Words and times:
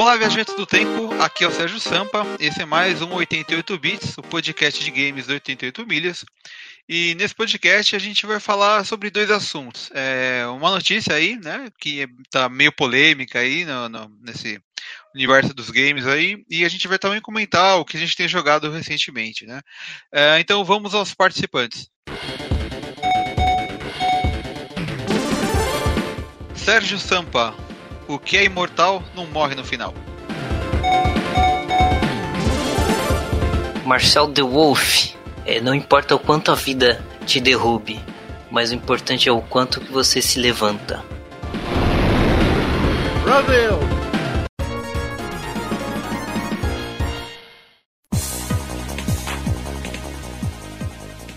Olá, 0.00 0.16
viajantes 0.16 0.56
do 0.56 0.64
tempo, 0.64 1.12
aqui 1.20 1.44
é 1.44 1.46
o 1.46 1.50
Sérgio 1.50 1.78
Sampa, 1.78 2.24
esse 2.38 2.62
é 2.62 2.64
mais 2.64 3.02
um 3.02 3.12
88 3.12 3.78
Bits, 3.78 4.16
o 4.16 4.22
podcast 4.22 4.82
de 4.82 4.90
games 4.90 5.26
do 5.26 5.34
88 5.34 5.86
Milhas. 5.86 6.24
E 6.88 7.14
nesse 7.16 7.34
podcast 7.34 7.94
a 7.94 7.98
gente 7.98 8.24
vai 8.24 8.40
falar 8.40 8.82
sobre 8.86 9.10
dois 9.10 9.30
assuntos. 9.30 9.90
É 9.92 10.46
uma 10.46 10.70
notícia 10.70 11.14
aí, 11.14 11.36
né, 11.36 11.68
que 11.78 12.08
tá 12.30 12.48
meio 12.48 12.72
polêmica 12.72 13.40
aí 13.40 13.66
no, 13.66 13.90
no, 13.90 14.10
nesse 14.22 14.58
universo 15.14 15.52
dos 15.52 15.68
games 15.68 16.06
aí, 16.06 16.42
e 16.48 16.64
a 16.64 16.68
gente 16.70 16.88
vai 16.88 16.98
também 16.98 17.20
comentar 17.20 17.78
o 17.78 17.84
que 17.84 17.98
a 17.98 18.00
gente 18.00 18.16
tem 18.16 18.26
jogado 18.26 18.70
recentemente, 18.70 19.44
né. 19.44 19.60
É, 20.10 20.40
então 20.40 20.64
vamos 20.64 20.94
aos 20.94 21.12
participantes. 21.12 21.90
Sérgio 26.54 26.98
Sampa, 26.98 27.54
o 28.14 28.18
que 28.18 28.36
é 28.36 28.44
imortal 28.44 29.02
não 29.14 29.26
morre 29.26 29.54
no 29.54 29.64
final. 29.64 29.94
Marcel 33.86 34.28
The 34.28 34.42
Wolf, 34.42 35.14
é, 35.46 35.60
não 35.60 35.74
importa 35.74 36.14
o 36.14 36.18
quanto 36.18 36.50
a 36.50 36.54
vida 36.54 37.04
te 37.26 37.40
derrube, 37.40 38.00
mas 38.50 38.70
o 38.70 38.74
importante 38.74 39.28
é 39.28 39.32
o 39.32 39.40
quanto 39.40 39.80
que 39.80 39.92
você 39.92 40.20
se 40.20 40.38
levanta. 40.38 41.04
Brasil! 43.24 43.78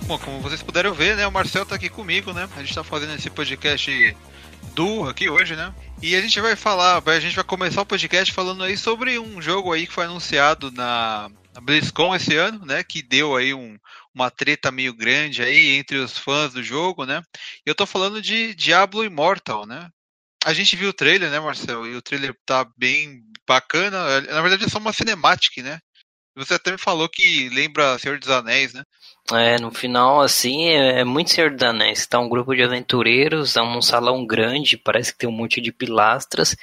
Bom, 0.05 0.19
como 0.19 0.39
vocês 0.41 0.61
puderam 0.61 0.93
ver, 0.93 1.15
né, 1.15 1.25
o 1.25 1.31
Marcel 1.31 1.65
tá 1.65 1.75
aqui 1.75 1.89
comigo, 1.89 2.33
né? 2.33 2.47
A 2.55 2.59
gente 2.59 2.75
tá 2.75 2.83
fazendo 2.83 3.15
esse 3.15 3.29
podcast 3.29 4.15
duo 4.73 5.07
aqui 5.07 5.29
hoje, 5.29 5.55
né? 5.55 5.73
E 6.01 6.15
a 6.15 6.21
gente 6.21 6.39
vai 6.41 6.55
falar, 6.55 7.01
a 7.05 7.19
gente 7.19 7.35
vai 7.35 7.43
começar 7.43 7.81
o 7.81 7.85
podcast 7.85 8.33
falando 8.33 8.63
aí 8.63 8.75
sobre 8.75 9.17
um 9.19 9.41
jogo 9.41 9.71
aí 9.71 9.87
que 9.87 9.93
foi 9.93 10.05
anunciado 10.05 10.71
na, 10.71 11.29
BlizzCon 11.61 12.15
esse 12.15 12.35
ano, 12.35 12.65
né? 12.65 12.83
Que 12.83 13.01
deu 13.01 13.35
aí 13.35 13.53
um, 13.53 13.77
uma 14.13 14.31
treta 14.31 14.71
meio 14.71 14.93
grande 14.93 15.41
aí 15.41 15.77
entre 15.77 15.97
os 15.97 16.17
fãs 16.17 16.53
do 16.53 16.63
jogo, 16.63 17.05
né? 17.05 17.21
Eu 17.65 17.75
tô 17.75 17.85
falando 17.85 18.21
de 18.21 18.53
Diablo 18.55 19.05
Immortal, 19.05 19.65
né? 19.65 19.89
A 20.43 20.53
gente 20.53 20.75
viu 20.75 20.89
o 20.89 20.93
trailer, 20.93 21.29
né, 21.29 21.39
Marcel? 21.39 21.85
E 21.87 21.95
o 21.95 22.01
trailer 22.01 22.35
tá 22.45 22.67
bem 22.75 23.23
bacana. 23.47 24.21
Na 24.21 24.41
verdade 24.41 24.65
é 24.65 24.69
só 24.69 24.79
uma 24.79 24.91
cinematic, 24.91 25.57
né? 25.57 25.79
Você 26.35 26.55
até 26.55 26.71
me 26.71 26.77
falou 26.77 27.07
que 27.07 27.47
lembra 27.49 27.97
Senhor 27.99 28.19
dos 28.19 28.29
Anéis, 28.29 28.73
né? 28.73 28.83
É, 29.31 29.57
no 29.57 29.71
final, 29.71 30.19
assim, 30.19 30.65
é, 30.65 30.99
é 30.99 31.03
muito 31.05 31.29
Senhor 31.29 31.49
dos 31.49 31.63
Anéis. 31.63 32.05
Tá 32.05 32.19
um 32.19 32.27
grupo 32.27 32.53
de 32.53 32.61
aventureiros, 32.61 33.53
tá 33.53 33.63
num 33.63 33.81
salão 33.81 34.25
grande, 34.25 34.77
parece 34.77 35.13
que 35.13 35.19
tem 35.19 35.29
um 35.29 35.33
monte 35.33 35.61
de 35.61 35.71
pilastras, 35.71 36.55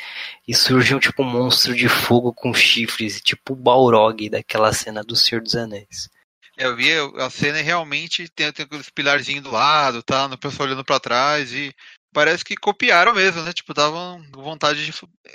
e 0.46 0.54
surge 0.54 0.94
um 0.94 0.98
tipo 0.98 1.22
um 1.22 1.30
monstro 1.30 1.74
de 1.74 1.88
fogo 1.88 2.34
com 2.34 2.52
chifres, 2.52 3.20
tipo 3.22 3.54
o 3.54 3.56
Balrog 3.56 4.28
daquela 4.28 4.72
cena 4.74 5.02
do 5.02 5.16
Senhor 5.16 5.40
dos 5.40 5.56
Anéis. 5.56 6.10
É, 6.58 6.66
eu 6.66 6.76
vi 6.76 6.90
a 7.16 7.30
cena 7.30 7.58
e 7.60 7.62
realmente 7.62 8.28
tem, 8.28 8.52
tem 8.52 8.66
aqueles 8.66 8.90
pilarzinhos 8.90 9.42
do 9.42 9.50
lado, 9.50 10.02
tá? 10.02 10.28
No 10.28 10.36
pessoal 10.36 10.68
olhando 10.68 10.84
para 10.84 11.00
trás 11.00 11.54
e 11.54 11.74
parece 12.12 12.44
que 12.44 12.56
copiaram 12.56 13.14
mesmo, 13.14 13.42
né? 13.42 13.52
Tipo, 13.52 13.74
davam 13.74 14.22
vontade 14.32 14.84
de, 14.84 14.92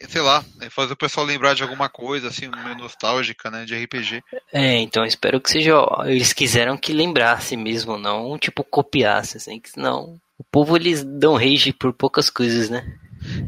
sei 0.10 0.22
lá, 0.22 0.44
né, 0.58 0.70
fazer 0.70 0.94
o 0.94 0.98
pessoal 0.98 1.26
lembrar 1.26 1.54
de 1.54 1.64
alguma 1.64 1.90
coisa, 1.90 2.28
assim, 2.28 2.48
meio 2.48 2.78
nostálgica, 2.78 3.50
né? 3.50 3.66
De 3.66 3.76
RPG. 3.76 4.24
É, 4.54 4.78
então 4.78 5.06
espero 5.06 5.40
que 5.42 5.50
seja. 5.50 5.74
Eles 6.06 6.34
quiseram 6.34 6.78
que 6.78 6.94
lembrasse 6.94 7.56
mesmo, 7.56 7.98
não, 7.98 8.38
tipo, 8.38 8.64
copiasse, 8.64 9.38
assim, 9.38 9.60
que 9.60 9.70
senão. 9.70 10.20
O 10.38 10.44
povo 10.44 10.76
eles 10.76 11.04
dão 11.04 11.36
rage 11.36 11.72
por 11.72 11.94
poucas 11.94 12.30
coisas, 12.30 12.70
né? 12.70 12.86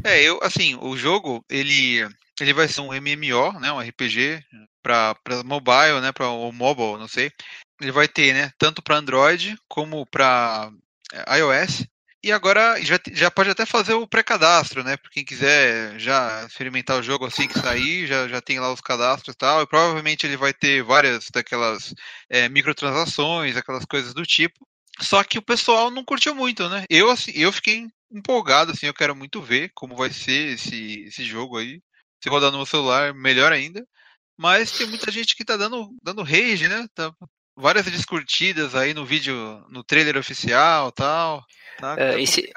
É, 0.04 0.22
eu, 0.22 0.40
assim, 0.42 0.76
o 0.80 0.96
jogo, 0.96 1.44
ele. 1.48 2.06
Ele 2.40 2.52
vai 2.52 2.68
ser 2.68 2.82
um 2.82 2.92
MMO, 2.92 3.58
né? 3.58 3.72
Um 3.72 3.80
RPG 3.80 4.44
para 4.80 5.16
mobile, 5.44 6.00
né? 6.00 6.12
Para 6.12 6.28
o 6.28 6.52
mobile, 6.52 6.96
não 6.96 7.08
sei. 7.08 7.32
Ele 7.80 7.90
vai 7.92 8.06
ter, 8.06 8.32
né? 8.32 8.50
Tanto 8.56 8.80
para 8.80 8.96
Android 8.96 9.56
como 9.68 10.06
para 10.06 10.70
é, 11.12 11.38
iOS. 11.38 11.84
E 12.28 12.32
agora 12.32 12.78
já, 12.84 13.00
já 13.10 13.30
pode 13.30 13.48
até 13.48 13.64
fazer 13.64 13.94
o 13.94 14.06
pré-cadastro, 14.06 14.84
né? 14.84 14.98
Para 14.98 15.10
quem 15.10 15.24
quiser 15.24 15.98
já 15.98 16.44
experimentar 16.44 17.00
o 17.00 17.02
jogo 17.02 17.24
assim 17.24 17.48
que 17.48 17.58
sair, 17.58 18.06
já, 18.06 18.28
já 18.28 18.38
tem 18.38 18.60
lá 18.60 18.70
os 18.70 18.82
cadastros 18.82 19.34
e 19.34 19.38
tal. 19.38 19.62
E 19.62 19.66
provavelmente 19.66 20.26
ele 20.26 20.36
vai 20.36 20.52
ter 20.52 20.82
várias 20.82 21.30
daquelas 21.32 21.94
é, 22.28 22.46
microtransações, 22.50 23.56
aquelas 23.56 23.86
coisas 23.86 24.12
do 24.12 24.26
tipo. 24.26 24.68
Só 25.00 25.24
que 25.24 25.38
o 25.38 25.42
pessoal 25.42 25.90
não 25.90 26.04
curtiu 26.04 26.34
muito, 26.34 26.68
né? 26.68 26.84
Eu, 26.90 27.08
assim, 27.08 27.30
eu 27.34 27.50
fiquei 27.50 27.86
empolgado, 28.12 28.72
assim, 28.72 28.84
eu 28.84 28.94
quero 28.94 29.16
muito 29.16 29.40
ver 29.40 29.70
como 29.74 29.96
vai 29.96 30.10
ser 30.10 30.52
esse, 30.52 31.04
esse 31.04 31.24
jogo 31.24 31.56
aí. 31.56 31.80
Se 32.22 32.28
rodar 32.28 32.50
no 32.50 32.58
meu 32.58 32.66
celular, 32.66 33.14
melhor 33.14 33.54
ainda. 33.54 33.86
Mas 34.36 34.70
tem 34.70 34.86
muita 34.86 35.10
gente 35.10 35.34
que 35.34 35.46
tá 35.46 35.56
dando, 35.56 35.96
dando 36.02 36.22
rage, 36.22 36.68
né? 36.68 36.86
Tá, 36.94 37.10
várias 37.56 37.86
descurtidas 37.86 38.74
aí 38.74 38.92
no 38.92 39.06
vídeo, 39.06 39.34
no 39.70 39.82
trailer 39.82 40.18
oficial 40.18 40.92
tal. 40.92 41.42
Tá, 41.78 41.94
é, 41.98 42.12
tá 42.12 42.20
esse, 42.20 42.52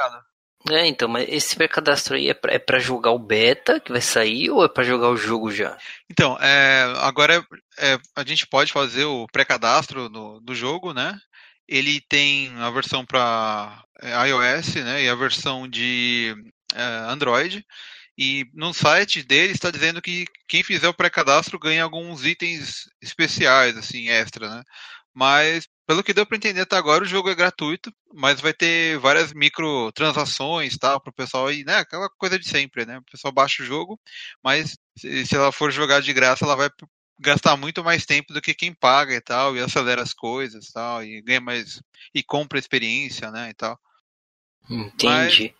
é, 0.69 0.85
então, 0.85 1.07
mas 1.07 1.27
esse 1.27 1.55
pré-cadastro 1.55 2.15
aí 2.15 2.29
é 2.29 2.33
pra, 2.33 2.53
é 2.53 2.79
jogar 2.79 3.11
o 3.11 3.19
beta 3.19 3.79
que 3.79 3.91
vai 3.91 4.01
sair 4.01 4.49
ou 4.51 4.63
é 4.63 4.69
pra 4.69 4.83
jogar 4.83 5.09
o 5.09 5.17
jogo 5.17 5.51
já? 5.51 5.77
Então, 6.09 6.37
é, 6.39 6.83
agora 6.97 7.45
é, 7.79 7.97
a 8.15 8.23
gente 8.23 8.45
pode 8.45 8.71
fazer 8.71 9.05
o 9.05 9.25
pré-cadastro 9.31 10.09
do 10.09 10.53
jogo, 10.53 10.93
né? 10.93 11.19
Ele 11.67 11.99
tem 12.01 12.51
a 12.59 12.69
versão 12.69 13.05
para 13.05 13.83
é, 14.01 14.11
iOS, 14.27 14.75
né? 14.75 15.03
E 15.03 15.09
a 15.09 15.15
versão 15.15 15.67
de 15.67 16.35
é, 16.75 16.83
Android. 17.11 17.65
E 18.17 18.45
no 18.53 18.73
site 18.73 19.23
dele 19.23 19.53
está 19.53 19.71
dizendo 19.71 20.01
que 20.01 20.25
quem 20.47 20.63
fizer 20.63 20.87
o 20.87 20.93
pré-cadastro 20.93 21.57
ganha 21.57 21.83
alguns 21.83 22.23
itens 22.23 22.83
especiais, 23.01 23.75
assim, 23.77 24.09
extra, 24.09 24.47
né? 24.47 24.63
Mas 25.13 25.67
pelo 25.85 26.03
que 26.03 26.13
deu 26.13 26.25
para 26.25 26.37
entender 26.37 26.61
até 26.61 26.77
agora, 26.77 27.03
o 27.03 27.07
jogo 27.07 27.29
é 27.29 27.35
gratuito, 27.35 27.93
mas 28.13 28.39
vai 28.39 28.53
ter 28.53 28.97
várias 28.99 29.33
microtransações, 29.33 30.77
tal, 30.77 31.01
para 31.01 31.09
o 31.09 31.13
pessoal 31.13 31.47
aí, 31.47 31.65
né? 31.65 31.77
Aquela 31.77 32.09
coisa 32.17 32.39
de 32.39 32.47
sempre, 32.47 32.85
né? 32.85 32.97
O 32.97 33.03
pessoal 33.11 33.33
baixa 33.33 33.61
o 33.61 33.65
jogo, 33.65 33.99
mas 34.41 34.77
se, 34.97 35.25
se 35.25 35.35
ela 35.35 35.51
for 35.51 35.69
jogar 35.69 36.01
de 36.01 36.13
graça, 36.13 36.45
ela 36.45 36.55
vai 36.55 36.69
gastar 37.19 37.57
muito 37.57 37.83
mais 37.83 38.05
tempo 38.05 38.33
do 38.33 38.41
que 38.41 38.53
quem 38.53 38.73
paga 38.73 39.13
e 39.13 39.21
tal, 39.21 39.55
e 39.55 39.59
acelera 39.59 40.01
as 40.01 40.13
coisas, 40.13 40.71
tal, 40.71 41.03
e 41.03 41.21
ganha 41.21 41.41
mais 41.41 41.81
e 42.15 42.23
compra 42.23 42.57
experiência, 42.57 43.29
né, 43.29 43.49
e 43.49 43.53
tal. 43.53 43.77
Entendi. 44.69 45.03
Mas 45.03 45.51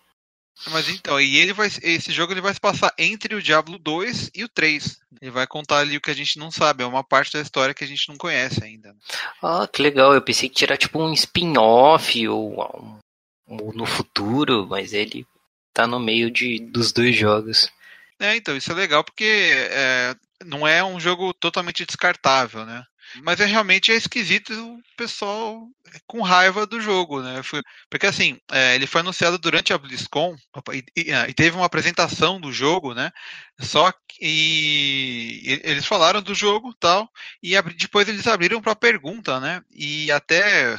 então, 0.90 1.20
e 1.20 1.38
ele 1.38 1.54
vai, 1.54 1.68
esse 1.82 2.12
jogo 2.12 2.34
ele 2.34 2.42
vai 2.42 2.54
se 2.54 2.60
passar 2.60 2.94
entre 2.98 3.36
o 3.36 3.42
Diablo 3.42 3.80
2 3.80 4.32
e 4.36 4.44
o 4.44 4.50
3. 4.50 5.00
Ele 5.22 5.32
vai 5.32 5.48
contar 5.48 5.80
ali 5.80 5.98
o 5.98 6.02
que 6.02 6.12
a 6.12 6.16
gente 6.16 6.38
não 6.38 6.52
sabe, 6.52 6.84
é 6.84 6.86
uma 6.88 7.04
parte 7.04 7.34
da 7.34 7.42
história 7.42 7.74
que 7.74 7.84
a 7.84 7.88
gente 7.88 8.08
não 8.10 8.18
conhece 8.18 8.64
ainda. 8.64 8.96
Ah, 9.42 9.68
que 9.72 9.82
legal. 9.82 10.14
Eu 10.14 10.22
pensei 10.22 10.50
que 10.50 10.56
tirar 10.56 10.78
tipo 10.78 11.00
um 11.00 11.14
spin-off 11.14 12.28
ou, 12.28 13.00
ou, 13.48 13.74
no 13.74 13.86
futuro, 13.86 14.68
mas 14.68 14.94
ele 14.94 15.26
tá 15.74 15.88
no 15.88 16.00
meio 16.00 16.30
de, 16.30 16.60
dos 16.60 16.92
dois 16.92 17.16
jogos. 17.16 17.72
É, 18.20 18.36
então, 18.36 18.56
isso 18.56 18.72
é 18.72 18.76
legal 18.76 19.04
porque 19.04 19.52
é, 19.72 20.16
não 20.46 20.68
é 20.68 20.84
um 20.84 21.00
jogo 21.00 21.34
totalmente 21.34 21.86
descartável, 21.86 22.66
né? 22.66 22.86
Mas 23.24 23.40
é 23.40 23.46
realmente 23.46 23.92
é 23.92 23.96
esquisito 23.96 24.54
o 24.54 24.82
pessoal 24.96 25.68
com 26.08 26.22
raiva 26.22 26.66
do 26.66 26.80
jogo, 26.80 27.22
né? 27.22 27.42
Porque 27.90 28.06
assim, 28.06 28.40
é, 28.52 28.76
ele 28.76 28.88
foi 28.88 29.02
anunciado 29.02 29.38
durante 29.38 29.74
a 29.74 29.78
BlizzCon 29.78 30.36
e, 30.74 30.84
e, 30.96 31.12
e, 31.12 31.34
teve 31.34 31.56
uma 31.56 31.66
apresentação 31.66 32.40
do 32.40 32.52
jogo, 32.52 32.94
né? 32.94 33.12
Só 33.60 33.92
que 34.08 35.62
eles 35.64 35.86
falaram 35.86 36.22
do 36.22 36.34
jogo 36.34 36.74
tal, 36.80 37.10
e 37.44 37.60
depois 37.74 38.08
eles 38.08 38.26
abriram 38.28 38.62
para 38.62 38.76
pergunta, 38.76 39.40
né? 39.40 39.62
E 39.72 40.12
até 40.12 40.78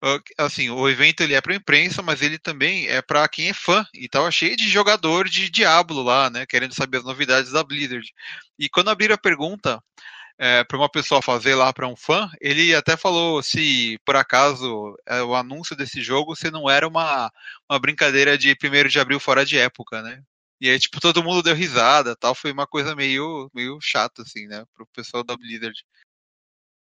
assim, 0.38 0.70
o 0.70 0.88
evento 0.88 1.22
ele 1.22 1.34
é 1.34 1.40
para 1.40 1.54
imprensa, 1.54 2.02
mas 2.02 2.22
ele 2.22 2.38
também 2.38 2.86
é 2.88 3.02
para 3.02 3.28
quem 3.28 3.48
é 3.48 3.52
fã. 3.52 3.84
E 3.94 4.08
tava 4.08 4.30
cheio 4.30 4.56
de 4.56 4.68
jogador 4.68 5.28
de 5.28 5.50
Diablo 5.50 6.02
lá, 6.02 6.30
né? 6.30 6.46
Querendo 6.46 6.74
saber 6.74 6.98
as 6.98 7.04
novidades 7.04 7.52
da 7.52 7.64
Blizzard. 7.64 8.06
E 8.58 8.68
quando 8.68 8.90
abriram 8.90 9.14
a 9.14 9.18
pergunta 9.18 9.82
é, 10.38 10.62
para 10.62 10.78
uma 10.78 10.88
pessoa 10.88 11.20
fazer 11.20 11.54
lá 11.54 11.72
para 11.72 11.88
um 11.88 11.96
fã, 11.96 12.30
ele 12.40 12.74
até 12.74 12.96
falou 12.96 13.42
se 13.42 13.98
por 14.04 14.14
acaso 14.14 14.96
é, 15.04 15.20
o 15.22 15.34
anúncio 15.34 15.74
desse 15.74 16.00
jogo 16.00 16.36
se 16.36 16.50
não 16.50 16.70
era 16.70 16.86
uma, 16.86 17.30
uma 17.68 17.78
brincadeira 17.78 18.38
de 18.38 18.52
1 18.52 18.88
de 18.88 19.00
abril 19.00 19.18
fora 19.18 19.44
de 19.44 19.58
época, 19.58 20.00
né? 20.00 20.22
E 20.60 20.68
aí, 20.68 20.78
tipo, 20.78 21.00
todo 21.00 21.22
mundo 21.22 21.42
deu 21.42 21.54
risada 21.54 22.16
tal. 22.16 22.34
Foi 22.34 22.50
uma 22.50 22.66
coisa 22.66 22.94
meio, 22.94 23.48
meio 23.54 23.78
chata, 23.80 24.22
assim, 24.22 24.46
né? 24.48 24.64
Pro 24.74 24.86
pessoal 24.88 25.22
da 25.22 25.36
Blizzard. 25.36 25.84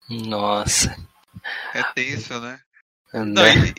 Nossa. 0.08 0.96
É 1.74 1.82
tenso, 1.92 2.40
né? 2.40 2.58
Não, 3.12 3.46
e, 3.46 3.74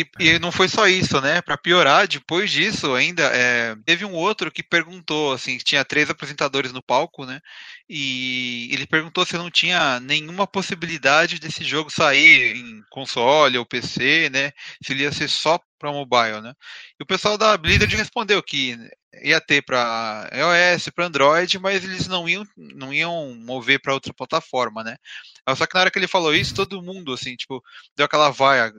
e, 0.00 0.10
e, 0.18 0.38
não 0.38 0.52
foi 0.52 0.68
só 0.68 0.86
isso, 0.86 1.20
né? 1.20 1.40
Para 1.40 1.56
piorar, 1.56 2.06
depois 2.06 2.50
disso, 2.50 2.94
ainda 2.94 3.22
é, 3.24 3.74
teve 3.84 4.04
um 4.04 4.12
outro 4.12 4.50
que 4.50 4.62
perguntou, 4.62 5.32
assim, 5.32 5.58
tinha 5.58 5.84
três 5.84 6.10
apresentadores 6.10 6.72
no 6.72 6.82
palco, 6.82 7.24
né? 7.24 7.40
E 7.88 8.68
ele 8.72 8.86
perguntou 8.86 9.24
se 9.24 9.36
não 9.36 9.50
tinha 9.50 9.98
nenhuma 10.00 10.46
possibilidade 10.46 11.38
desse 11.38 11.64
jogo 11.64 11.90
sair 11.90 12.56
em 12.56 12.82
console 12.90 13.58
ou 13.58 13.64
PC, 13.64 14.28
né? 14.30 14.52
Se 14.82 14.92
ele 14.92 15.04
ia 15.04 15.12
ser 15.12 15.28
só 15.28 15.58
para 15.78 15.92
mobile, 15.92 16.40
né? 16.40 16.54
E 16.98 17.02
o 17.02 17.06
pessoal 17.06 17.38
da 17.38 17.56
Blizzard 17.56 17.94
respondeu 17.96 18.42
que 18.42 18.76
ia 19.22 19.40
ter 19.40 19.62
para 19.62 20.28
iOS, 20.32 20.88
para 20.90 21.06
Android, 21.06 21.58
mas 21.58 21.84
eles 21.84 22.06
não 22.06 22.28
iam, 22.28 22.44
não 22.56 22.92
iam 22.92 23.34
mover 23.36 23.80
para 23.80 23.94
outra 23.94 24.12
plataforma, 24.12 24.82
né? 24.84 24.96
Só 25.56 25.66
que 25.66 25.74
na 25.74 25.82
hora 25.82 25.90
que 25.90 25.98
ele 25.98 26.08
falou 26.08 26.34
isso, 26.34 26.54
todo 26.54 26.82
mundo, 26.82 27.12
assim, 27.12 27.36
tipo, 27.36 27.62
deu 27.96 28.04
aquela 28.06 28.30
vaia 28.30 28.72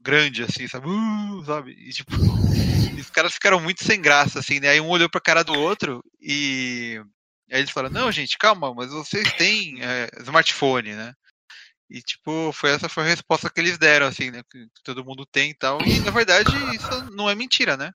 grande, 0.00 0.42
assim, 0.42 0.66
sabe? 0.68 0.86
Uh, 0.88 1.44
sabe? 1.44 1.72
E, 1.72 1.90
tipo, 1.90 2.12
os 2.98 3.10
caras 3.10 3.34
ficaram 3.34 3.60
muito 3.60 3.84
sem 3.84 4.00
graça, 4.00 4.38
assim, 4.38 4.60
né? 4.60 4.70
Aí 4.70 4.80
um 4.80 4.88
olhou 4.88 5.08
pra 5.08 5.20
cara 5.20 5.42
do 5.42 5.54
outro 5.54 6.02
e 6.20 7.00
aí 7.50 7.60
eles 7.60 7.70
falaram, 7.70 7.94
não, 7.94 8.12
gente, 8.12 8.36
calma, 8.38 8.72
mas 8.74 8.90
vocês 8.90 9.32
têm 9.34 9.82
é, 9.82 10.08
smartphone, 10.20 10.94
né? 10.94 11.14
E, 11.90 12.02
tipo, 12.02 12.52
foi 12.52 12.70
essa 12.70 12.88
foi 12.88 13.04
a 13.04 13.06
resposta 13.06 13.48
que 13.48 13.60
eles 13.60 13.78
deram, 13.78 14.06
assim, 14.06 14.30
né? 14.30 14.42
Que 14.50 14.66
todo 14.84 15.04
mundo 15.04 15.24
tem 15.24 15.50
e 15.50 15.54
tal. 15.54 15.80
E, 15.82 16.00
na 16.00 16.10
verdade, 16.10 16.50
isso 16.74 17.10
não 17.12 17.30
é 17.30 17.34
mentira, 17.34 17.76
né? 17.76 17.92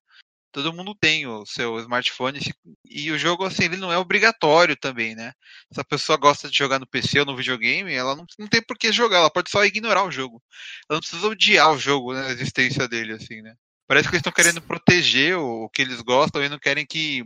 Todo 0.54 0.72
mundo 0.72 0.96
tem 0.96 1.26
o 1.26 1.46
seu 1.46 1.80
smartphone 1.80 2.40
e 2.86 3.12
o 3.12 3.18
jogo 3.18 3.44
assim 3.44 3.64
ele 3.64 3.76
não 3.76 3.92
é 3.92 3.98
obrigatório 3.98 4.78
também, 4.78 5.16
né? 5.16 5.34
Se 5.72 5.82
a 5.82 5.84
pessoa 5.84 6.16
gosta 6.16 6.48
de 6.48 6.56
jogar 6.56 6.80
no 6.80 6.88
PC 6.88 7.20
ou 7.20 7.26
no 7.26 7.36
videogame, 7.36 7.92
ela 7.92 8.16
não, 8.16 8.24
não 8.38 8.48
tem 8.48 8.62
por 8.62 8.78
que 8.78 8.92
jogar, 8.92 9.18
ela 9.18 9.32
pode 9.32 9.50
só 9.50 9.66
ignorar 9.66 10.06
o 10.06 10.12
jogo. 10.12 10.42
Ela 10.88 10.98
não 10.98 11.00
precisa 11.00 11.28
odiar 11.28 11.74
o 11.74 11.78
jogo, 11.78 12.14
né, 12.14 12.28
a 12.28 12.30
existência 12.30 12.88
dele 12.88 13.14
assim, 13.14 13.42
né? 13.42 13.56
Parece 13.88 14.08
que 14.08 14.16
eles 14.16 14.20
estão 14.20 14.32
querendo 14.32 14.62
proteger 14.62 15.38
o, 15.38 15.66
o, 15.66 15.70
que 15.70 15.82
eles 15.82 16.02
gostam 16.02 16.44
e 16.44 16.48
não 16.48 16.60
querem 16.60 16.86
que 16.86 17.24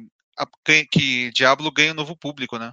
que 0.91 1.31
Diablo 1.31 1.71
ganhe 1.71 1.91
um 1.91 1.95
novo 1.95 2.15
público, 2.15 2.57
né? 2.57 2.71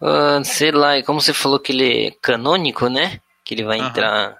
Uh, 0.00 0.44
sei 0.44 0.70
lá, 0.70 1.02
como 1.02 1.20
você 1.20 1.32
falou 1.32 1.58
que 1.58 1.72
ele 1.72 2.06
é 2.06 2.10
canônico, 2.22 2.88
né? 2.88 3.20
Que 3.44 3.54
ele 3.54 3.64
vai 3.64 3.80
uhum. 3.80 3.88
entrar. 3.88 4.36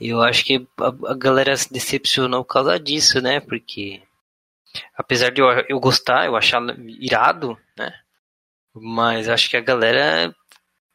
Eu 0.00 0.22
acho 0.22 0.44
que 0.44 0.66
a, 0.78 1.12
a 1.12 1.14
galera 1.14 1.56
se 1.56 1.70
decepcionou 1.72 2.44
por 2.44 2.54
causa 2.54 2.80
disso, 2.80 3.20
né? 3.20 3.40
Porque 3.40 4.02
apesar 4.96 5.30
de 5.30 5.40
eu, 5.40 5.48
eu 5.68 5.80
gostar, 5.80 6.26
eu 6.26 6.36
achar 6.36 6.62
irado, 7.00 7.58
né? 7.76 7.92
Mas 8.74 9.28
acho 9.28 9.48
que 9.48 9.56
a 9.56 9.60
galera, 9.60 10.34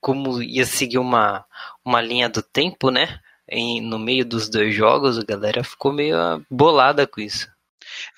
como 0.01 0.41
ia 0.41 0.65
seguir 0.65 0.97
uma, 0.97 1.45
uma 1.83 2.01
linha 2.01 2.27
do 2.27 2.41
tempo, 2.41 2.91
né? 2.91 3.19
Em, 3.47 3.81
no 3.81 3.97
meio 3.97 4.25
dos 4.25 4.49
dois 4.49 4.75
jogos, 4.75 5.17
a 5.17 5.23
galera 5.23 5.63
ficou 5.63 5.91
meio 5.91 6.15
bolada 6.49 7.07
com 7.07 7.21
isso. 7.21 7.47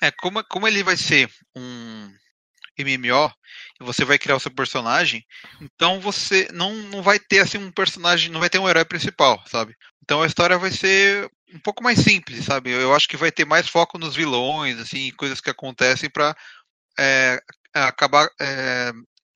É, 0.00 0.10
como, 0.10 0.44
como 0.44 0.68
ele 0.68 0.82
vai 0.82 0.96
ser 0.96 1.30
um 1.56 2.12
MMO 2.78 3.32
e 3.80 3.84
você 3.84 4.04
vai 4.04 4.18
criar 4.18 4.36
o 4.36 4.40
seu 4.40 4.50
personagem, 4.50 5.24
então 5.60 6.00
você 6.00 6.48
não, 6.52 6.74
não 6.74 7.02
vai 7.02 7.18
ter 7.18 7.40
assim 7.40 7.58
um 7.58 7.70
personagem, 7.70 8.30
não 8.30 8.40
vai 8.40 8.50
ter 8.50 8.58
um 8.58 8.68
herói 8.68 8.84
principal, 8.84 9.42
sabe? 9.46 9.74
Então 10.02 10.22
a 10.22 10.26
história 10.26 10.58
vai 10.58 10.70
ser 10.70 11.30
um 11.52 11.58
pouco 11.58 11.82
mais 11.82 11.98
simples, 11.98 12.44
sabe? 12.44 12.70
Eu 12.70 12.94
acho 12.94 13.08
que 13.08 13.16
vai 13.16 13.30
ter 13.30 13.44
mais 13.44 13.68
foco 13.68 13.98
nos 13.98 14.14
vilões, 14.14 14.78
assim, 14.78 15.10
coisas 15.12 15.40
que 15.40 15.50
acontecem 15.50 16.08
para 16.08 16.36
é, 16.98 17.40
acabar 17.74 18.28
é, 18.40 18.92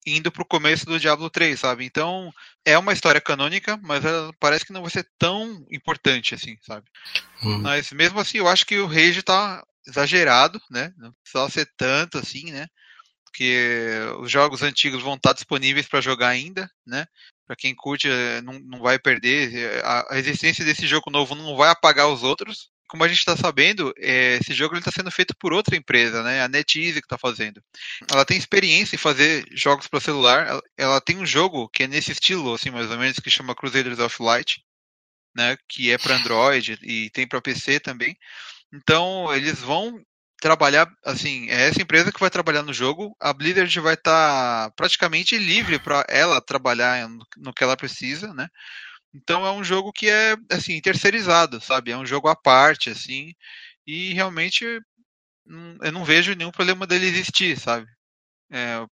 indo 0.06 0.30
pro 0.30 0.44
começo 0.44 0.86
do 0.86 1.00
Diablo 1.00 1.28
3, 1.28 1.58
sabe? 1.58 1.84
Então 1.84 2.32
é 2.64 2.78
uma 2.78 2.92
história 2.92 3.20
canônica, 3.20 3.78
mas 3.82 4.02
parece 4.38 4.64
que 4.64 4.72
não 4.72 4.82
vai 4.82 4.90
ser 4.90 5.06
tão 5.18 5.66
importante 5.70 6.34
assim, 6.34 6.56
sabe? 6.62 6.86
Hum. 7.42 7.58
Mas 7.58 7.90
mesmo 7.92 8.20
assim, 8.20 8.38
eu 8.38 8.48
acho 8.48 8.64
que 8.64 8.78
o 8.78 8.86
Rage 8.86 9.22
tá 9.22 9.64
exagerado, 9.86 10.60
né? 10.70 10.92
Não 10.96 11.12
precisa 11.22 11.50
ser 11.50 11.72
tanto 11.76 12.18
assim, 12.18 12.52
né? 12.52 12.66
Porque 13.24 13.90
os 14.20 14.30
jogos 14.30 14.62
antigos 14.62 15.02
vão 15.02 15.14
estar 15.14 15.32
disponíveis 15.32 15.86
para 15.86 16.00
jogar 16.00 16.28
ainda, 16.28 16.70
né? 16.86 17.06
Para 17.46 17.56
quem 17.56 17.74
curte, 17.74 18.08
eh, 18.08 18.42
não, 18.42 18.54
não 18.58 18.80
vai 18.80 18.98
perder. 18.98 19.54
Eh, 19.54 19.82
a, 19.84 20.14
a, 20.14 20.18
existência 20.18 20.64
desse 20.64 20.86
jogo 20.86 21.10
novo 21.10 21.34
não 21.34 21.56
vai 21.56 21.70
apagar 21.70 22.08
os 22.08 22.22
outros. 22.22 22.70
Como 22.88 23.02
a 23.04 23.08
gente 23.08 23.18
está 23.18 23.36
sabendo, 23.36 23.92
é, 23.98 24.36
esse 24.36 24.54
jogo 24.54 24.76
está 24.76 24.92
sendo 24.92 25.10
feito 25.10 25.34
por 25.38 25.52
outra 25.52 25.76
empresa, 25.76 26.22
né? 26.22 26.42
A 26.42 26.48
NetEase 26.48 27.00
que 27.00 27.06
está 27.06 27.18
fazendo. 27.18 27.62
Ela 28.10 28.24
tem 28.24 28.36
experiência 28.36 28.96
em 28.96 28.98
fazer 28.98 29.44
jogos 29.52 29.88
para 29.88 30.00
celular. 30.00 30.46
Ela, 30.46 30.62
ela, 30.76 31.00
tem 31.00 31.16
um 31.18 31.26
jogo 31.26 31.68
que 31.68 31.84
é 31.84 31.86
nesse 31.88 32.12
estilo, 32.12 32.54
assim, 32.54 32.70
mais 32.70 32.90
ou 32.90 32.98
menos, 32.98 33.18
que 33.18 33.30
chama 33.30 33.56
Crusaders 33.56 33.98
of 33.98 34.22
Light, 34.22 34.62
né? 35.36 35.56
Que 35.68 35.92
é 35.92 35.98
para 35.98 36.16
Android 36.16 36.78
e 36.82 37.10
tem 37.10 37.26
para 37.26 37.42
PC 37.42 37.80
também. 37.80 38.16
Então, 38.72 39.32
eles 39.34 39.60
vão 39.60 40.00
trabalhar, 40.46 40.88
assim, 41.04 41.50
é 41.50 41.68
essa 41.68 41.82
empresa 41.82 42.12
que 42.12 42.20
vai 42.20 42.30
trabalhar 42.30 42.62
no 42.62 42.72
jogo, 42.72 43.16
a 43.20 43.32
Blizzard 43.32 43.80
vai 43.80 43.94
estar 43.94 44.68
tá 44.68 44.72
praticamente 44.76 45.36
livre 45.36 45.76
para 45.76 46.06
ela 46.08 46.40
trabalhar 46.40 47.08
no, 47.08 47.52
que 47.52 47.64
ela 47.64 47.76
precisa, 47.76 48.32
né? 48.32 48.46
Então 49.12 49.44
é 49.44 49.50
um 49.50 49.64
jogo 49.64 49.92
que 49.92 50.08
é, 50.08 50.36
assim, 50.48 50.80
terceirizado, 50.80 51.60
sabe? 51.60 51.90
É 51.90 51.96
um 51.96 52.06
jogo 52.06 52.28
à 52.28 52.36
parte, 52.36 52.90
assim, 52.90 53.34
e 53.84 54.12
realmente 54.14 54.64
eu 55.82 55.92
não 55.92 56.04
vejo 56.04 56.34
nenhum 56.34 56.52
problema 56.52 56.86
dele 56.86 57.06
existir, 57.06 57.58
sabe? 57.58 57.86
É, 58.52 58.86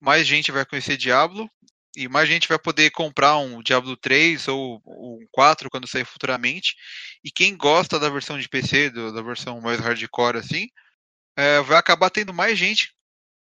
mais 0.00 0.26
gente 0.26 0.50
vai 0.50 0.66
conhecer 0.66 0.96
Diablo 0.96 1.48
e 1.96 2.08
mais 2.08 2.28
gente 2.28 2.48
vai 2.48 2.58
poder 2.58 2.90
comprar 2.90 3.38
um 3.38 3.62
Diablo 3.62 3.96
3 3.96 4.48
ou 4.48 4.82
um 4.84 5.24
4 5.30 5.70
quando 5.70 5.86
sair 5.86 6.04
futuramente. 6.04 6.74
E 7.22 7.30
quem 7.30 7.56
gosta 7.56 8.00
da 8.00 8.10
versão 8.10 8.36
de 8.36 8.48
PC, 8.48 8.90
da 8.90 9.22
versão 9.22 9.60
mais 9.60 9.78
hardcore 9.78 10.38
assim, 10.38 10.66
é, 11.38 11.60
vai 11.62 11.78
acabar 11.78 12.10
tendo 12.10 12.34
mais 12.34 12.58
gente 12.58 12.92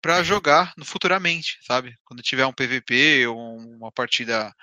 para 0.03 0.23
jogar 0.23 0.75
no 0.77 0.85
futuramente, 0.85 1.59
sabe? 1.63 1.97
Quando 2.05 2.23
tiver 2.23 2.45
um 2.47 2.53
PVP 2.53 3.27
ou 3.27 3.59
uma 3.59 3.91
partida 3.91 4.55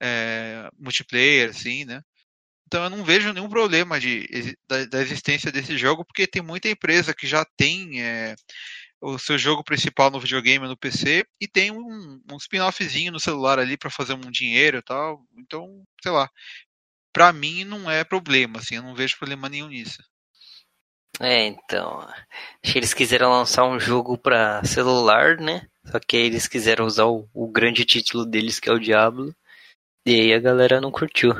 é, 0.00 0.68
multiplayer, 0.78 1.50
assim, 1.50 1.86
né? 1.86 2.02
Então 2.66 2.84
eu 2.84 2.90
não 2.90 3.04
vejo 3.04 3.32
nenhum 3.32 3.48
problema 3.48 3.98
de, 3.98 4.56
da, 4.68 4.84
da, 4.86 5.00
existência 5.00 5.50
desse 5.50 5.78
jogo, 5.78 6.04
porque 6.04 6.26
tem 6.26 6.42
muita 6.42 6.68
empresa 6.68 7.14
que 7.14 7.26
já 7.26 7.44
tem 7.56 8.02
é, 8.02 8.34
o 9.00 9.18
seu 9.18 9.38
jogo 9.38 9.64
principal 9.64 10.10
no 10.10 10.20
videogame 10.20 10.68
no 10.68 10.76
PC 10.76 11.26
e 11.40 11.48
tem 11.48 11.70
um, 11.70 12.20
um 12.30 12.36
spin-offzinho 12.36 13.12
no 13.12 13.20
celular 13.20 13.58
ali 13.58 13.76
para 13.76 13.90
fazer 13.90 14.14
um 14.14 14.30
dinheiro 14.30 14.78
e 14.78 14.82
tal. 14.82 15.24
Então, 15.38 15.82
sei 16.02 16.12
lá. 16.12 16.30
Pra 17.12 17.32
mim 17.32 17.64
não 17.64 17.90
é 17.90 18.04
problema, 18.04 18.58
assim, 18.60 18.76
eu 18.76 18.82
não 18.82 18.94
vejo 18.94 19.18
problema 19.18 19.48
nenhum 19.48 19.68
nisso. 19.68 20.02
É, 21.20 21.46
então. 21.46 22.00
Acho 22.62 22.72
que 22.72 22.78
eles 22.78 22.94
quiseram 22.94 23.30
lançar 23.30 23.64
um 23.64 23.78
jogo 23.78 24.16
pra 24.16 24.64
celular, 24.64 25.36
né? 25.38 25.66
Só 25.84 25.98
que 25.98 26.16
aí 26.16 26.22
eles 26.24 26.46
quiseram 26.46 26.86
usar 26.86 27.06
o, 27.06 27.28
o 27.34 27.46
grande 27.46 27.84
título 27.84 28.24
deles, 28.24 28.58
que 28.58 28.68
é 28.68 28.72
o 28.72 28.78
Diablo. 28.78 29.34
E 30.06 30.20
aí 30.20 30.34
a 30.34 30.40
galera 30.40 30.80
não 30.80 30.90
curtiu. 30.90 31.32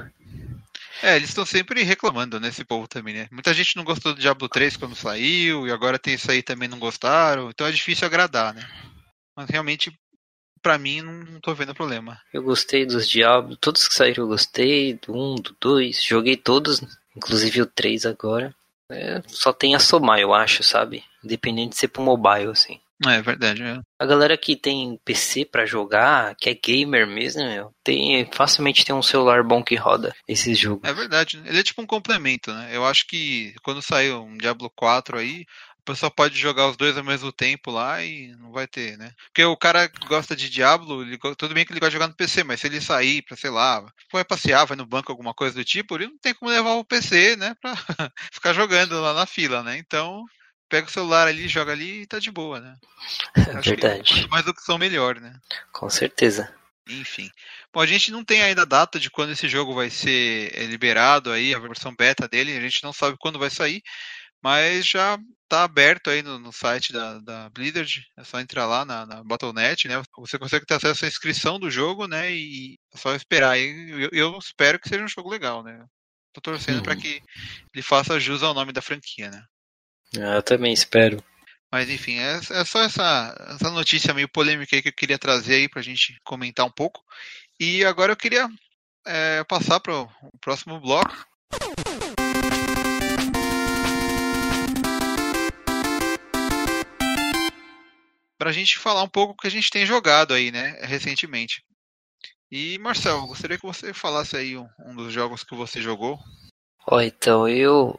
É, 1.03 1.17
eles 1.17 1.31
estão 1.31 1.45
sempre 1.45 1.83
reclamando, 1.83 2.39
né, 2.39 2.47
esse 2.47 2.65
povo 2.65 2.87
também, 2.87 3.13
né? 3.13 3.29
Muita 3.33 3.53
gente 3.53 3.77
não 3.77 3.83
gostou 3.83 4.15
do 4.15 4.21
Diablo 4.21 4.49
3 4.49 4.77
quando 4.77 4.95
saiu, 4.95 5.67
e 5.67 5.73
agora 5.73 5.99
tem 5.99 6.15
isso 6.15 6.31
aí 6.31 6.45
também 6.45 6.69
não 6.69 6.79
gostaram, 6.79 7.51
então 7.51 7.67
é 7.67 7.73
difícil 7.73 8.07
agradar, 8.07 8.55
né? 8.55 8.65
Mas 9.37 9.51
realmente, 9.51 9.93
para 10.63 10.79
mim, 10.79 11.01
não, 11.03 11.13
não 11.13 11.41
tô 11.41 11.53
vendo 11.55 11.75
problema. 11.75 12.21
Eu 12.33 12.41
gostei 12.41 12.87
dos 12.87 13.09
Diablos, 13.09 13.59
todos 13.61 13.89
que 13.89 13.95
saíram 13.95 14.23
eu 14.23 14.29
gostei, 14.29 14.95
do 14.95 15.13
1, 15.13 15.35
do 15.37 15.57
2, 15.61 16.05
joguei 16.05 16.37
todos, 16.37 16.81
inclusive 17.17 17.63
o 17.63 17.67
3 17.67 18.07
agora. 18.07 18.55
É, 18.93 19.23
só 19.27 19.53
tem 19.53 19.75
a 19.75 19.79
somar, 19.79 20.19
eu 20.19 20.35
acho, 20.35 20.63
sabe? 20.63 21.05
Independente 21.25 21.71
de 21.71 21.77
ser 21.77 21.89
pro 21.89 22.03
mobile, 22.03 22.51
assim. 22.51 22.81
É 23.05 23.21
verdade. 23.21 23.63
É. 23.63 23.81
A 23.99 24.07
galera 24.07 24.37
que 24.37 24.55
tem 24.55 24.99
PC 25.05 25.45
para 25.45 25.67
jogar, 25.67 26.37
que 26.37 26.49
é 26.49 26.55
gamer 26.55 27.07
mesmo, 27.07 27.45
meu, 27.45 27.75
tem 27.83 28.29
facilmente 28.33 28.85
tem 28.85 28.95
um 28.95 29.03
celular 29.03 29.43
bom 29.43 29.63
que 29.63 29.75
roda 29.75 30.15
esses 30.29 30.59
jogos. 30.59 30.89
É 30.89 30.93
verdade. 30.93 31.43
Ele 31.45 31.59
é 31.59 31.63
tipo 31.63 31.83
um 31.83 31.87
complemento, 31.87 32.53
né? 32.53 32.71
Eu 32.73 32.87
acho 32.87 33.07
que 33.07 33.55
quando 33.63 33.83
sair 33.83 34.13
um 34.13 34.37
Diablo 34.37 34.71
4 34.77 35.19
aí, 35.19 35.45
o 35.83 35.85
pessoal 35.85 36.13
pode 36.13 36.39
jogar 36.39 36.69
os 36.69 36.77
dois 36.77 36.97
ao 36.97 37.03
mesmo 37.03 37.33
tempo 37.33 37.71
lá 37.71 38.03
e 38.05 38.29
não 38.37 38.53
vai 38.53 38.69
ter, 38.69 38.97
né? 38.97 39.13
Porque 39.27 39.45
o 39.45 39.57
cara 39.57 39.89
que 39.89 40.07
gosta 40.07 40.37
de 40.37 40.49
Diablo, 40.49 41.03
ele, 41.03 41.19
tudo 41.37 41.53
bem 41.53 41.65
que 41.65 41.73
ele 41.73 41.81
vai 41.81 41.91
jogar 41.91 42.07
no 42.07 42.15
PC, 42.15 42.45
mas 42.45 42.61
se 42.61 42.69
ele 42.69 42.81
sair 42.81 43.23
pra, 43.23 43.37
sei 43.37 43.51
lá, 43.51 43.85
vai 44.13 44.25
passear, 44.25 44.65
vai 44.65 44.77
no 44.77 44.87
banco, 44.87 45.11
alguma 45.11 45.35
coisa 45.35 45.57
do 45.57 45.65
tipo, 45.65 45.97
ele 45.97 46.07
não 46.07 46.19
tem 46.19 46.33
como 46.35 46.53
levar 46.53 46.75
o 46.75 46.85
PC, 46.85 47.35
né? 47.37 47.57
Pra 47.61 47.75
ficar 48.33 48.53
jogando 48.53 49.01
lá 49.01 49.13
na 49.13 49.27
fila, 49.27 49.65
né? 49.65 49.77
Então, 49.77 50.25
pega 50.69 50.87
o 50.87 50.91
celular 50.91 51.27
ali, 51.27 51.49
joga 51.49 51.73
ali 51.73 52.03
e 52.03 52.07
tá 52.07 52.21
de 52.21 52.31
boa, 52.31 52.61
né? 52.61 52.77
É 53.35 53.61
verdade. 53.61 54.29
mais 54.31 54.47
opção 54.47 54.79
melhor, 54.79 55.21
né? 55.21 55.35
Com 55.73 55.91
certeza. 55.91 56.55
Enfim. 56.89 57.29
Bom, 57.73 57.81
a 57.81 57.87
gente 57.87 58.11
não 58.13 58.25
tem 58.25 58.43
ainda 58.43 58.67
data 58.67 58.99
de 59.01 59.11
quando 59.11 59.33
esse 59.33 59.49
jogo 59.49 59.75
vai 59.75 59.91
ser 59.91 60.53
eh, 60.55 60.65
liberado 60.67 61.31
aí, 61.31 61.55
a 61.55 61.59
versão 61.59 61.95
beta 61.95 62.29
dele, 62.29 62.57
a 62.57 62.61
gente 62.61 62.83
não 62.83 62.93
sabe 62.93 63.17
quando 63.19 63.39
vai 63.39 63.51
sair, 63.51 63.83
mas 64.43 64.87
já 64.87 65.19
está 65.45 65.65
aberto 65.65 66.09
aí 66.09 66.23
no, 66.23 66.39
no 66.39 66.53
site 66.53 66.93
da, 66.93 67.19
da, 67.19 67.51
Blizzard, 67.51 68.07
é 68.17 68.25
só 68.25 68.41
entrar 68.41 68.67
lá 68.67 68.85
na, 68.85 69.05
na 69.05 69.23
Battle.net, 69.23 69.87
né? 69.87 70.03
Você 70.19 70.39
consegue 70.39 70.65
ter 70.65 70.75
acesso 70.75 71.05
à 71.05 71.09
inscrição 71.09 71.61
do 71.61 71.71
jogo, 71.71 72.07
né? 72.07 72.33
E 72.33 72.79
é 72.93 72.97
só 72.97 73.15
esperar. 73.15 73.59
Eu, 73.59 74.09
eu 74.13 74.39
espero 74.39 74.79
que 74.81 74.89
seja 74.89 75.05
um 75.05 75.09
jogo 75.09 75.31
legal, 75.31 75.63
né? 75.63 75.85
Tô 76.33 76.41
torcendo 76.41 76.79
uhum. 76.79 76.83
para 76.83 76.97
que 76.97 77.23
ele 77.75 77.83
faça 77.83 78.19
jus 78.19 78.43
ao 78.43 78.55
nome 78.55 78.73
da 78.73 78.81
franquia, 78.81 79.31
né? 79.31 79.45
Ah, 80.17 80.37
eu 80.37 80.43
também 80.43 80.73
espero. 80.73 81.23
Mas 81.71 81.89
enfim, 81.89 82.19
é, 82.19 82.37
é 82.37 82.65
só 82.65 82.83
essa, 82.83 83.35
essa 83.55 83.71
notícia 83.71 84.13
meio 84.13 84.29
polêmica 84.29 84.75
aí 84.75 84.83
que 84.83 84.89
eu 84.89 84.95
queria 84.95 85.19
trazer 85.19 85.55
aí 85.55 85.69
pra 85.69 85.83
gente 85.83 86.19
comentar 86.25 86.67
um 86.67 86.71
pouco. 86.71 87.03
E 87.61 87.85
agora 87.85 88.13
eu 88.13 88.17
queria 88.17 88.49
é, 89.07 89.45
passar 89.45 89.81
para 89.81 89.95
o 90.01 90.09
próximo 90.41 90.81
bloco. 90.81 91.15
Pra 98.43 98.51
gente 98.51 98.77
falar 98.77 99.05
um 99.05 99.09
pouco 99.09 99.35
o 99.35 99.37
que 99.37 99.47
a 99.47 99.51
gente 99.51 99.71
tem 99.71 99.87
jogado 99.87 100.35
aí, 100.35 100.51
né, 100.51 100.77
recentemente. 100.83 101.63
E 102.51 102.77
Marcel, 102.79 103.25
gostaria 103.29 103.57
que 103.57 103.65
você 103.65 103.95
falasse 103.95 104.37
aí 104.37 104.59
um, 104.59 104.67
um 104.85 104.97
dos 104.97 105.13
jogos 105.13 105.45
que 105.45 105.55
você 105.55 105.81
jogou. 105.81 106.19
Ó, 106.89 107.01
então, 107.01 107.49
eu 107.49 107.97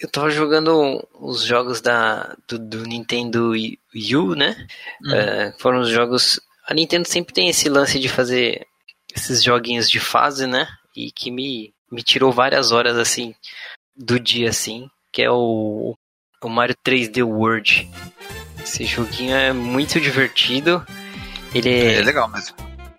eu 0.00 0.10
tava 0.10 0.28
jogando 0.28 1.08
os 1.14 1.44
jogos 1.44 1.80
da 1.80 2.36
do, 2.48 2.58
do 2.58 2.82
Nintendo 2.82 3.52
U, 3.52 4.34
né? 4.34 4.66
Uhum. 5.04 5.12
Uh, 5.12 5.60
foram 5.60 5.80
os 5.82 5.88
jogos. 5.88 6.40
A 6.66 6.74
Nintendo 6.74 7.06
sempre 7.06 7.32
tem 7.32 7.48
esse 7.48 7.68
lance 7.68 8.00
de 8.00 8.08
fazer 8.08 8.66
esses 9.14 9.40
joguinhos 9.40 9.88
de 9.88 10.00
fase, 10.00 10.48
né? 10.48 10.66
E 10.96 11.12
que 11.12 11.30
me, 11.30 11.72
me 11.92 12.02
tirou 12.02 12.32
várias 12.32 12.72
horas 12.72 12.98
assim 12.98 13.36
do 13.96 14.18
dia, 14.18 14.50
assim, 14.50 14.90
que 15.12 15.22
é 15.22 15.30
o, 15.30 15.96
o 16.42 16.48
Mario 16.48 16.74
3D 16.84 17.24
World. 17.24 17.88
Esse 18.62 18.84
joguinho 18.84 19.34
é 19.34 19.52
muito 19.52 20.00
divertido. 20.00 20.84
Ele 21.54 21.68
é, 21.68 21.94
é 21.96 22.02
legal 22.02 22.28
mesmo. 22.28 22.56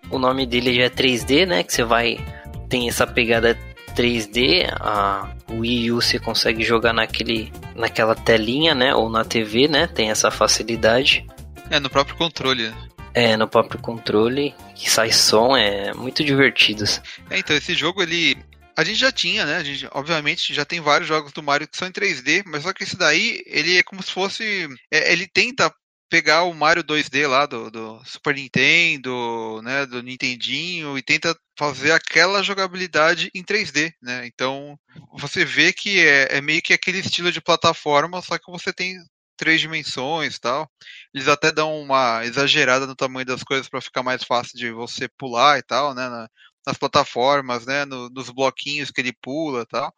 O 0.10 0.20
nome 0.20 0.46
dele 0.46 0.74
já 0.74 0.84
é 0.84 0.90
3D, 0.90 1.46
né? 1.46 1.64
Que 1.64 1.74
você 1.74 1.84
vai. 1.84 2.20
Tem 2.68 2.90
essa 2.90 3.08
pegada 3.08 3.58
3D. 3.96 4.68
A 4.80 5.30
Wii 5.50 5.92
U 5.92 6.02
você 6.02 6.20
consegue 6.20 6.64
jogar 6.64 6.94
naquele, 6.94 7.52
naquela 7.76 8.16
telinha, 8.16 8.76
né? 8.76 8.94
Ou 8.94 9.10
na 9.10 9.24
TV, 9.24 9.68
né? 9.68 9.88
Tem 9.88 10.12
essa 10.12 10.30
facilidade. 10.30 11.26
É, 11.70 11.80
no 11.80 11.90
próprio 11.90 12.18
controle. 12.18 12.74
É, 13.14 13.36
no 13.36 13.48
próprio 13.48 13.80
controle, 13.80 14.54
que 14.76 14.90
sai 14.90 15.12
som, 15.12 15.56
é 15.56 15.94
muito 15.94 16.24
divertido. 16.24 16.86
É, 17.30 17.40
então, 17.40 17.56
esse 17.56 17.74
jogo, 17.74 18.02
ele. 18.02 18.38
A 18.76 18.84
gente 18.84 19.00
já 19.00 19.12
tinha, 19.12 19.46
né? 19.46 19.58
A 19.58 19.64
gente, 19.64 19.88
obviamente, 19.92 20.54
já 20.54 20.66
tem 20.66 20.80
vários 20.80 21.08
jogos 21.08 21.32
do 21.34 21.44
Mario 21.44 21.68
que 21.68 21.78
são 21.78 21.88
em 21.88 21.92
3D, 21.92 22.44
mas 22.46 22.64
só 22.64 22.74
que 22.74 22.84
esse 22.84 22.96
daí, 22.96 23.44
ele 23.46 23.78
é 23.78 23.84
como 23.84 24.02
se 24.02 24.12
fosse. 24.12 24.68
É, 24.92 25.12
ele 25.12 25.28
tenta 25.28 25.74
pegar 26.12 26.44
o 26.44 26.54
Mario 26.54 26.84
2D 26.84 27.26
lá 27.26 27.46
do, 27.46 27.72
do, 27.72 28.04
Super 28.04 28.36
Nintendo, 28.36 29.62
né, 29.64 29.86
do 29.86 30.04
Nintendinho 30.04 30.98
e 30.98 31.02
tenta 31.02 31.34
fazer 31.58 31.94
aquela 31.94 32.44
jogabilidade 32.44 33.32
em 33.34 33.42
3D, 33.42 33.94
né? 34.02 34.28
Então 34.28 34.78
você 35.14 35.46
vê 35.46 35.72
que 35.72 36.00
é, 36.02 36.38
é, 36.38 36.42
meio 36.42 36.62
que 36.62 36.74
aquele 36.74 37.00
estilo 37.00 37.32
de 37.32 37.40
plataforma, 37.40 38.22
só 38.22 38.38
que 38.38 38.52
você 38.52 38.74
tem 38.74 38.98
três 39.38 39.62
dimensões, 39.62 40.38
tal. 40.38 40.70
Eles 41.14 41.28
até 41.30 41.52
dão 41.52 41.82
uma 41.82 42.26
exagerada 42.26 42.86
no 42.86 42.96
tamanho 42.96 43.26
das 43.26 43.42
coisas 43.42 43.70
para 43.70 43.82
ficar 43.82 44.04
mais 44.04 44.24
fácil 44.24 44.58
de 44.58 44.70
você 44.72 45.08
pular 45.18 45.60
e 45.60 45.64
tal, 45.64 45.96
né? 45.96 46.28
Na, 46.66 46.72
nas 46.72 46.78
plataformas, 46.78 47.66
né? 47.66 47.86
No, 47.86 48.10
nos 48.10 48.30
bloquinhos 48.30 48.92
que 48.92 49.02
ele 49.02 49.14
pula, 49.14 49.66
tal. 49.66 49.94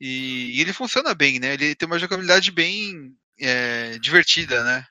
E, 0.00 0.56
e, 0.56 0.60
ele 0.60 0.72
funciona 0.72 1.14
bem, 1.14 1.38
né? 1.38 1.54
Ele 1.54 1.74
tem 1.74 1.86
uma 1.86 1.98
jogabilidade 1.98 2.50
bem 2.50 3.12
é, 3.40 3.98
divertida, 3.98 4.62
né? 4.64 4.86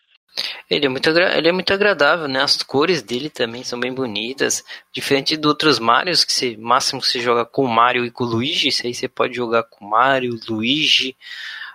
Ele 0.67 0.87
é, 0.87 0.89
muito 0.89 1.07
ele 1.09 1.47
é 1.47 1.51
muito 1.51 1.71
agradável, 1.71 2.27
né? 2.27 2.41
As 2.41 2.63
cores 2.63 3.03
dele 3.03 3.29
também 3.29 3.63
são 3.63 3.79
bem 3.79 3.93
bonitas. 3.93 4.63
Diferente 4.91 5.37
de 5.37 5.47
outros 5.47 5.77
Marios, 5.77 6.23
que 6.23 6.33
você, 6.33 6.57
máximo 6.57 7.01
que 7.01 7.07
você 7.07 7.21
joga 7.21 7.45
com 7.45 7.63
o 7.65 7.67
Mario 7.67 8.03
e 8.05 8.11
com 8.11 8.23
o 8.23 8.27
Luigi, 8.27 8.69
isso 8.69 8.85
aí 8.87 8.93
você 8.93 9.07
pode 9.07 9.35
jogar 9.35 9.63
com 9.63 9.85
o 9.85 9.89
Mario, 9.89 10.39
Luigi, 10.49 11.15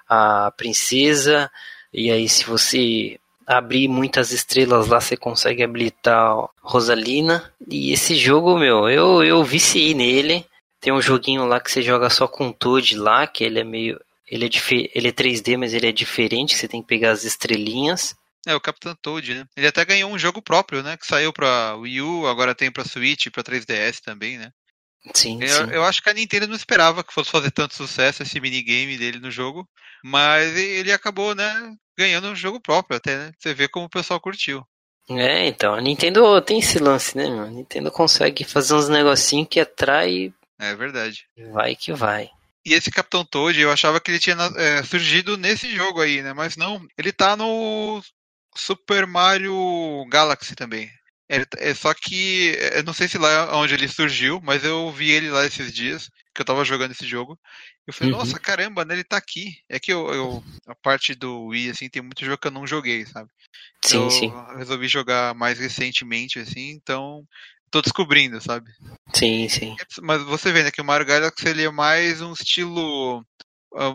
a 0.09 0.51
princesa. 0.57 1.51
E 1.93 2.11
aí, 2.11 2.29
se 2.29 2.45
você 2.45 3.21
abrir 3.49 3.89
muitas 3.89 4.31
estrelas 4.31 4.89
lá, 4.89 5.01
você 5.01 5.17
consegue 5.17 5.63
habilitar 5.63 6.37
Rosalina. 6.61 7.51
E 7.67 7.93
esse 7.93 8.15
jogo, 8.15 8.59
meu, 8.59 8.91
eu, 8.91 9.25
eu 9.25 9.43
viciei 9.43 9.95
nele. 9.95 10.45
Tem 10.79 10.93
um 10.93 11.01
joguinho 11.01 11.47
lá 11.47 11.59
que 11.59 11.71
você 11.71 11.81
joga 11.81 12.11
só 12.11 12.29
com 12.29 12.53
Toad 12.53 12.95
lá, 12.97 13.27
que 13.27 13.43
ele 13.43 13.59
é 13.59 13.65
meio. 13.65 13.99
Ele 14.31 14.45
é, 14.45 14.51
ele 14.95 15.09
é 15.09 15.13
3D, 15.13 15.57
mas 15.57 15.73
ele 15.73 15.89
é 15.89 15.93
diferente, 15.93 16.55
você 16.55 16.69
tem 16.69 16.83
que 16.83 16.89
pegar 16.89 17.13
as 17.13 17.25
estrelinhas. 17.25 18.15
É, 18.47 18.55
o 18.55 18.61
Capitão 18.61 18.95
Toad, 19.01 19.35
né? 19.35 19.47
Ele 19.57 19.67
até 19.67 19.83
ganhou 19.85 20.11
um 20.13 20.19
jogo 20.19 20.43
próprio, 20.43 20.83
né? 20.83 20.99
Que 20.99 21.07
saiu 21.07 21.33
pra 21.33 21.75
Wii 21.77 22.03
U, 22.03 22.27
agora 22.27 22.55
tem 22.55 22.71
pra 22.71 22.85
Switch, 22.85 23.29
pra 23.31 23.43
3DS 23.43 24.01
também, 24.01 24.37
né? 24.37 24.53
Sim, 25.15 25.39
eu, 25.43 25.49
sim. 25.49 25.73
eu 25.73 25.85
acho 25.85 26.03
que 26.03 26.11
a 26.11 26.15
Nintendo 26.15 26.49
não 26.49 26.55
esperava 26.55 27.03
que 27.03 27.15
fosse 27.15 27.31
fazer 27.31 27.51
tanto 27.51 27.75
sucesso 27.75 28.23
esse 28.23 28.39
minigame 28.39 28.99
dele 28.99 29.19
no 29.19 29.31
jogo, 29.31 29.67
mas 30.03 30.57
ele 30.57 30.93
acabou, 30.93 31.35
né, 31.35 31.75
ganhando 31.97 32.29
um 32.29 32.37
jogo 32.37 32.61
próprio 32.61 32.97
até, 32.97 33.17
né? 33.17 33.33
Você 33.39 33.55
vê 33.55 33.69
como 33.69 33.87
o 33.87 33.91
pessoal 33.91 34.21
curtiu. 34.21 34.65
É, 35.11 35.47
então, 35.47 35.75
a 35.75 35.81
Nintendo 35.81 36.41
tem 36.43 36.59
esse 36.59 36.79
lance, 36.79 37.17
né, 37.17 37.29
meu? 37.29 37.45
A 37.45 37.51
Nintendo 37.51 37.91
consegue 37.91 38.45
fazer 38.45 38.75
uns 38.75 38.89
negocinhos 38.89 39.49
que 39.49 39.59
atrai. 39.59 40.33
É 40.59 40.75
verdade. 40.75 41.27
Vai 41.51 41.75
que 41.75 41.93
vai. 41.93 42.31
E 42.67 42.75
esse 42.75 42.91
Capitão 42.91 43.25
Toad, 43.25 43.59
eu 43.59 43.73
achava 43.73 44.01
que 44.01 44.11
ele 44.11 44.19
tinha 44.19 44.37
é, 44.57 44.83
surgido 44.83 45.39
nesse 45.39 45.75
jogo 45.75 46.03
aí, 46.03 46.21
né? 46.21 46.35
Mas 46.35 46.57
não, 46.57 46.87
ele 46.99 47.11
tá 47.11 47.35
no 47.35 48.03
Super 48.55 49.07
Mario 49.07 50.05
Galaxy 50.11 50.55
também. 50.55 50.91
É, 51.29 51.45
é, 51.59 51.75
só 51.75 51.93
que 51.93 52.57
eu 52.73 52.83
não 52.85 52.93
sei 52.93 53.07
se 53.07 53.19
lá 53.19 53.31
é 53.31 53.55
onde 53.55 53.75
ele 53.75 53.87
surgiu, 53.87 54.41
mas 54.43 54.65
eu 54.65 54.91
vi 54.91 55.11
ele 55.11 55.31
lá 55.31 55.45
esses 55.45 55.73
dias, 55.73 56.11
que 56.35 56.41
eu 56.41 56.47
tava 56.47 56.65
jogando 56.65 56.93
esse 56.93 57.07
jogo. 57.07 57.39
Eu 57.87 57.93
falei, 57.93 58.13
uhum. 58.13 58.19
nossa, 58.19 58.39
caramba, 58.39 58.85
né, 58.85 58.95
ele 58.95 59.05
tá 59.05 59.17
aqui. 59.17 59.59
É 59.69 59.79
que 59.79 59.93
eu, 59.93 60.09
eu, 60.13 60.45
a 60.67 60.75
parte 60.75 61.15
do 61.15 61.47
Wii, 61.47 61.71
assim, 61.71 61.89
tem 61.89 62.01
muito 62.01 62.25
jogo 62.25 62.39
que 62.39 62.49
eu 62.49 62.53
não 62.53 62.67
joguei, 62.67 63.05
sabe? 63.05 63.29
Sim, 63.85 64.05
eu 64.05 64.11
sim. 64.11 64.33
resolvi 64.57 64.89
jogar 64.89 65.35
mais 65.35 65.59
recentemente, 65.59 66.39
assim, 66.39 66.71
então 66.71 67.25
tô 67.71 67.83
descobrindo, 67.83 68.41
sabe? 68.41 68.71
Sim, 69.15 69.49
sim. 69.49 69.77
Mas 70.01 70.23
você 70.23 70.51
vê, 70.51 70.63
né, 70.63 70.71
que 70.71 70.81
o 70.81 70.85
Mario 70.85 71.07
Galaxy 71.07 71.47
ele 71.47 71.65
é 71.65 71.71
mais 71.71 72.23
um 72.23 72.33
estilo 72.33 73.25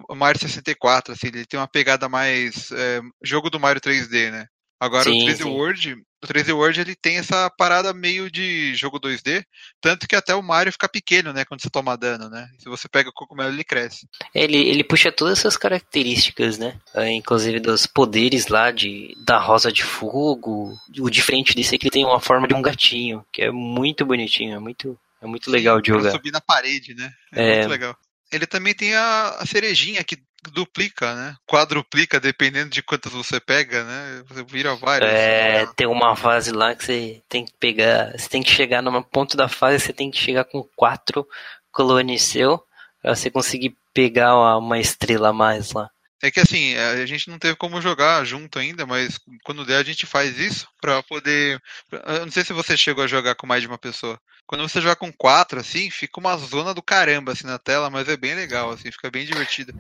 o 0.08 0.16
Mario 0.16 0.40
64, 0.40 1.14
assim, 1.14 1.28
ele 1.28 1.46
tem 1.46 1.60
uma 1.60 1.68
pegada 1.68 2.08
mais 2.08 2.72
é, 2.72 3.02
jogo 3.24 3.50
do 3.50 3.60
Mario 3.60 3.82
3D, 3.82 4.32
né? 4.32 4.48
Agora 4.80 5.04
sim, 5.04 5.24
o 5.24 5.26
3D 5.26 5.38
sim. 5.38 5.44
World, 5.44 6.04
o 6.24 6.28
3D 6.28 6.54
World 6.54 6.80
ele 6.80 6.96
tem 6.96 7.18
essa 7.18 7.50
parada 7.50 7.94
meio 7.94 8.32
de 8.32 8.74
jogo 8.76 9.00
2D, 9.00 9.44
tanto 9.82 10.08
que 10.08 10.16
até 10.16 10.34
o 10.34 10.42
Mario 10.42 10.72
fica 10.72 10.88
pequeno, 10.88 11.34
né, 11.34 11.44
quando 11.46 11.62
você 11.62 11.70
toma 11.70 11.98
dano, 11.98 12.30
né? 12.30 12.50
Se 12.58 12.70
você 12.70 12.88
pega 12.88 13.10
o 13.10 13.14
cogumelo, 13.14 13.52
ele 13.52 13.64
cresce. 13.64 14.08
Ele, 14.34 14.58
ele 14.58 14.84
puxa 14.84 15.12
todas 15.12 15.40
essas 15.40 15.58
características, 15.58 16.58
né? 16.58 16.80
É, 16.94 17.12
inclusive 17.12 17.60
dos 17.60 17.86
poderes 17.86 18.48
lá 18.48 18.72
de 18.72 19.16
da 19.26 19.38
rosa 19.38 19.72
de 19.72 19.84
fogo. 19.84 20.78
O 21.00 21.10
diferente 21.10 21.56
disso 21.56 21.76
é 21.76 21.78
que 21.78 21.86
ele 21.86 21.92
tem 21.92 22.06
uma 22.06 22.20
forma 22.20 22.48
de 22.48 22.54
um 22.54 22.62
gatinho, 22.62 23.26
que 23.32 23.42
é 23.42 23.52
muito 23.52 24.06
bonitinho, 24.06 24.56
é 24.56 24.60
muito 24.60 24.98
é 25.22 25.26
muito 25.26 25.50
legal 25.50 25.80
de 25.80 25.90
jogar. 25.90 26.12
subir 26.12 26.32
na 26.32 26.42
parede, 26.42 26.94
né? 26.94 27.12
É, 27.32 27.44
é 27.44 27.56
muito 27.60 27.70
legal. 27.70 27.98
Ele 28.34 28.48
também 28.48 28.74
tem 28.74 28.96
a, 28.96 29.38
a 29.40 29.46
cerejinha 29.46 30.04
que 30.04 30.18
duplica, 30.52 31.16
né? 31.16 31.36
Quadruplica, 31.48 32.20
dependendo 32.20 32.70
de 32.70 32.82
quantas 32.82 33.12
você 33.12 33.40
pega, 33.40 33.84
né? 33.84 34.24
Você 34.28 34.44
vira 34.44 34.76
várias. 34.76 35.12
É, 35.12 35.66
tem 35.76 35.88
uma 35.88 36.16
fase 36.16 36.52
lá 36.52 36.76
que 36.76 36.84
você 36.84 37.22
tem 37.30 37.46
que 37.46 37.54
pegar. 37.60 38.12
Você 38.18 38.28
tem 38.28 38.44
que 38.44 38.52
chegar 38.52 38.82
numa 38.82 39.02
ponto 39.02 39.38
da 39.38 39.48
fase, 39.48 39.80
você 39.80 39.94
tem 39.94 40.12
que 40.12 40.18
chegar 40.18 40.44
com 40.44 40.68
quatro 40.76 41.26
clones 41.72 42.24
seu 42.24 42.62
pra 43.02 43.16
você 43.16 43.30
conseguir 43.30 43.76
pegar 43.94 44.36
uma 44.58 44.80
estrela 44.80 45.30
a 45.30 45.34
mais 45.34 45.72
lá. 45.72 45.90
É 46.24 46.32
que 46.32 46.40
assim, 46.40 46.74
a 46.78 47.06
gente 47.06 47.30
não 47.30 47.38
teve 47.38 47.58
como 47.58 47.82
jogar 47.82 48.24
junto 48.24 48.58
ainda, 48.58 48.86
mas 48.86 49.20
quando 49.44 49.66
der 49.66 49.76
a 49.76 49.84
gente 49.84 50.06
faz 50.06 50.40
isso 50.40 50.66
para 50.80 51.04
poder. 51.04 51.62
Eu 51.92 52.26
não 52.26 52.32
sei 52.32 52.46
se 52.46 52.54
você 52.54 52.78
chegou 52.78 53.04
a 53.04 53.08
jogar 53.08 53.36
com 53.36 53.46
mais 53.46 53.62
de 53.62 53.68
uma 53.68 53.78
pessoa. 53.78 54.18
Quando 54.48 54.62
você 54.62 54.80
joga 54.80 54.96
com 54.96 55.12
quatro, 55.12 55.60
assim, 55.60 55.90
fica 55.90 56.22
uma 56.22 56.38
zona 56.38 56.74
do 56.74 56.82
caramba 56.82 57.34
assim 57.34 57.46
na 57.46 57.60
tela, 57.60 57.90
mas 57.90 58.08
é 58.08 58.16
bem 58.16 58.36
legal, 58.36 58.72
assim, 58.72 58.90
fica 58.90 59.12
bem 59.12 59.26
divertido. 59.26 59.74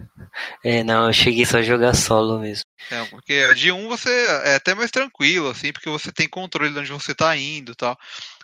É, 0.61 0.83
não, 0.83 1.07
eu 1.07 1.13
cheguei 1.13 1.45
só 1.45 1.59
a 1.59 1.61
jogar 1.61 1.93
solo 1.93 2.37
mesmo. 2.39 2.65
É, 2.91 3.05
porque 3.05 3.53
de 3.53 3.71
um 3.71 3.87
você 3.87 4.09
é 4.43 4.55
até 4.55 4.75
mais 4.75 4.91
tranquilo, 4.91 5.49
assim, 5.49 5.71
porque 5.71 5.89
você 5.89 6.11
tem 6.11 6.27
controle 6.27 6.73
de 6.73 6.79
onde 6.79 6.91
você 6.91 7.15
tá 7.15 7.37
indo 7.37 7.71
e 7.71 7.75
tal. 7.75 7.97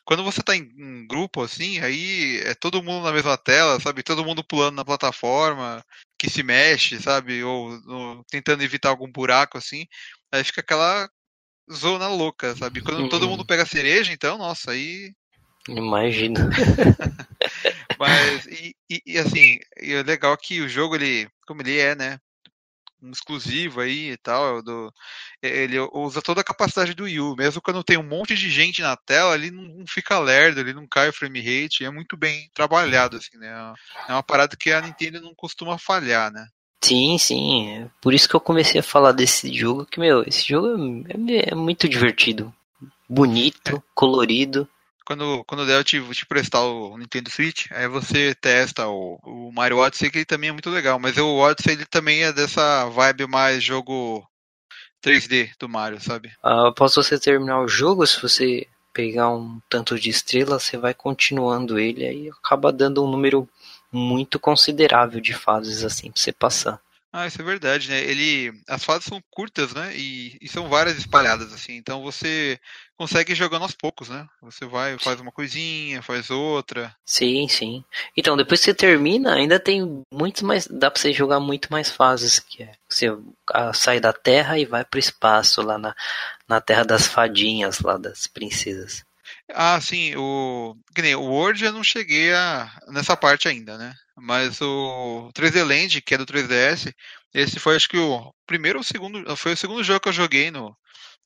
Quando 0.06 0.24
você 0.24 0.42
tá 0.42 0.56
em 0.56 0.72
um 0.78 1.06
grupo 1.06 1.44
assim, 1.44 1.80
aí 1.80 2.42
é 2.46 2.56
todo 2.56 2.82
mundo 2.82 3.04
na 3.04 3.12
mesma 3.12 3.38
tela, 3.38 3.78
sabe? 3.82 4.04
Todo 4.04 4.24
mundo 4.24 4.42
pulando 4.42 4.76
na 4.76 4.86
plataforma, 4.86 5.84
que 6.20 6.30
se 6.30 6.44
mexe, 6.44 7.02
sabe? 7.02 7.42
Ou, 7.44 7.72
ou 7.88 8.24
tentando 8.26 8.62
evitar 8.62 8.90
algum 8.90 9.10
buraco 9.10 9.58
assim. 9.58 9.88
Aí 10.32 10.44
fica 10.44 10.60
aquela 10.60 11.10
zona 11.72 12.10
louca, 12.10 12.56
sabe? 12.56 12.82
Quando 12.82 13.08
todo 13.08 13.28
mundo 13.28 13.42
uhum. 13.42 13.46
pega 13.46 13.66
cereja, 13.66 14.12
então, 14.12 14.38
nossa, 14.38 14.72
aí. 14.72 15.14
Imagina. 15.68 16.50
Mas, 17.98 18.46
e, 18.48 18.76
e, 18.90 19.02
e, 19.06 19.18
assim, 19.18 19.60
é 19.78 20.04
legal 20.04 20.36
que 20.38 20.62
o 20.62 20.70
jogo, 20.70 20.96
ele, 20.96 21.30
como 21.48 21.62
ele 21.62 21.78
é, 21.78 21.96
né? 21.96 22.20
Um 23.02 23.12
exclusivo 23.12 23.82
aí 23.82 24.12
e 24.12 24.18
tal. 24.18 24.62
Do, 24.62 24.94
ele 25.42 25.80
usa 25.94 26.22
toda 26.22 26.42
a 26.42 26.44
capacidade 26.44 26.94
do 26.94 27.04
Wii 27.04 27.20
U. 27.20 27.36
Mesmo 27.36 27.62
quando 27.62 27.84
tem 27.84 27.98
um 27.98 28.08
monte 28.08 28.36
de 28.36 28.50
gente 28.50 28.82
na 28.82 28.96
tela, 28.96 29.36
ele 29.36 29.52
não, 29.52 29.86
fica 29.88 30.20
lerdo, 30.20 30.60
ele 30.60 30.74
não 30.74 30.88
cai 30.88 31.10
o 31.10 31.14
frame 31.14 31.40
rate. 31.40 31.86
É 31.86 31.90
muito 31.90 32.18
bem 32.18 32.50
trabalhado, 32.54 33.18
assim, 33.18 33.38
né? 33.38 33.74
É 34.08 34.12
uma 34.12 34.24
parada 34.24 34.56
que 34.56 34.72
a 34.72 34.82
Nintendo 34.82 35.22
não 35.22 35.34
costuma 35.36 35.78
falhar, 35.78 36.32
né? 36.32 36.48
Sim, 36.82 37.18
sim. 37.18 37.70
É 37.70 37.90
por 38.02 38.14
isso 38.14 38.28
que 38.28 38.36
eu 38.36 38.40
comecei 38.40 38.80
a 38.80 38.84
falar 38.84 39.12
desse 39.12 39.54
jogo, 39.54 39.86
que, 39.86 40.00
meu, 40.00 40.24
esse 40.24 40.48
jogo 40.48 41.04
é, 41.10 41.52
é 41.52 41.56
muito 41.56 41.90
divertido. 41.90 42.54
Bonito, 43.08 43.78
é. 43.78 43.82
colorido 43.94 44.68
quando, 45.10 45.44
quando 45.46 45.66
der 45.66 45.80
eu 45.80 45.84
te, 45.84 46.00
te 46.14 46.24
prestar 46.24 46.62
o 46.62 46.96
Nintendo 46.96 47.32
Switch, 47.32 47.66
aí 47.72 47.88
você 47.88 48.36
testa 48.36 48.88
o, 48.88 49.20
o 49.24 49.52
Mario 49.52 49.80
Odyssey, 49.80 50.12
que 50.12 50.20
ele 50.20 50.26
também 50.26 50.52
é 50.52 50.54
muito 50.54 50.70
legal. 50.70 51.00
Mas 51.00 51.18
o 51.18 51.38
Odyssey 51.38 51.74
ele 51.74 51.86
também 51.88 52.22
é 52.22 52.32
dessa 52.32 52.86
vibe 52.90 53.26
mais 53.26 53.64
jogo 53.64 54.24
3D 55.04 55.50
do 55.60 55.68
Mario, 55.68 56.00
sabe? 56.00 56.32
Ah, 56.44 56.68
após 56.68 56.94
você 56.94 57.20
terminar 57.20 57.60
o 57.60 57.68
jogo, 57.68 58.06
se 58.06 58.22
você 58.22 58.68
pegar 58.94 59.30
um 59.30 59.60
tanto 59.68 60.00
de 60.00 60.12
estrelas, 60.12 60.62
você 60.62 60.78
vai 60.78 60.94
continuando 60.94 61.80
ele 61.80 62.06
aí 62.06 62.30
acaba 62.30 62.72
dando 62.72 63.04
um 63.04 63.10
número 63.10 63.50
muito 63.92 64.40
considerável 64.40 65.20
de 65.20 65.34
fases 65.34 65.84
assim 65.84 66.12
pra 66.12 66.22
você 66.22 66.32
passar. 66.32 66.80
Ah, 67.12 67.26
isso 67.26 67.42
é 67.42 67.46
verdade, 67.46 67.90
né? 67.90 68.04
Ele, 68.04 68.54
as 68.68 68.84
fases 68.84 69.06
são 69.06 69.20
curtas, 69.32 69.74
né? 69.74 69.92
E, 69.96 70.38
e, 70.40 70.48
são 70.48 70.70
várias 70.70 71.00
espalhadas 71.00 71.52
assim. 71.52 71.74
Então 71.74 72.04
você 72.04 72.60
consegue 73.00 73.34
jogando 73.34 73.62
aos 73.62 73.74
poucos, 73.74 74.10
né? 74.10 74.28
Você 74.42 74.66
vai, 74.66 75.00
faz 75.00 75.22
uma 75.22 75.32
coisinha, 75.32 76.02
faz 76.02 76.30
outra. 76.30 76.94
Sim, 77.06 77.48
sim. 77.48 77.82
Então 78.16 78.36
depois 78.36 78.60
que 78.60 78.66
você 78.66 78.74
termina, 78.74 79.36
ainda 79.36 79.58
tem 79.58 80.04
muitos 80.12 80.42
mais, 80.42 80.68
dá 80.68 80.92
para 80.92 81.00
você 81.00 81.14
jogar 81.14 81.40
muito 81.40 81.72
mais 81.72 81.90
fases 81.90 82.40
que 82.40 82.64
é. 82.64 82.74
Você 82.90 83.08
sai 83.74 84.02
da 84.02 84.12
Terra 84.12 84.60
e 84.60 84.66
vai 84.66 84.84
pro 84.84 85.00
espaço 85.00 85.62
lá 85.62 85.78
na, 85.78 85.96
na 86.46 86.60
Terra 86.60 86.84
das 86.84 87.08
Fadinhas, 87.08 87.80
lá 87.80 87.96
das 87.96 88.28
princesas. 88.28 89.06
Ah, 89.54 89.80
sim, 89.80 90.14
o, 90.18 90.76
o 91.18 91.22
Word 91.22 91.64
eu 91.64 91.72
não 91.72 91.84
cheguei 91.86 92.34
a, 92.34 92.70
nessa 92.90 93.16
parte 93.16 93.48
ainda, 93.48 93.78
né? 93.78 93.96
Mas 94.18 94.60
o 94.60 95.32
3D 95.34 95.64
Land, 95.64 96.02
que 96.02 96.16
é 96.16 96.18
do 96.18 96.26
3DS, 96.26 96.94
esse 97.34 97.60
foi 97.60 97.78
acho 97.78 97.88
que 97.88 97.98
o 97.98 98.34
primeiro 98.46 98.80
ou 98.80 98.84
segundo, 98.84 99.38
foi 99.38 99.54
o 99.54 99.58
segundo 99.58 99.84
jogo 99.86 100.02
que 100.02 100.10
eu 100.10 100.14
joguei 100.14 100.52
no, 100.52 100.76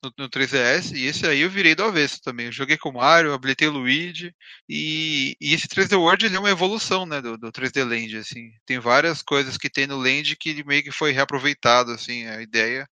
no, 0.04 0.14
no 0.18 0.30
3DS, 0.30 0.96
e 0.96 1.06
esse 1.06 1.26
aí 1.26 1.42
eu 1.42 1.50
virei 1.50 1.74
do 1.74 1.84
avesso 1.84 2.22
também. 2.22 2.48
Eu 2.48 2.52
joguei 2.52 2.78
com 2.78 2.90
o 2.90 2.94
Mario, 2.94 3.34
habilitei 3.34 3.68
o 3.68 3.72
Luigi, 3.72 4.34
e, 4.68 5.36
e 5.40 5.54
esse 5.54 5.68
3D 5.68 5.98
World 5.98 6.26
ele 6.26 6.36
é 6.36 6.40
uma 6.40 6.50
evolução, 6.50 7.06
né, 7.06 7.22
do, 7.22 7.38
do 7.38 7.52
3D 7.52 7.84
Land, 7.84 8.18
assim. 8.18 8.52
Tem 8.66 8.80
várias 8.80 9.22
coisas 9.22 9.58
que 9.58 9.70
tem 9.70 9.88
no 9.88 9.98
Land 9.98 10.36
que 10.36 10.64
meio 10.66 10.84
que 10.84 10.92
foi 10.92 11.12
reaproveitado, 11.12 11.92
assim, 11.92 12.28
a 12.28 12.42
ideia 12.42 12.88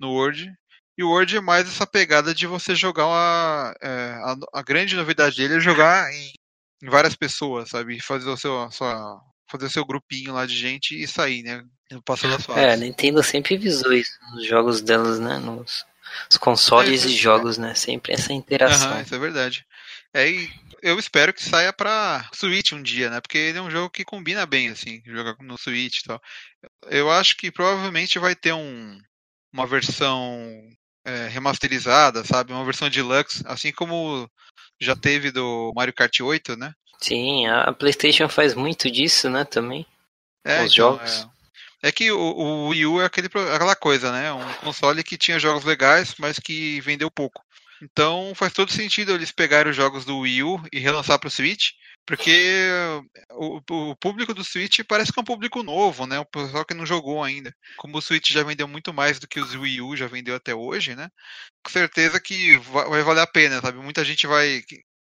no 0.00 0.10
World. 0.12 0.50
E 0.96 1.04
o 1.04 1.10
Word 1.10 1.36
é 1.36 1.40
mais 1.40 1.68
essa 1.68 1.86
pegada 1.86 2.34
de 2.34 2.46
você 2.46 2.74
jogar 2.74 3.06
uma. 3.06 3.74
É, 3.80 3.88
a, 4.24 4.36
a, 4.54 4.62
grande 4.62 4.96
novidade 4.96 5.36
dele 5.36 5.54
é 5.54 5.60
jogar 5.60 6.12
em, 6.12 6.32
em 6.82 6.90
várias 6.90 7.14
pessoas, 7.14 7.68
sabe? 7.68 8.00
Fazer 8.00 8.28
o 8.28 8.36
seu, 8.36 8.68
sua, 8.72 9.20
fazer 9.48 9.66
o 9.66 9.70
seu 9.70 9.84
grupinho 9.84 10.32
lá 10.34 10.44
de 10.44 10.56
gente 10.56 11.00
e 11.00 11.06
sair, 11.06 11.44
né? 11.44 11.62
Passando 12.04 12.34
as 12.34 12.44
fases. 12.44 12.62
É, 12.62 12.72
a 12.72 12.76
Nintendo 12.76 13.22
sempre 13.22 13.56
visou 13.56 13.92
isso 13.92 14.18
nos 14.32 14.44
jogos 14.44 14.82
delas, 14.82 15.20
né? 15.20 15.38
Nos, 15.38 15.86
nos 16.28 16.38
consoles 16.38 17.04
é, 17.04 17.08
e 17.08 17.16
jogos, 17.16 17.58
né? 17.58 17.74
Sempre 17.74 18.12
essa 18.12 18.32
interação. 18.32 18.92
Uhum, 18.92 19.02
isso 19.02 19.14
é 19.14 19.18
verdade. 19.18 19.66
É, 20.12 20.28
e 20.28 20.50
eu 20.82 20.98
espero 20.98 21.32
que 21.32 21.42
saia 21.42 21.72
pra 21.72 22.28
Switch 22.32 22.72
um 22.72 22.82
dia, 22.82 23.10
né? 23.10 23.20
Porque 23.20 23.38
ele 23.38 23.58
é 23.58 23.62
um 23.62 23.70
jogo 23.70 23.90
que 23.90 24.04
combina 24.04 24.46
bem, 24.46 24.68
assim, 24.68 25.02
jogar 25.04 25.36
no 25.40 25.58
Switch 25.58 25.98
e 25.98 26.04
tal. 26.04 26.20
Eu 26.86 27.10
acho 27.10 27.36
que 27.36 27.50
provavelmente 27.50 28.18
vai 28.18 28.34
ter 28.34 28.52
um, 28.52 28.98
uma 29.52 29.66
versão 29.66 30.48
é, 31.04 31.28
remasterizada, 31.28 32.24
sabe? 32.24 32.52
Uma 32.52 32.64
versão 32.64 32.88
deluxe, 32.88 33.42
assim 33.46 33.72
como 33.72 34.30
já 34.80 34.94
teve 34.94 35.30
do 35.30 35.72
Mario 35.74 35.94
Kart 35.94 36.20
8, 36.20 36.56
né? 36.56 36.72
Sim, 37.00 37.46
a 37.46 37.72
PlayStation 37.72 38.28
faz 38.28 38.54
muito 38.54 38.90
disso, 38.90 39.30
né, 39.30 39.44
também. 39.44 39.86
É, 40.44 40.64
os 40.64 40.72
então, 40.72 40.92
jogos. 40.92 41.10
É. 41.22 41.37
é. 41.82 41.92
que 41.92 42.10
o, 42.10 42.18
o 42.18 42.68
Wii 42.68 42.86
U 42.86 43.00
é 43.00 43.04
aquele, 43.04 43.26
aquela 43.26 43.76
coisa, 43.76 44.12
né? 44.12 44.32
Um 44.32 44.52
console 44.54 45.04
que 45.04 45.18
tinha 45.18 45.38
jogos 45.38 45.64
legais, 45.64 46.14
mas 46.18 46.38
que 46.38 46.80
vendeu 46.80 47.10
pouco. 47.10 47.42
Então 47.82 48.32
faz 48.34 48.52
todo 48.52 48.72
sentido 48.72 49.12
eles 49.12 49.30
pegarem 49.30 49.70
os 49.70 49.76
jogos 49.76 50.04
do 50.04 50.18
Wii 50.18 50.42
U 50.42 50.62
e 50.72 50.78
relançar 50.78 51.18
para 51.18 51.28
o 51.28 51.30
Switch, 51.30 51.70
porque 52.04 52.68
o, 53.32 53.60
o, 53.70 53.96
público 53.96 54.34
do 54.34 54.42
Switch 54.42 54.80
parece 54.88 55.12
que 55.12 55.20
é 55.20 55.22
um 55.22 55.24
público 55.24 55.62
novo, 55.62 56.06
né? 56.06 56.18
O 56.18 56.24
pessoal 56.24 56.64
que 56.64 56.74
não 56.74 56.86
jogou 56.86 57.22
ainda. 57.22 57.54
Como 57.76 57.98
o 57.98 58.02
Switch 58.02 58.30
já 58.30 58.42
vendeu 58.42 58.66
muito 58.66 58.92
mais 58.92 59.18
do 59.18 59.28
que 59.28 59.38
os 59.38 59.54
Wii 59.54 59.82
U 59.82 59.96
já 59.96 60.06
vendeu 60.06 60.34
até 60.34 60.54
hoje, 60.54 60.96
né? 60.96 61.08
Com 61.62 61.70
certeza 61.70 62.18
que 62.18 62.56
vai 62.56 63.02
valer 63.02 63.20
a 63.20 63.26
pena, 63.26 63.60
sabe? 63.60 63.78
Muita 63.78 64.04
gente 64.04 64.26
vai. 64.26 64.62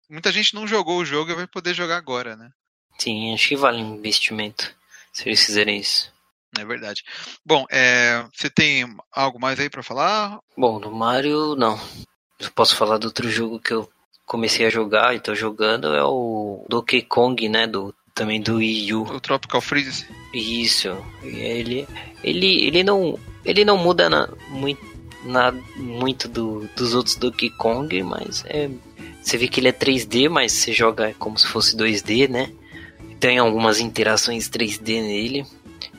Muita 0.09 0.31
gente 0.31 0.53
não 0.53 0.67
jogou 0.67 0.99
o 0.99 1.05
jogo 1.05 1.31
e 1.31 1.35
vai 1.35 1.47
poder 1.47 1.73
jogar 1.73 1.97
agora, 1.97 2.35
né? 2.35 2.49
Sim, 2.97 3.33
acho 3.33 3.49
que 3.49 3.55
vale 3.55 3.81
um 3.81 3.95
investimento 3.95 4.75
se 5.13 5.29
eles 5.29 5.45
fizerem 5.45 5.79
isso. 5.79 6.14
É 6.59 6.65
verdade. 6.65 7.03
Bom, 7.45 7.65
é, 7.69 8.25
você 8.33 8.49
tem 8.49 8.85
algo 9.11 9.39
mais 9.39 9.59
aí 9.59 9.69
para 9.69 9.83
falar? 9.83 10.39
Bom, 10.57 10.79
do 10.79 10.91
Mario, 10.91 11.55
não. 11.55 11.79
Eu 12.39 12.51
posso 12.51 12.75
falar 12.75 12.97
do 12.97 13.05
outro 13.05 13.29
jogo 13.29 13.59
que 13.59 13.73
eu 13.73 13.89
comecei 14.25 14.65
a 14.65 14.69
jogar 14.69 15.15
e 15.15 15.19
tô 15.19 15.35
jogando, 15.35 15.93
é 15.93 16.03
o 16.03 16.65
Donkey 16.67 17.01
Kong, 17.01 17.47
né? 17.47 17.67
Do, 17.67 17.93
também 18.13 18.41
do 18.41 18.55
Wii 18.55 18.93
U. 18.93 19.03
O 19.03 19.19
Tropical 19.19 19.61
Freeze. 19.61 20.07
Isso. 20.33 20.89
Ele, 21.23 21.87
ele, 22.23 22.65
ele 22.65 22.83
não, 22.83 23.19
ele 23.43 23.63
não 23.63 23.77
muda 23.77 24.09
na, 24.09 24.29
muito, 24.49 24.81
na, 25.23 25.51
muito 25.75 26.27
do, 26.27 26.67
dos 26.75 26.93
outros 26.95 27.15
Donkey 27.15 27.49
Kong, 27.51 28.01
mas 28.03 28.43
é, 28.47 28.69
você 29.21 29.37
vê 29.37 29.47
que 29.47 29.59
ele 29.59 29.69
é 29.69 29.73
3D, 29.73 30.29
mas 30.29 30.51
você 30.51 30.71
joga 30.71 31.13
como 31.19 31.37
se 31.37 31.47
fosse 31.47 31.75
2D, 31.75 32.29
né? 32.29 32.51
Tem 33.19 33.37
algumas 33.37 33.79
interações 33.79 34.49
3D 34.49 35.01
nele. 35.01 35.45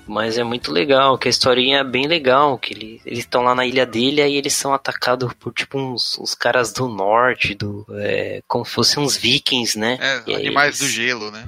Mas 0.06 0.38
é 0.38 0.44
muito 0.44 0.70
legal, 0.70 1.18
que 1.18 1.26
a 1.26 1.30
historinha 1.30 1.78
é 1.78 1.84
bem 1.84 2.06
legal, 2.06 2.56
que 2.56 2.72
ele, 2.72 3.00
eles 3.04 3.20
estão 3.20 3.42
lá 3.42 3.56
na 3.56 3.66
ilha 3.66 3.84
dele 3.84 4.24
e 4.24 4.36
eles 4.36 4.52
são 4.52 4.72
atacados 4.72 5.32
por 5.34 5.52
tipo 5.52 5.76
uns, 5.78 6.16
uns 6.18 6.32
caras 6.32 6.72
do 6.72 6.86
norte, 6.86 7.54
do 7.54 7.84
é, 7.90 8.40
como 8.46 8.64
se 8.64 8.72
fossem 8.72 9.02
uns 9.02 9.16
vikings, 9.16 9.76
né? 9.76 9.98
É, 10.00 10.34
animais 10.34 10.80
eles... 10.80 10.92
do 10.92 10.94
gelo, 10.94 11.30
né? 11.32 11.44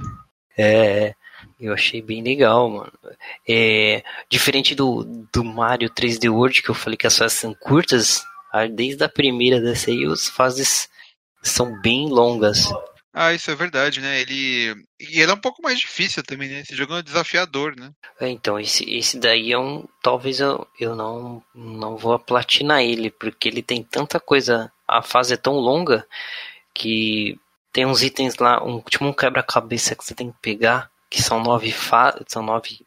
É, 0.57 1.15
eu 1.59 1.73
achei 1.73 2.01
bem 2.01 2.21
legal, 2.21 2.69
mano. 2.69 2.91
É, 3.47 4.03
diferente 4.29 4.75
do, 4.75 5.05
do 5.31 5.43
Mario 5.43 5.89
3D 5.89 6.29
World, 6.29 6.61
que 6.61 6.69
eu 6.69 6.75
falei 6.75 6.97
que 6.97 7.07
as 7.07 7.17
fases 7.17 7.37
são 7.37 7.53
curtas, 7.53 8.25
desde 8.75 9.03
a 9.03 9.09
primeira 9.09 9.61
dessa 9.61 9.89
aí, 9.89 10.05
as 10.05 10.27
fases 10.27 10.89
são 11.41 11.79
bem 11.81 12.09
longas. 12.09 12.67
Ah, 13.13 13.33
isso 13.33 13.49
é 13.49 13.55
verdade, 13.55 13.99
né? 14.01 14.21
Ele. 14.21 14.75
E 14.99 15.19
ele 15.19 15.31
é 15.31 15.33
um 15.33 15.39
pouco 15.39 15.61
mais 15.63 15.79
difícil 15.79 16.21
também, 16.23 16.47
né? 16.47 16.59
Esse 16.59 16.75
jogo 16.75 16.95
é 16.95 17.01
desafiador, 17.01 17.75
né? 17.75 17.91
É, 18.19 18.29
então, 18.29 18.59
esse, 18.59 18.89
esse 18.89 19.17
daí 19.17 19.51
é 19.51 19.57
um. 19.57 19.87
Talvez 20.01 20.39
eu, 20.39 20.67
eu 20.79 20.95
não, 20.95 21.43
não 21.55 21.97
vou 21.97 22.19
platinar 22.19 22.81
ele, 22.83 23.09
porque 23.09 23.47
ele 23.49 23.63
tem 23.63 23.83
tanta 23.83 24.19
coisa. 24.19 24.71
A 24.87 25.01
fase 25.01 25.33
é 25.33 25.37
tão 25.37 25.55
longa 25.55 26.05
que 26.73 27.39
tem 27.73 27.85
uns 27.85 28.03
itens 28.03 28.37
lá, 28.37 28.63
um, 28.63 28.81
tipo 28.81 29.05
um 29.05 29.13
quebra-cabeça 29.13 29.95
que 29.95 30.03
você 30.03 30.13
tem 30.13 30.31
que 30.31 30.37
pegar, 30.41 30.89
que 31.09 31.21
são 31.21 31.41
nove, 31.41 31.71
fa 31.71 32.19
são 32.27 32.43
nove 32.43 32.81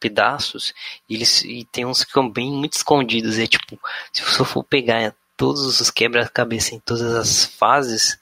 pedaços, 0.00 0.72
e, 1.08 1.14
eles, 1.14 1.42
e 1.42 1.64
tem 1.72 1.84
uns 1.84 2.02
que 2.02 2.08
ficam 2.10 2.28
bem 2.30 2.50
muito 2.50 2.74
escondidos. 2.74 3.38
É 3.38 3.46
tipo, 3.46 3.78
se 4.12 4.22
você 4.22 4.44
for 4.44 4.64
pegar 4.64 5.14
todos 5.36 5.80
os 5.80 5.90
quebra-cabeça 5.90 6.74
em 6.74 6.80
todas 6.80 7.14
as 7.14 7.44
fases 7.44 8.18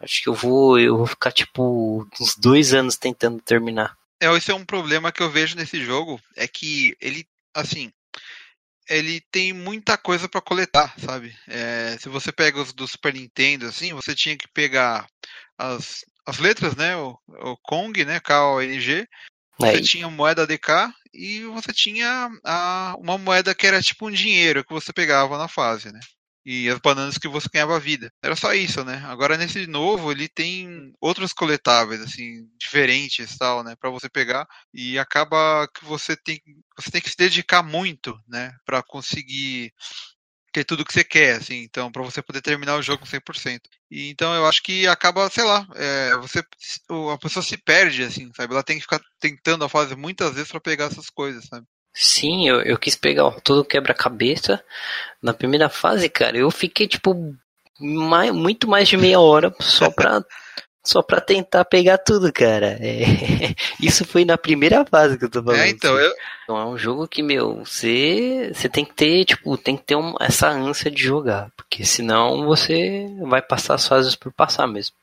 Acho 0.00 0.22
que 0.22 0.28
eu 0.28 0.34
vou, 0.34 0.78
eu 0.78 0.96
vou 0.96 1.06
ficar 1.06 1.30
tipo 1.30 2.06
uns 2.20 2.34
dois 2.36 2.72
anos 2.72 2.96
tentando 2.96 3.40
terminar. 3.40 3.96
É, 4.20 4.34
esse 4.34 4.50
é 4.50 4.54
um 4.54 4.64
problema 4.64 5.12
que 5.12 5.22
eu 5.22 5.30
vejo 5.30 5.56
nesse 5.56 5.82
jogo, 5.84 6.20
é 6.36 6.48
que 6.48 6.96
ele, 7.00 7.26
assim, 7.54 7.92
ele 8.88 9.20
tem 9.30 9.52
muita 9.52 9.96
coisa 9.96 10.28
para 10.28 10.40
coletar, 10.40 10.94
sabe? 10.98 11.34
É, 11.46 11.96
se 12.00 12.08
você 12.08 12.32
pega 12.32 12.60
os 12.60 12.72
do 12.72 12.88
Super 12.88 13.14
Nintendo, 13.14 13.66
assim, 13.66 13.92
você 13.92 14.14
tinha 14.14 14.36
que 14.36 14.48
pegar 14.48 15.06
as, 15.56 16.04
as 16.26 16.38
letras, 16.38 16.74
né? 16.74 16.96
O, 16.96 17.18
o 17.28 17.56
Kong, 17.58 18.04
né? 18.04 18.20
K-O-N-G. 18.20 19.06
Você 19.58 19.76
é. 19.76 19.82
tinha 19.82 20.10
moeda 20.10 20.46
DK 20.46 20.92
e 21.12 21.44
você 21.44 21.72
tinha 21.72 22.30
a, 22.44 22.96
uma 22.98 23.18
moeda 23.18 23.54
que 23.54 23.66
era 23.66 23.82
tipo 23.82 24.08
um 24.08 24.10
dinheiro 24.10 24.64
que 24.64 24.72
você 24.72 24.92
pegava 24.92 25.36
na 25.36 25.48
fase, 25.48 25.92
né? 25.92 26.00
E 26.44 26.68
as 26.68 26.78
bananas 26.78 27.18
que 27.18 27.28
você 27.28 27.48
ganhava 27.52 27.78
vida. 27.80 28.12
Era 28.22 28.36
só 28.36 28.52
isso, 28.54 28.84
né? 28.84 29.02
Agora 29.06 29.36
nesse 29.36 29.66
novo 29.66 30.10
ele 30.10 30.28
tem 30.28 30.92
outros 31.00 31.32
coletáveis 31.32 32.00
assim 32.00 32.48
diferentes, 32.58 33.36
tal, 33.36 33.62
né, 33.62 33.74
para 33.76 33.90
você 33.90 34.08
pegar 34.08 34.46
e 34.72 34.98
acaba 34.98 35.68
que 35.74 35.84
você 35.84 36.16
tem 36.16 36.40
você 36.76 36.90
tem 36.90 37.00
que 37.00 37.10
se 37.10 37.16
dedicar 37.16 37.62
muito, 37.62 38.18
né, 38.26 38.52
para 38.64 38.82
conseguir 38.82 39.72
ter 40.52 40.64
tudo 40.64 40.84
que 40.84 40.92
você 40.92 41.04
quer, 41.04 41.36
assim, 41.36 41.62
então, 41.62 41.90
para 41.92 42.02
você 42.02 42.22
poder 42.22 42.40
terminar 42.40 42.76
o 42.76 42.82
jogo 42.82 43.06
100%. 43.06 43.68
E, 43.90 44.10
então, 44.10 44.34
eu 44.34 44.46
acho 44.46 44.62
que 44.62 44.86
acaba, 44.86 45.28
sei 45.30 45.44
lá, 45.44 45.66
é, 45.74 46.16
você, 46.16 46.40
a 47.12 47.18
pessoa 47.18 47.42
se 47.42 47.56
perde, 47.56 48.02
assim, 48.02 48.30
sabe? 48.34 48.52
Ela 48.52 48.62
tem 48.62 48.76
que 48.76 48.82
ficar 48.82 49.00
tentando 49.20 49.64
a 49.64 49.68
fase 49.68 49.94
muitas 49.94 50.34
vezes 50.34 50.50
para 50.50 50.60
pegar 50.60 50.86
essas 50.86 51.08
coisas, 51.10 51.44
sabe? 51.46 51.66
Sim, 51.92 52.48
eu, 52.48 52.62
eu 52.62 52.78
quis 52.78 52.96
pegar 52.96 53.30
todo 53.42 53.64
quebra-cabeça. 53.64 54.62
Na 55.22 55.34
primeira 55.34 55.68
fase, 55.68 56.08
cara, 56.08 56.36
eu 56.36 56.50
fiquei 56.50 56.86
tipo 56.86 57.34
mais, 57.80 58.32
muito 58.32 58.68
mais 58.68 58.88
de 58.88 58.96
meia 58.96 59.18
hora 59.18 59.54
só 59.60 59.90
pra, 59.90 60.22
só 60.84 61.02
pra 61.02 61.20
tentar 61.20 61.64
pegar 61.64 61.98
tudo, 61.98 62.32
cara. 62.32 62.78
É, 62.80 63.54
isso 63.80 64.04
foi 64.04 64.24
na 64.24 64.38
primeira 64.38 64.84
fase 64.84 65.18
que 65.18 65.24
eu 65.24 65.30
tô 65.30 65.42
falando. 65.42 65.60
É, 65.60 65.68
então, 65.68 65.98
eu... 65.98 66.12
então 66.44 66.58
é 66.58 66.66
um 66.66 66.78
jogo 66.78 67.08
que, 67.08 67.22
meu, 67.22 67.64
você, 67.64 68.50
você 68.54 68.68
tem 68.68 68.84
que 68.84 68.94
ter, 68.94 69.24
tipo, 69.24 69.56
tem 69.56 69.76
que 69.76 69.84
ter 69.84 69.96
um, 69.96 70.14
essa 70.20 70.48
ânsia 70.48 70.90
de 70.90 71.02
jogar. 71.02 71.50
Porque 71.56 71.84
senão 71.84 72.44
você 72.46 73.06
vai 73.22 73.42
passar 73.42 73.74
as 73.74 73.86
fases 73.86 74.14
por 74.14 74.32
passar 74.32 74.66
mesmo. 74.66 74.94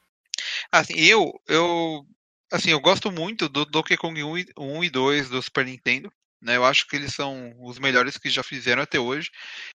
Assim, 0.71 0.93
eu, 0.95 1.39
eu, 1.47 2.05
assim, 2.51 2.71
eu 2.71 2.79
gosto 2.79 3.11
muito 3.11 3.49
do 3.49 3.65
Donkey 3.65 3.97
Kong 3.97 4.23
1 4.57 4.83
e 4.83 4.89
2 4.89 5.29
do 5.29 5.41
Super 5.41 5.65
Nintendo. 5.65 6.11
Né? 6.41 6.55
Eu 6.57 6.65
acho 6.65 6.87
que 6.87 6.95
eles 6.95 7.13
são 7.13 7.53
os 7.59 7.79
melhores 7.79 8.17
que 8.17 8.29
já 8.29 8.43
fizeram 8.43 8.81
até 8.81 8.99
hoje. 8.99 9.29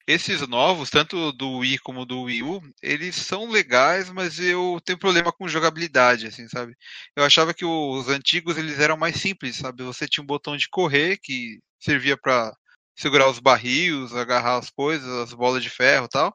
Esses 0.06 0.46
novos, 0.46 0.90
tanto 0.90 1.32
do 1.32 1.58
Wii 1.58 1.78
como 1.78 2.04
do 2.06 2.22
Wii 2.22 2.42
U, 2.42 2.60
eles 2.82 3.16
são 3.16 3.48
legais, 3.50 4.10
mas 4.10 4.38
eu 4.38 4.80
tenho 4.84 4.98
problema 4.98 5.32
com 5.32 5.48
jogabilidade, 5.48 6.26
assim, 6.26 6.48
sabe? 6.48 6.76
Eu 7.16 7.24
achava 7.24 7.54
que 7.54 7.64
os 7.64 8.08
antigos 8.08 8.56
eles 8.58 8.78
eram 8.80 8.96
mais 8.96 9.16
simples, 9.16 9.56
sabe? 9.56 9.82
Você 9.84 10.06
tinha 10.08 10.22
um 10.22 10.26
botão 10.26 10.56
de 10.56 10.68
correr 10.68 11.18
que 11.22 11.60
servia 11.78 12.16
para 12.16 12.52
segurar 12.96 13.28
os 13.30 13.38
barris, 13.38 14.12
agarrar 14.14 14.58
as 14.58 14.70
coisas, 14.70 15.08
as 15.08 15.32
bolas 15.32 15.62
de 15.62 15.70
ferro, 15.70 16.08
tal, 16.08 16.34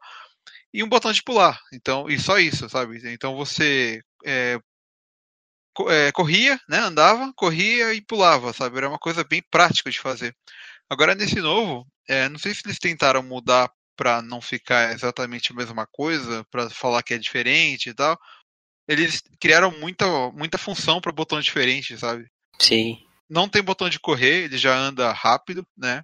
e 0.73 0.83
um 0.83 0.89
botão 0.89 1.11
de 1.11 1.23
pular. 1.23 1.59
Então, 1.73 2.09
e 2.09 2.19
só 2.19 2.39
isso, 2.39 2.67
sabe? 2.69 2.99
Então 3.13 3.35
você 3.35 4.01
é, 4.25 4.59
é, 5.89 6.11
corria, 6.11 6.59
né? 6.67 6.79
Andava, 6.79 7.31
corria 7.35 7.93
e 7.93 8.01
pulava, 8.01 8.53
sabe? 8.53 8.77
Era 8.77 8.89
uma 8.89 8.99
coisa 8.99 9.23
bem 9.23 9.43
prática 9.51 9.89
de 9.89 9.99
fazer. 9.99 10.35
Agora 10.89 11.15
nesse 11.15 11.39
novo, 11.41 11.85
é, 12.07 12.29
não 12.29 12.37
sei 12.37 12.53
se 12.53 12.61
eles 12.65 12.79
tentaram 12.79 13.23
mudar 13.23 13.69
para 13.95 14.21
não 14.21 14.41
ficar 14.41 14.93
exatamente 14.93 15.51
a 15.51 15.55
mesma 15.55 15.87
coisa, 15.87 16.45
para 16.51 16.69
falar 16.69 17.01
que 17.01 17.13
é 17.13 17.17
diferente 17.17 17.89
e 17.89 17.93
tal. 17.93 18.17
Eles 18.87 19.23
criaram 19.39 19.71
muita, 19.79 20.05
muita 20.31 20.57
função 20.57 21.01
para 21.01 21.11
botão 21.11 21.39
diferente, 21.39 21.97
sabe? 21.97 22.27
Sim. 22.59 22.99
Não 23.29 23.49
tem 23.49 23.63
botão 23.63 23.89
de 23.89 23.99
correr, 23.99 24.43
ele 24.43 24.57
já 24.57 24.75
anda 24.77 25.11
rápido, 25.11 25.65
né? 25.75 26.03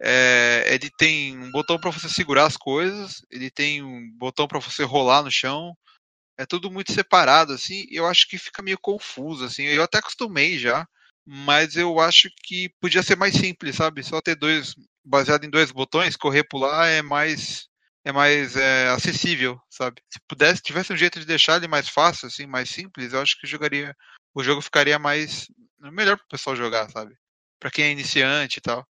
É, 0.00 0.64
ele 0.68 0.90
tem 0.98 1.38
um 1.38 1.50
botão 1.52 1.78
para 1.78 1.90
você 1.90 2.08
segurar 2.08 2.46
as 2.46 2.56
coisas, 2.56 3.22
ele 3.30 3.50
tem 3.50 3.82
um 3.82 4.10
botão 4.16 4.48
para 4.48 4.58
você 4.58 4.82
rolar 4.82 5.22
no 5.22 5.30
chão, 5.30 5.76
é 6.42 6.46
tudo 6.46 6.70
muito 6.70 6.92
separado, 6.92 7.52
assim, 7.52 7.86
eu 7.90 8.06
acho 8.06 8.28
que 8.28 8.36
fica 8.36 8.62
meio 8.62 8.78
confuso, 8.78 9.44
assim, 9.44 9.64
eu 9.64 9.82
até 9.82 9.98
acostumei 9.98 10.58
já, 10.58 10.86
mas 11.24 11.76
eu 11.76 12.00
acho 12.00 12.28
que 12.42 12.68
podia 12.80 13.02
ser 13.02 13.16
mais 13.16 13.34
simples, 13.34 13.76
sabe? 13.76 14.02
Só 14.02 14.20
ter 14.20 14.34
dois, 14.34 14.74
baseado 15.04 15.44
em 15.44 15.50
dois 15.50 15.70
botões, 15.70 16.16
correr 16.16 16.44
pular 16.44 16.88
é 16.88 17.00
mais 17.00 17.70
é 18.04 18.10
mais 18.10 18.56
é, 18.56 18.88
acessível, 18.88 19.60
sabe? 19.70 20.02
Se 20.12 20.18
pudesse, 20.26 20.60
tivesse 20.60 20.92
um 20.92 20.96
jeito 20.96 21.20
de 21.20 21.26
deixar 21.26 21.56
ele 21.56 21.68
mais 21.68 21.88
fácil, 21.88 22.26
assim, 22.26 22.46
mais 22.46 22.68
simples, 22.68 23.12
eu 23.12 23.20
acho 23.20 23.38
que 23.40 23.46
jogaria, 23.46 23.94
o 24.34 24.42
jogo 24.42 24.60
ficaria 24.60 24.98
mais 24.98 25.46
melhor 25.78 26.16
para 26.16 26.24
o 26.24 26.28
pessoal 26.28 26.56
jogar, 26.56 26.90
sabe? 26.90 27.14
Para 27.60 27.70
quem 27.70 27.84
é 27.84 27.92
iniciante 27.92 28.58
e 28.58 28.60
tal. 28.60 28.84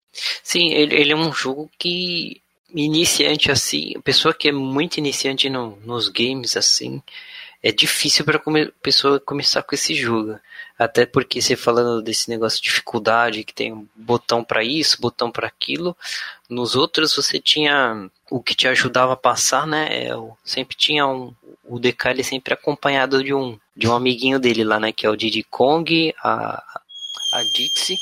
Sim, 0.42 0.68
ele, 0.72 0.94
ele 0.94 1.12
é 1.12 1.16
um 1.16 1.32
jogo 1.32 1.70
que 1.78 2.42
iniciante 2.74 3.50
assim, 3.50 3.98
pessoa 4.04 4.34
que 4.34 4.48
é 4.48 4.52
muito 4.52 4.98
iniciante 4.98 5.48
no, 5.48 5.76
nos 5.76 6.08
games 6.08 6.56
assim, 6.56 7.02
é 7.62 7.72
difícil 7.72 8.24
para 8.24 8.38
come, 8.38 8.66
pessoa 8.82 9.20
começar 9.20 9.62
com 9.62 9.74
esse 9.74 9.94
jogo. 9.94 10.38
Até 10.78 11.04
porque 11.06 11.42
você 11.42 11.56
falando 11.56 12.00
desse 12.00 12.30
negócio 12.30 12.62
de 12.62 12.68
dificuldade, 12.68 13.42
que 13.42 13.52
tem 13.52 13.72
um 13.72 13.86
botão 13.96 14.44
para 14.44 14.62
isso, 14.62 15.00
botão 15.00 15.30
para 15.30 15.48
aquilo, 15.48 15.96
nos 16.48 16.76
outros 16.76 17.14
você 17.16 17.40
tinha 17.40 18.08
o 18.30 18.40
que 18.40 18.54
te 18.54 18.68
ajudava 18.68 19.14
a 19.14 19.16
passar, 19.16 19.66
né? 19.66 19.88
É, 19.90 20.10
sempre 20.44 20.76
tinha 20.76 21.06
um 21.06 21.34
o 21.64 21.78
DK 21.78 22.08
ele 22.08 22.24
sempre 22.24 22.54
acompanhado 22.54 23.22
de 23.22 23.34
um 23.34 23.58
de 23.76 23.86
um 23.86 23.94
amiguinho 23.94 24.38
dele 24.38 24.64
lá, 24.64 24.80
né, 24.80 24.90
que 24.90 25.06
é 25.06 25.10
o 25.10 25.16
Diddy 25.16 25.42
Kong, 25.44 26.14
a 26.22 26.62
a 27.32 27.42
Dixie 27.42 27.98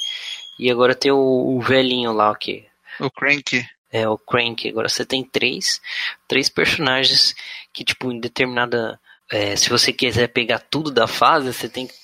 e 0.58 0.70
agora 0.70 0.94
tem 0.94 1.10
o, 1.12 1.18
o 1.18 1.60
velhinho 1.60 2.12
lá, 2.12 2.30
o 2.30 2.34
que? 2.34 2.64
O 3.00 3.10
Crank. 3.10 3.64
É, 3.92 4.08
o 4.08 4.16
Crank. 4.16 4.68
Agora 4.68 4.88
você 4.88 5.04
tem 5.04 5.22
três, 5.22 5.80
três 6.26 6.48
personagens 6.48 7.34
que, 7.72 7.84
tipo, 7.84 8.10
em 8.10 8.18
determinada. 8.18 8.98
É, 9.30 9.56
se 9.56 9.68
você 9.68 9.92
quiser 9.92 10.28
pegar 10.28 10.58
tudo 10.58 10.90
da 10.90 11.06
fase, 11.06 11.52
você 11.52 11.68
tem 11.68 11.86
que 11.86 11.94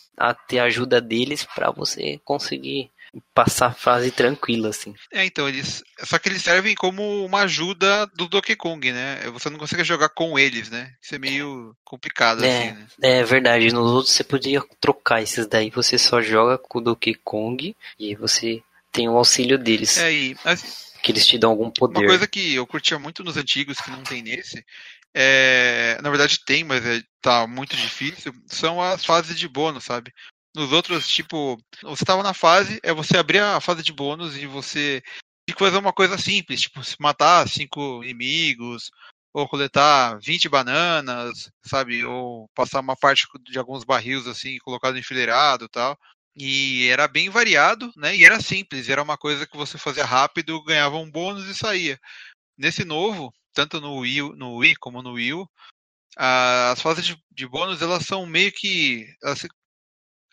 ter 0.46 0.58
a 0.58 0.64
ajuda 0.64 1.00
deles 1.00 1.44
para 1.44 1.70
você 1.70 2.20
conseguir 2.24 2.90
passar 3.34 3.66
a 3.66 3.72
fase 3.72 4.10
tranquila, 4.10 4.70
assim. 4.70 4.94
É, 5.12 5.24
então, 5.24 5.48
eles. 5.48 5.82
Só 6.02 6.18
que 6.18 6.28
eles 6.28 6.42
servem 6.42 6.74
como 6.74 7.24
uma 7.24 7.40
ajuda 7.42 8.06
do 8.14 8.26
Donkey 8.26 8.56
Kong, 8.56 8.90
né? 8.90 9.20
Você 9.32 9.50
não 9.50 9.58
consegue 9.58 9.84
jogar 9.84 10.08
com 10.08 10.38
eles, 10.38 10.70
né? 10.70 10.92
Isso 11.00 11.14
é 11.14 11.18
meio 11.18 11.76
complicado, 11.84 12.44
é, 12.44 12.68
assim, 12.68 12.78
né? 12.78 12.86
É 13.02 13.24
verdade. 13.24 13.72
Nos 13.72 13.90
outros 13.90 14.14
você 14.14 14.24
podia 14.24 14.62
trocar 14.80 15.22
esses 15.22 15.46
daí, 15.46 15.70
você 15.70 15.98
só 15.98 16.22
joga 16.22 16.56
com 16.56 16.78
o 16.78 16.82
Donkey 16.82 17.14
Kong 17.14 17.76
e 17.98 18.14
você 18.14 18.62
tem 18.90 19.08
o 19.08 19.16
auxílio 19.16 19.58
deles. 19.58 19.98
É, 19.98 20.12
e. 20.12 20.36
que 21.02 21.12
eles 21.12 21.26
te 21.26 21.36
dão 21.36 21.50
algum 21.50 21.70
poder. 21.70 22.00
Uma 22.00 22.08
coisa 22.08 22.26
que 22.26 22.54
eu 22.54 22.66
curtia 22.66 22.98
muito 22.98 23.22
nos 23.22 23.36
antigos, 23.36 23.78
que 23.78 23.90
não 23.90 24.02
tem 24.02 24.22
nesse, 24.22 24.64
é, 25.14 25.98
na 26.02 26.10
verdade 26.10 26.44
tem, 26.44 26.64
mas 26.64 26.84
é, 26.84 27.02
tá 27.20 27.46
muito 27.46 27.76
difícil, 27.76 28.32
são 28.46 28.80
as 28.80 29.04
fases 29.04 29.38
de 29.38 29.48
bônus, 29.48 29.84
sabe? 29.84 30.12
Nos 30.54 30.72
outros, 30.72 31.08
tipo, 31.08 31.58
você 31.82 32.04
tava 32.04 32.22
na 32.22 32.34
fase, 32.34 32.78
é 32.82 32.92
você 32.92 33.16
abrir 33.16 33.40
a 33.40 33.60
fase 33.60 33.82
de 33.82 33.92
bônus 33.92 34.36
e 34.36 34.46
você 34.46 35.02
tinha 35.46 35.56
que 35.56 35.64
fazer 35.64 35.78
uma 35.78 35.92
coisa 35.92 36.18
simples, 36.18 36.62
tipo, 36.62 36.80
matar 37.00 37.48
cinco 37.48 38.02
inimigos, 38.04 38.90
ou 39.32 39.48
coletar 39.48 40.18
20 40.20 40.48
bananas, 40.48 41.50
sabe? 41.64 42.04
Ou 42.04 42.48
passar 42.54 42.80
uma 42.80 42.96
parte 42.96 43.26
de 43.44 43.58
alguns 43.58 43.84
barris 43.84 44.26
assim, 44.26 44.58
colocado 44.58 44.98
enfileirado 44.98 45.68
tal. 45.68 45.98
E 46.36 46.88
era 46.88 47.08
bem 47.08 47.30
variado, 47.30 47.90
né? 47.96 48.14
E 48.16 48.24
era 48.24 48.40
simples, 48.40 48.88
era 48.88 49.02
uma 49.02 49.18
coisa 49.18 49.46
que 49.46 49.56
você 49.56 49.78
fazia 49.78 50.04
rápido, 50.04 50.62
ganhava 50.64 50.96
um 50.96 51.10
bônus 51.10 51.46
e 51.46 51.54
saía. 51.54 51.98
Nesse 52.58 52.84
novo, 52.84 53.32
tanto 53.52 53.80
no 53.80 53.98
Wii, 53.98 54.36
no 54.36 54.56
Wii 54.56 54.76
como 54.76 55.02
no 55.02 55.12
Wii 55.14 55.34
U, 55.34 55.48
as 56.16 56.80
fases 56.82 57.04
de, 57.06 57.16
de 57.30 57.46
bônus 57.46 57.82
elas 57.82 58.04
são 58.06 58.26
meio 58.26 58.52
que 58.52 59.06
elas 59.22 59.46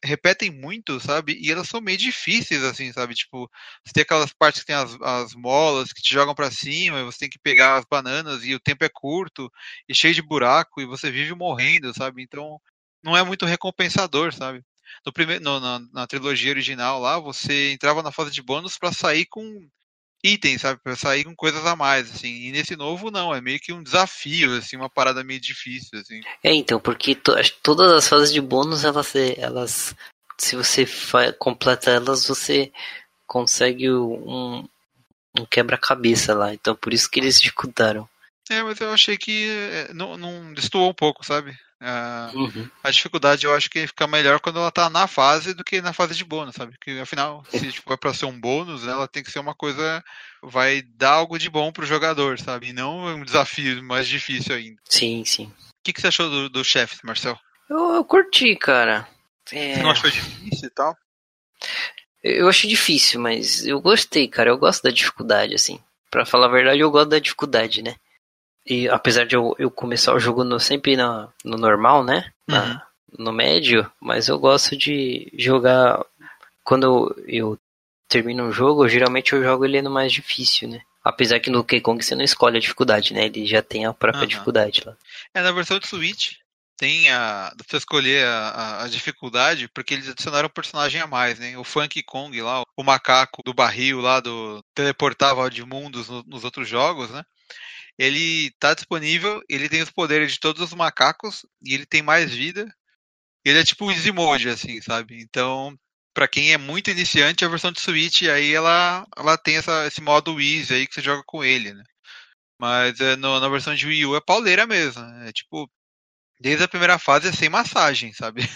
repetem 0.03 0.49
muito, 0.51 0.99
sabe? 0.99 1.37
E 1.41 1.51
elas 1.51 1.67
são 1.67 1.81
meio 1.81 1.97
difíceis, 1.97 2.63
assim, 2.63 2.91
sabe? 2.93 3.13
Tipo, 3.15 3.49
você 3.83 3.93
tem 3.93 4.03
aquelas 4.03 4.33
partes 4.33 4.61
que 4.61 4.67
tem 4.67 4.75
as, 4.75 4.95
as 5.01 5.33
molas 5.35 5.91
que 5.93 6.01
te 6.01 6.13
jogam 6.13 6.33
para 6.35 6.51
cima, 6.51 6.99
e 6.99 7.03
você 7.03 7.19
tem 7.19 7.29
que 7.29 7.39
pegar 7.39 7.77
as 7.77 7.85
bananas 7.89 8.43
e 8.45 8.55
o 8.55 8.59
tempo 8.59 8.83
é 8.85 8.89
curto 8.89 9.51
e 9.87 9.93
cheio 9.93 10.13
de 10.13 10.21
buraco 10.21 10.81
e 10.81 10.85
você 10.85 11.11
vive 11.11 11.33
morrendo, 11.35 11.93
sabe? 11.93 12.23
Então, 12.23 12.59
não 13.03 13.15
é 13.15 13.23
muito 13.23 13.45
recompensador, 13.45 14.33
sabe? 14.33 14.63
No 15.05 15.13
primeiro, 15.13 15.43
no, 15.43 15.59
na, 15.59 15.79
na 15.93 16.07
trilogia 16.07 16.51
original 16.51 16.99
lá, 16.99 17.19
você 17.19 17.71
entrava 17.71 18.01
na 18.03 18.11
fase 18.11 18.31
de 18.31 18.41
bônus 18.41 18.77
para 18.77 18.91
sair 18.91 19.25
com 19.25 19.69
itens, 20.23 20.61
sabe? 20.61 20.79
Pra 20.83 20.95
sair 20.95 21.23
com 21.23 21.35
coisas 21.35 21.65
a 21.65 21.75
mais, 21.75 22.09
assim. 22.09 22.47
E 22.47 22.51
nesse 22.51 22.75
novo, 22.75 23.09
não. 23.09 23.33
É 23.33 23.41
meio 23.41 23.59
que 23.59 23.73
um 23.73 23.83
desafio, 23.83 24.57
assim, 24.57 24.75
uma 24.75 24.89
parada 24.89 25.23
meio 25.23 25.39
difícil, 25.39 25.99
assim. 25.99 26.21
É, 26.43 26.53
então, 26.53 26.79
porque 26.79 27.15
to 27.15 27.33
todas 27.63 27.91
as 27.91 28.07
fases 28.07 28.33
de 28.33 28.41
bônus, 28.41 28.83
elas, 28.83 29.15
elas 29.15 29.95
se 30.37 30.55
você 30.55 30.85
completa 31.37 31.91
elas, 31.91 32.25
você 32.25 32.71
consegue 33.27 33.91
um, 33.91 34.67
um 35.37 35.45
quebra-cabeça 35.45 36.33
lá. 36.33 36.53
Então, 36.53 36.75
por 36.75 36.93
isso 36.93 37.09
que 37.09 37.19
eles 37.19 37.39
dificultaram. 37.39 38.07
É, 38.49 38.63
mas 38.63 38.79
eu 38.81 38.91
achei 38.91 39.17
que 39.17 39.47
é, 39.49 39.93
não, 39.93 40.17
não 40.17 40.53
destoou 40.53 40.89
um 40.89 40.93
pouco, 40.93 41.23
sabe? 41.23 41.55
A, 41.81 42.29
uhum. 42.33 42.69
a 42.83 42.91
dificuldade 42.91 43.45
eu 43.45 43.55
acho 43.55 43.69
que 43.69 43.87
fica 43.87 44.05
melhor 44.05 44.41
quando 44.41 44.59
ela 44.59 44.71
tá 44.71 44.89
na 44.89 45.07
fase 45.07 45.53
do 45.53 45.63
que 45.63 45.81
na 45.81 45.93
fase 45.93 46.13
de 46.13 46.25
bônus, 46.25 46.55
sabe? 46.55 46.73
Porque 46.73 46.99
afinal, 47.01 47.43
se 47.49 47.71
tipo, 47.71 47.93
é 47.93 47.97
pra 47.97 48.13
ser 48.13 48.25
um 48.25 48.39
bônus, 48.39 48.85
ela 48.85 49.07
tem 49.07 49.23
que 49.23 49.31
ser 49.31 49.39
uma 49.39 49.55
coisa. 49.55 50.03
Vai 50.43 50.81
dar 50.81 51.11
algo 51.11 51.39
de 51.39 51.49
bom 51.49 51.71
pro 51.71 51.85
jogador, 51.85 52.39
sabe? 52.39 52.69
E 52.69 52.73
não 52.73 53.05
um 53.05 53.23
desafio 53.23 53.81
mais 53.83 54.07
difícil 54.07 54.55
ainda. 54.55 54.81
Sim, 54.85 55.23
sim. 55.25 55.45
O 55.45 55.83
que, 55.83 55.93
que 55.93 56.01
você 56.01 56.07
achou 56.07 56.29
do, 56.29 56.49
do 56.49 56.63
chefe, 56.63 56.97
Marcel? 57.03 57.37
Eu, 57.69 57.95
eu 57.95 58.03
curti, 58.03 58.55
cara. 58.55 59.07
É... 59.51 59.75
Você 59.75 59.83
não 59.83 59.91
achou 59.91 60.09
difícil 60.09 60.67
e 60.67 60.71
tal? 60.71 60.95
Eu 62.23 62.49
achei 62.49 62.69
difícil, 62.69 63.19
mas 63.19 63.65
eu 63.65 63.79
gostei, 63.81 64.27
cara. 64.27 64.49
Eu 64.49 64.57
gosto 64.57 64.83
da 64.83 64.91
dificuldade, 64.91 65.55
assim. 65.55 65.81
Pra 66.11 66.25
falar 66.25 66.47
a 66.47 66.51
verdade, 66.51 66.79
eu 66.79 66.91
gosto 66.91 67.09
da 67.09 67.19
dificuldade, 67.19 67.81
né? 67.81 67.95
E 68.65 68.87
apesar 68.89 69.25
de 69.25 69.35
eu, 69.35 69.55
eu 69.57 69.71
começar 69.71 70.13
o 70.13 70.19
jogo 70.19 70.43
no, 70.43 70.59
sempre 70.59 70.95
na, 70.95 71.29
no 71.43 71.57
normal, 71.57 72.03
né? 72.03 72.31
Na, 72.47 72.63
uhum. 72.63 72.79
No 73.25 73.33
médio, 73.33 73.89
mas 73.99 74.27
eu 74.27 74.37
gosto 74.37 74.77
de 74.77 75.31
jogar. 75.35 76.05
Quando 76.63 77.15
eu, 77.25 77.25
eu 77.27 77.59
termino 78.07 78.43
um 78.43 78.51
jogo, 78.51 78.87
geralmente 78.87 79.33
eu 79.33 79.41
jogo 79.41 79.65
ele 79.65 79.81
no 79.81 79.89
mais 79.89 80.11
difícil, 80.11 80.69
né? 80.69 80.81
Apesar 81.03 81.39
que 81.39 81.49
no 81.49 81.59
Donkey 81.59 81.81
Kong 81.81 82.03
você 82.03 82.13
não 82.13 82.23
escolhe 82.23 82.57
a 82.57 82.61
dificuldade, 82.61 83.13
né? 83.13 83.25
Ele 83.25 83.45
já 83.45 83.61
tem 83.63 83.85
a 83.85 83.93
própria 83.93 84.21
uhum. 84.21 84.27
dificuldade 84.27 84.83
lá. 84.85 84.95
É, 85.33 85.41
na 85.41 85.51
versão 85.51 85.79
de 85.79 85.87
Switch 85.87 86.35
tem 86.79 87.09
a. 87.11 87.53
Você 87.57 87.77
escolher 87.77 88.25
a, 88.25 88.49
a, 88.49 88.83
a, 88.83 88.87
dificuldade, 88.87 89.67
porque 89.67 89.93
eles 89.93 90.07
adicionaram 90.07 90.47
um 90.47 90.51
personagem 90.51 91.01
a 91.01 91.05
mais, 91.05 91.37
né? 91.37 91.57
O 91.57 91.63
Funk 91.63 92.01
Kong 92.03 92.41
lá, 92.41 92.63
o 92.75 92.83
macaco 92.83 93.43
do 93.43 93.53
barril 93.53 93.99
lá 93.99 94.21
do. 94.21 94.63
teleportava 94.73 95.49
de 95.49 95.63
mundos 95.65 96.07
no, 96.07 96.23
nos 96.23 96.45
outros 96.45 96.67
jogos, 96.69 97.09
né? 97.09 97.23
Ele 97.99 98.47
está 98.47 98.73
disponível, 98.73 99.43
ele 99.49 99.67
tem 99.67 99.81
os 99.81 99.91
poderes 99.91 100.31
de 100.31 100.39
todos 100.39 100.61
os 100.61 100.73
macacos 100.73 101.45
e 101.61 101.73
ele 101.73 101.85
tem 101.85 102.01
mais 102.01 102.33
vida. 102.33 102.65
Ele 103.43 103.59
é 103.59 103.63
tipo 103.63 103.85
um 103.85 103.93
Zimoji, 103.93 104.47
assim, 104.47 104.81
sabe? 104.81 105.21
Então, 105.21 105.77
para 106.13 106.25
quem 106.25 106.53
é 106.53 106.57
muito 106.57 106.89
iniciante, 106.89 107.43
a 107.43 107.49
versão 107.49 107.73
de 107.73 107.81
Switch 107.81 108.23
aí 108.23 108.53
ela, 108.53 109.05
ela 109.17 109.37
tem 109.37 109.57
essa, 109.57 109.85
esse 109.85 110.01
modo 110.01 110.39
Easy 110.39 110.73
aí 110.73 110.87
que 110.87 110.93
você 110.93 111.01
joga 111.01 111.23
com 111.25 111.43
ele, 111.43 111.73
né? 111.73 111.83
Mas 112.57 113.01
é, 113.01 113.17
no, 113.17 113.37
na 113.37 113.49
versão 113.49 113.75
de 113.75 113.85
Wii 113.85 114.05
U 114.05 114.15
é 114.15 114.21
pauleira 114.21 114.65
mesmo. 114.65 115.03
É 115.25 115.33
tipo, 115.33 115.69
desde 116.39 116.63
a 116.63 116.69
primeira 116.69 116.97
fase 116.97 117.27
é 117.27 117.31
sem 117.33 117.49
massagem, 117.49 118.13
sabe? 118.13 118.41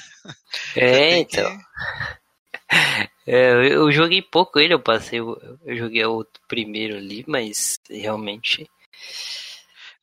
É, 0.78 1.18
então. 1.18 1.58
Que... 1.58 1.64
É, 3.28 3.52
eu 3.74 3.92
joguei 3.92 4.22
pouco 4.22 4.58
ele, 4.58 4.74
eu 4.74 4.80
passei, 4.80 5.20
eu, 5.20 5.38
eu 5.66 5.76
joguei 5.76 6.06
o 6.06 6.26
primeiro 6.48 6.96
ali, 6.96 7.26
mas 7.28 7.78
realmente. 7.90 8.70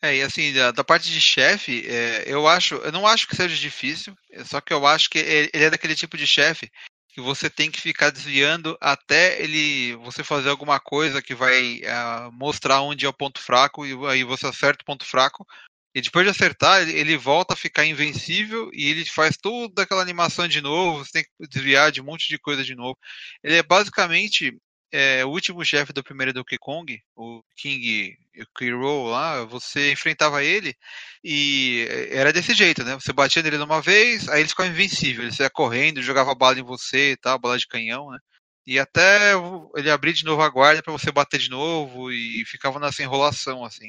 É, 0.02 0.16
e 0.16 0.22
assim, 0.22 0.52
da, 0.52 0.70
da 0.70 0.82
parte 0.82 1.10
de 1.10 1.20
chefe, 1.20 1.86
é, 1.86 2.24
eu 2.26 2.48
acho, 2.48 2.76
eu 2.76 2.90
não 2.90 3.06
acho 3.06 3.28
que 3.28 3.36
seja 3.36 3.54
difícil, 3.54 4.16
só 4.46 4.60
que 4.60 4.72
eu 4.72 4.86
acho 4.86 5.10
que 5.10 5.18
ele 5.18 5.50
é 5.52 5.70
daquele 5.70 5.94
tipo 5.94 6.16
de 6.16 6.26
chefe 6.26 6.70
que 7.12 7.20
você 7.20 7.50
tem 7.50 7.70
que 7.70 7.80
ficar 7.80 8.10
desviando 8.10 8.78
até 8.80 9.42
ele 9.42 9.96
você 9.96 10.22
fazer 10.22 10.48
alguma 10.48 10.78
coisa 10.80 11.20
que 11.20 11.34
vai 11.34 11.80
uh, 11.80 12.32
mostrar 12.32 12.80
onde 12.82 13.04
é 13.04 13.08
o 13.08 13.12
ponto 13.12 13.40
fraco 13.40 13.84
e 13.84 13.92
aí 14.06 14.24
você 14.24 14.46
acerta 14.46 14.82
o 14.82 14.86
ponto 14.86 15.04
fraco. 15.04 15.46
E 15.92 16.00
depois 16.00 16.24
de 16.24 16.30
acertar 16.30 16.82
ele, 16.82 16.92
ele, 16.92 17.16
volta 17.16 17.54
a 17.54 17.56
ficar 17.56 17.84
invencível 17.84 18.70
e 18.72 18.88
ele 18.88 19.04
faz 19.04 19.36
toda 19.36 19.82
aquela 19.82 20.00
animação 20.00 20.46
de 20.46 20.60
novo 20.60 21.04
você 21.04 21.10
tem 21.12 21.24
que 21.24 21.48
desviar 21.48 21.90
de 21.90 22.00
um 22.00 22.04
monte 22.04 22.28
de 22.28 22.38
coisa 22.38 22.62
de 22.62 22.76
novo. 22.76 22.96
Ele 23.42 23.56
é 23.56 23.62
basicamente 23.62 24.56
é, 24.92 25.24
o 25.24 25.28
último 25.28 25.64
chefe 25.64 25.92
do 25.92 26.02
primeiro 26.02 26.32
Donkey 26.32 26.58
Kong, 26.58 27.00
o 27.16 27.42
King 27.56 28.16
K. 28.56 28.70
lá, 29.08 29.44
você 29.44 29.92
enfrentava 29.92 30.42
ele 30.42 30.74
e 31.22 31.86
era 32.10 32.32
desse 32.32 32.54
jeito, 32.54 32.84
né? 32.84 32.94
Você 32.94 33.12
batia 33.12 33.42
nele 33.42 33.58
numa 33.58 33.80
vez, 33.80 34.28
aí 34.28 34.40
ele 34.40 34.48
ficava 34.48 34.68
invencível, 34.68 35.22
ele 35.24 35.32
saia 35.32 35.50
correndo, 35.50 36.02
jogava 36.02 36.34
bala 36.34 36.58
em 36.58 36.62
você 36.62 37.12
e 37.12 37.16
tal, 37.16 37.38
bala 37.38 37.58
de 37.58 37.66
canhão, 37.68 38.10
né? 38.10 38.18
E 38.66 38.78
até 38.78 39.32
ele 39.76 39.90
abrir 39.90 40.12
de 40.12 40.24
novo 40.24 40.42
a 40.42 40.48
guarda 40.48 40.82
para 40.82 40.92
você 40.92 41.10
bater 41.10 41.40
de 41.40 41.50
novo 41.50 42.12
e 42.12 42.44
ficava 42.46 42.78
nessa 42.78 43.02
enrolação, 43.02 43.64
assim. 43.64 43.88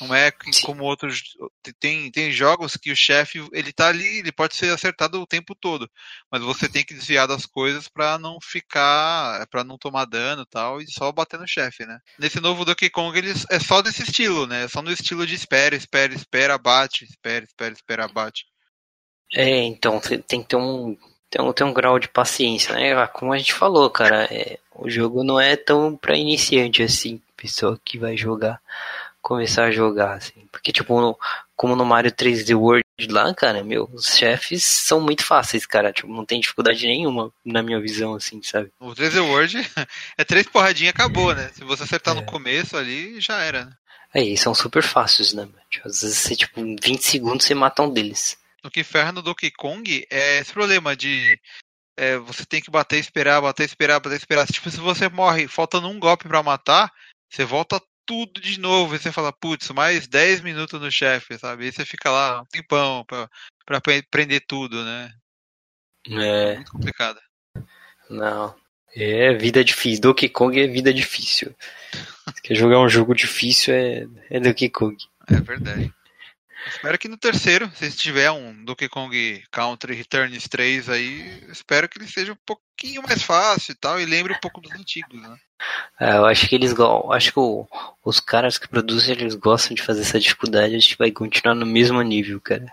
Não 0.00 0.14
é 0.14 0.32
como 0.64 0.84
outros. 0.84 1.22
Tem, 1.78 2.10
tem 2.10 2.32
jogos 2.32 2.76
que 2.76 2.90
o 2.90 2.96
chefe 2.96 3.46
ele 3.52 3.72
tá 3.72 3.88
ali, 3.88 4.18
ele 4.18 4.32
pode 4.32 4.56
ser 4.56 4.72
acertado 4.72 5.20
o 5.20 5.26
tempo 5.26 5.54
todo, 5.54 5.88
mas 6.30 6.42
você 6.42 6.68
tem 6.68 6.84
que 6.84 6.94
desviar 6.94 7.28
das 7.28 7.46
coisas 7.46 7.88
para 7.88 8.18
não 8.18 8.38
ficar, 8.40 9.46
para 9.48 9.62
não 9.62 9.78
tomar 9.78 10.04
dano 10.04 10.42
e 10.42 10.46
tal, 10.46 10.80
e 10.80 10.90
só 10.90 11.12
bater 11.12 11.38
no 11.38 11.46
chefe, 11.46 11.86
né? 11.86 11.98
Nesse 12.18 12.40
novo 12.40 12.64
Donkey 12.64 12.90
Kong 12.90 13.16
eles 13.16 13.46
é 13.50 13.60
só 13.60 13.80
desse 13.80 14.02
estilo, 14.02 14.46
né? 14.46 14.64
É 14.64 14.68
só 14.68 14.82
no 14.82 14.90
estilo 14.90 15.26
de 15.26 15.34
espera, 15.34 15.76
espera, 15.76 16.12
espera, 16.12 16.58
bate, 16.58 17.04
espera, 17.04 17.44
espera, 17.44 17.72
espera, 17.72 18.08
bate. 18.08 18.46
É, 19.32 19.62
então 19.64 20.00
tem 20.00 20.42
que 20.42 20.48
ter 20.48 20.56
um 20.56 20.96
tem 21.30 21.44
um, 21.44 21.52
tem 21.52 21.66
um 21.66 21.72
grau 21.72 21.98
de 21.98 22.08
paciência, 22.08 22.74
né? 22.74 22.92
Ah, 22.94 23.08
como 23.08 23.32
a 23.32 23.38
gente 23.38 23.52
falou, 23.52 23.90
cara, 23.90 24.24
é, 24.32 24.58
o 24.72 24.88
jogo 24.88 25.24
não 25.24 25.40
é 25.40 25.56
tão 25.56 25.96
para 25.96 26.16
iniciante 26.16 26.82
assim, 26.82 27.20
pessoa 27.36 27.80
que 27.84 27.98
vai 27.98 28.16
jogar 28.16 28.60
começar 29.24 29.64
a 29.64 29.70
jogar, 29.70 30.14
assim. 30.14 30.46
Porque, 30.52 30.70
tipo, 30.70 31.00
no, 31.00 31.18
como 31.56 31.74
no 31.74 31.84
Mario 31.84 32.12
3D 32.12 32.54
World 32.54 32.84
lá, 33.08 33.34
cara, 33.34 33.64
meu, 33.64 33.88
os 33.92 34.16
chefes 34.16 34.62
são 34.62 35.00
muito 35.00 35.24
fáceis, 35.24 35.64
cara. 35.64 35.92
Tipo, 35.92 36.08
não 36.08 36.26
tem 36.26 36.38
dificuldade 36.38 36.86
nenhuma, 36.86 37.32
na 37.44 37.62
minha 37.62 37.80
visão, 37.80 38.14
assim, 38.14 38.42
sabe? 38.42 38.70
O 38.78 38.90
3D 38.90 39.20
World 39.20 39.56
é 40.18 40.24
três 40.24 40.46
porradinhas 40.46 40.94
acabou, 40.94 41.34
né? 41.34 41.50
Se 41.54 41.64
você 41.64 41.84
acertar 41.84 42.14
é. 42.14 42.20
no 42.20 42.26
começo 42.26 42.76
ali, 42.76 43.18
já 43.18 43.40
era, 43.40 43.64
né? 43.64 43.72
Aí, 44.14 44.36
são 44.36 44.54
super 44.54 44.82
fáceis, 44.82 45.32
né? 45.32 45.48
Tipo, 45.70 45.88
às 45.88 46.02
vezes 46.02 46.18
você, 46.18 46.36
tipo, 46.36 46.60
em 46.60 46.76
20 46.76 47.00
segundos 47.00 47.46
você 47.46 47.54
mata 47.54 47.82
um 47.82 47.92
deles. 47.92 48.38
O 48.62 48.70
que 48.70 48.84
ferra 48.84 49.10
no 49.10 49.22
Donkey 49.22 49.50
Kong 49.50 50.06
é 50.10 50.38
esse 50.38 50.52
problema 50.52 50.94
de 50.94 51.38
é, 51.96 52.18
você 52.18 52.44
tem 52.44 52.60
que 52.60 52.70
bater, 52.70 52.98
esperar, 52.98 53.40
bater, 53.40 53.64
esperar, 53.64 54.00
bater, 54.00 54.16
esperar. 54.16 54.46
Tipo, 54.46 54.70
se 54.70 54.78
você 54.78 55.08
morre 55.08 55.48
faltando 55.48 55.88
um 55.88 55.98
golpe 55.98 56.28
para 56.28 56.42
matar, 56.42 56.92
você 57.28 57.44
volta 57.44 57.80
tudo 58.06 58.40
de 58.40 58.58
novo. 58.58 58.94
E 58.94 58.98
você 58.98 59.12
fala, 59.12 59.32
putz, 59.32 59.70
mais 59.70 60.06
10 60.06 60.40
minutos 60.40 60.80
no 60.80 60.90
chefe, 60.90 61.38
sabe? 61.38 61.66
E 61.66 61.72
você 61.72 61.84
fica 61.84 62.10
lá 62.10 62.42
um 62.42 62.46
tempão 62.46 63.04
pra, 63.04 63.28
pra 63.64 63.80
prender 64.10 64.44
tudo, 64.46 64.84
né? 64.84 65.12
É. 66.08 66.52
é 66.52 66.54
muito 66.56 66.72
complicado. 66.72 67.20
Não. 68.10 68.54
É 68.94 69.34
vida 69.34 69.64
difícil. 69.64 70.00
Donkey 70.00 70.28
Kong 70.28 70.60
é 70.60 70.66
vida 70.66 70.92
difícil. 70.92 71.54
Se 72.34 72.42
quer 72.42 72.54
jogar 72.54 72.80
um 72.80 72.88
jogo 72.88 73.14
difícil 73.14 73.74
é, 73.74 74.06
é 74.30 74.40
Donkey 74.40 74.68
Kong. 74.68 74.96
É 75.28 75.40
verdade. 75.40 75.92
Espero 76.66 76.98
que 76.98 77.08
no 77.08 77.16
terceiro, 77.16 77.70
se 77.74 77.90
tiver 77.92 78.30
um 78.30 78.64
Donkey 78.64 78.88
Kong 78.88 79.44
Country 79.50 79.94
Returns 79.94 80.48
3 80.48 80.88
aí, 80.88 81.44
espero 81.50 81.88
que 81.88 81.98
ele 81.98 82.08
seja 82.08 82.32
um 82.32 82.38
pouquinho 82.46 83.02
mais 83.02 83.22
fácil 83.22 83.72
e 83.72 83.74
tal, 83.74 84.00
e 84.00 84.06
lembre 84.06 84.32
um 84.32 84.40
pouco 84.40 84.60
dos 84.60 84.72
antigos, 84.72 85.20
né? 85.20 85.36
É, 86.00 86.16
eu 86.16 86.26
acho 86.26 86.48
que 86.48 86.54
eles 86.54 86.74
acho 87.12 87.32
que 87.32 87.38
o, 87.38 87.66
os 88.04 88.20
caras 88.20 88.58
que 88.58 88.68
produzem 88.68 89.14
eles 89.14 89.34
gostam 89.34 89.74
de 89.74 89.82
fazer 89.82 90.02
essa 90.02 90.20
dificuldade, 90.20 90.74
a 90.74 90.78
gente 90.78 90.96
vai 90.96 91.10
continuar 91.10 91.54
no 91.54 91.66
mesmo 91.66 92.00
nível, 92.02 92.40
cara. 92.40 92.72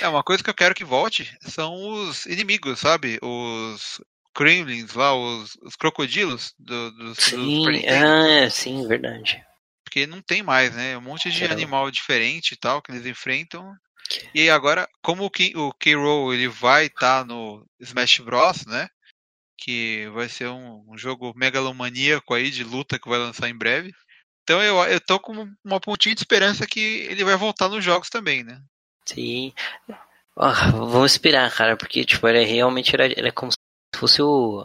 É, 0.00 0.08
uma 0.08 0.22
coisa 0.22 0.42
que 0.42 0.50
eu 0.50 0.54
quero 0.54 0.74
que 0.74 0.84
volte 0.84 1.36
são 1.40 1.74
os 1.74 2.26
inimigos, 2.26 2.78
sabe? 2.78 3.18
Os 3.20 4.00
Kremlins 4.34 4.94
lá, 4.94 5.14
os, 5.14 5.58
os 5.62 5.74
crocodilos 5.74 6.54
do, 6.58 6.90
do, 6.92 7.14
sim, 7.20 7.64
do 7.64 7.70
é, 7.70 8.48
sim, 8.48 8.86
verdade. 8.86 9.44
Porque 9.88 10.06
não 10.06 10.20
tem 10.20 10.42
mais, 10.42 10.74
né? 10.74 10.98
Um 10.98 11.00
monte 11.00 11.30
de 11.30 11.44
é. 11.44 11.50
animal 11.50 11.90
diferente 11.90 12.52
e 12.52 12.56
tal 12.56 12.82
que 12.82 12.92
eles 12.92 13.06
enfrentam. 13.06 13.74
E 14.34 14.50
agora, 14.50 14.86
como 15.02 15.24
o 15.24 15.72
K-Roll 15.72 16.34
ele 16.34 16.46
vai 16.46 16.86
estar 16.86 17.20
tá 17.20 17.24
no 17.24 17.66
Smash 17.80 18.18
Bros, 18.20 18.66
né? 18.66 18.88
que 19.58 20.08
vai 20.14 20.28
ser 20.28 20.48
um, 20.48 20.84
um, 20.88 20.96
jogo 20.96 21.32
megalomaníaco 21.34 22.32
aí 22.32 22.48
de 22.48 22.62
luta 22.62 22.98
que 22.98 23.08
vai 23.08 23.18
lançar 23.18 23.48
em 23.48 23.58
breve. 23.58 23.92
Então 24.44 24.62
eu, 24.62 24.76
eu 24.84 25.00
tô 25.00 25.18
com 25.18 25.52
uma 25.64 25.80
pontinha 25.80 26.14
de 26.14 26.20
esperança 26.20 26.66
que 26.66 26.80
ele 26.80 27.24
vai 27.24 27.36
voltar 27.36 27.68
nos 27.68 27.84
jogos 27.84 28.08
também, 28.08 28.44
né? 28.44 28.62
Sim. 29.04 29.52
Oh, 30.36 30.86
vamos 30.86 31.12
esperar, 31.12 31.52
cara, 31.52 31.76
porque 31.76 32.04
tipo, 32.04 32.26
ele 32.28 32.44
realmente 32.44 32.94
era, 32.94 33.06
era 33.06 33.32
como 33.32 33.50
se 33.50 33.58
fosse 33.96 34.22
o, 34.22 34.64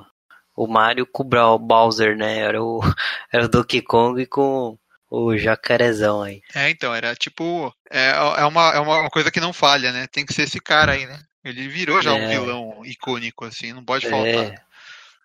o 0.56 0.68
Mario 0.68 1.08
com 1.08 1.24
o 1.24 1.60
Bowser, 1.60 2.16
né? 2.16 2.38
Era 2.38 2.64
o, 2.64 2.80
era 3.34 3.46
o 3.46 3.50
Donkey 3.50 3.82
Kong 3.82 4.26
com 4.28 4.78
o 5.14 5.38
jacarezão 5.38 6.24
aí. 6.24 6.42
É, 6.56 6.72
então, 6.72 6.94
era 6.94 7.16
tipo. 7.16 7.72
É, 7.92 8.10
é, 8.10 8.46
uma, 8.46 8.74
é 8.74 8.80
uma 8.80 9.10
coisa 9.12 9.30
que 9.30 9.40
não 9.40 9.54
falha, 9.54 9.92
né? 9.92 10.08
Tem 10.08 10.26
que 10.26 10.34
ser 10.34 10.44
esse 10.44 10.60
cara 10.60 10.94
aí, 10.94 11.06
né? 11.06 11.20
Ele 11.46 11.68
virou 11.68 12.02
já 12.02 12.12
é. 12.12 12.14
um 12.14 12.30
vilão 12.30 12.82
icônico, 12.84 13.46
assim, 13.46 13.74
não 13.74 13.86
pode 13.86 14.10
faltar. 14.10 14.46
É. 14.46 14.56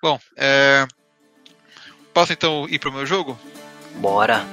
Bom, 0.03 0.20
é... 0.37 0.87
posso 2.12 2.33
então 2.35 2.66
ir 2.68 2.79
pro 2.79 2.92
meu 2.92 3.07
jogo? 3.07 3.38
Bora! 3.96 4.44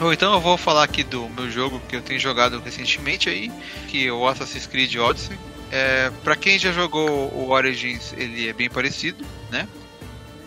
Bom, 0.00 0.10
então 0.14 0.32
eu 0.32 0.40
vou 0.40 0.56
falar 0.56 0.82
aqui 0.82 1.04
do 1.04 1.28
meu 1.28 1.50
jogo 1.50 1.78
que 1.80 1.94
eu 1.94 2.00
tenho 2.00 2.18
jogado 2.18 2.58
recentemente 2.58 3.28
aí, 3.28 3.52
que 3.86 4.06
é 4.06 4.10
o 4.10 4.26
Assassin's 4.26 4.66
Creed 4.66 4.96
Odyssey. 4.96 5.38
É, 5.70 6.08
para 6.24 6.34
quem 6.34 6.58
já 6.58 6.72
jogou 6.72 7.30
o 7.34 7.50
Origins, 7.50 8.14
ele 8.14 8.48
é 8.48 8.52
bem 8.54 8.70
parecido, 8.70 9.22
né? 9.50 9.68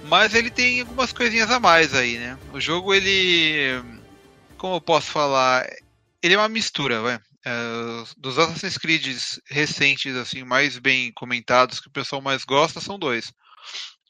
Mas 0.05 0.33
ele 0.33 0.49
tem 0.49 0.81
algumas 0.81 1.13
coisinhas 1.13 1.51
a 1.51 1.59
mais 1.59 1.93
aí, 1.93 2.17
né? 2.17 2.35
O 2.51 2.59
jogo, 2.59 2.95
ele. 2.95 3.79
Como 4.57 4.77
eu 4.77 4.81
posso 4.81 5.11
falar? 5.11 5.67
Ele 6.23 6.33
é 6.33 6.37
uma 6.37 6.49
mistura, 6.49 6.99
vai. 7.01 7.19
É, 7.45 7.51
dos 8.17 8.39
Assassin's 8.39 8.79
Creed 8.79 9.05
recentes, 9.45 10.15
assim, 10.15 10.43
mais 10.43 10.79
bem 10.79 11.11
comentados, 11.11 11.79
que 11.79 11.89
o 11.89 11.93
pessoal 11.93 12.23
mais 12.23 12.43
gosta, 12.43 12.81
são 12.81 12.97
dois. 12.97 13.31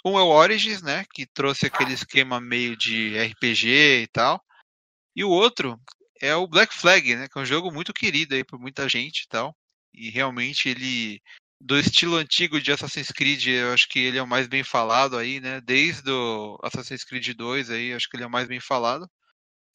Um 0.05 0.17
é 0.17 0.21
o 0.21 0.27
Origins, 0.27 0.81
né? 0.81 1.05
Que 1.13 1.25
trouxe 1.25 1.65
aquele 1.65 1.93
esquema 1.93 2.39
meio 2.39 2.75
de 2.75 3.17
RPG 3.17 4.03
e 4.03 4.07
tal. 4.07 4.42
E 5.15 5.23
o 5.23 5.29
outro 5.29 5.79
é 6.21 6.35
o 6.35 6.47
Black 6.47 6.73
Flag, 6.73 7.15
né? 7.15 7.27
Que 7.27 7.37
é 7.37 7.41
um 7.41 7.45
jogo 7.45 7.71
muito 7.71 7.93
querido 7.93 8.35
aí 8.35 8.43
por 8.43 8.59
muita 8.59 8.87
gente 8.87 9.21
e 9.21 9.27
tal. 9.27 9.55
E 9.93 10.09
realmente 10.09 10.69
ele 10.69 11.21
do 11.63 11.79
estilo 11.79 12.17
antigo 12.17 12.59
de 12.59 12.71
Assassin's 12.73 13.07
Creed, 13.09 13.47
eu 13.47 13.73
acho 13.73 13.87
que 13.87 13.99
ele 13.99 14.17
é 14.17 14.23
o 14.23 14.27
mais 14.27 14.47
bem 14.47 14.63
falado 14.63 15.17
aí, 15.17 15.39
né? 15.39 15.61
Desde 15.61 16.11
o 16.11 16.59
Assassin's 16.61 17.05
Creed 17.05 17.29
2 17.29 17.69
aí, 17.69 17.93
acho 17.93 18.09
que 18.09 18.17
ele 18.17 18.23
é 18.23 18.27
o 18.27 18.31
mais 18.31 18.47
bem 18.47 18.59
falado. 18.59 19.09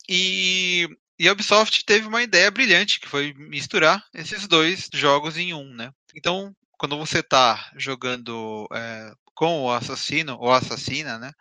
E, 0.09 0.87
e 1.19 1.29
a 1.29 1.33
Ubisoft 1.33 1.85
teve 1.87 2.07
uma 2.07 2.23
ideia 2.23 2.51
brilhante, 2.51 3.01
que 3.01 3.09
foi 3.09 3.33
misturar 3.35 4.05
esses 4.15 4.47
dois 4.47 4.89
jogos 4.93 5.39
em 5.39 5.55
um, 5.55 5.75
né? 5.75 5.91
Então, 6.15 6.55
quando 6.79 6.99
você 6.99 7.21
está 7.21 7.71
jogando 7.77 8.69
é, 8.73 9.13
com 9.35 9.63
o 9.63 9.73
assassino 9.73 10.37
ou 10.39 10.53
assassina, 10.53 11.19
né? 11.19 11.33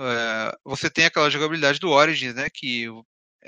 É, 0.00 0.56
você 0.64 0.90
tem 0.90 1.06
aquela 1.06 1.30
jogabilidade 1.30 1.78
do 1.78 1.90
Origins, 1.90 2.34
né? 2.34 2.48
Que 2.52 2.88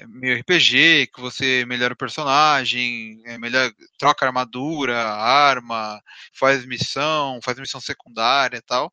meio 0.09 0.39
RPG, 0.41 1.09
que 1.15 1.21
você 1.21 1.65
melhora 1.67 1.95
o 1.95 1.97
personagem, 1.97 3.23
é 3.25 3.39
melhor, 3.39 3.73
troca 3.99 4.27
armadura, 4.27 4.99
arma, 4.99 6.01
faz 6.33 6.67
missão, 6.67 7.41
faz 7.43 7.59
missão 7.59 7.81
secundária 7.81 8.59
e 8.59 8.63
tal. 8.63 8.93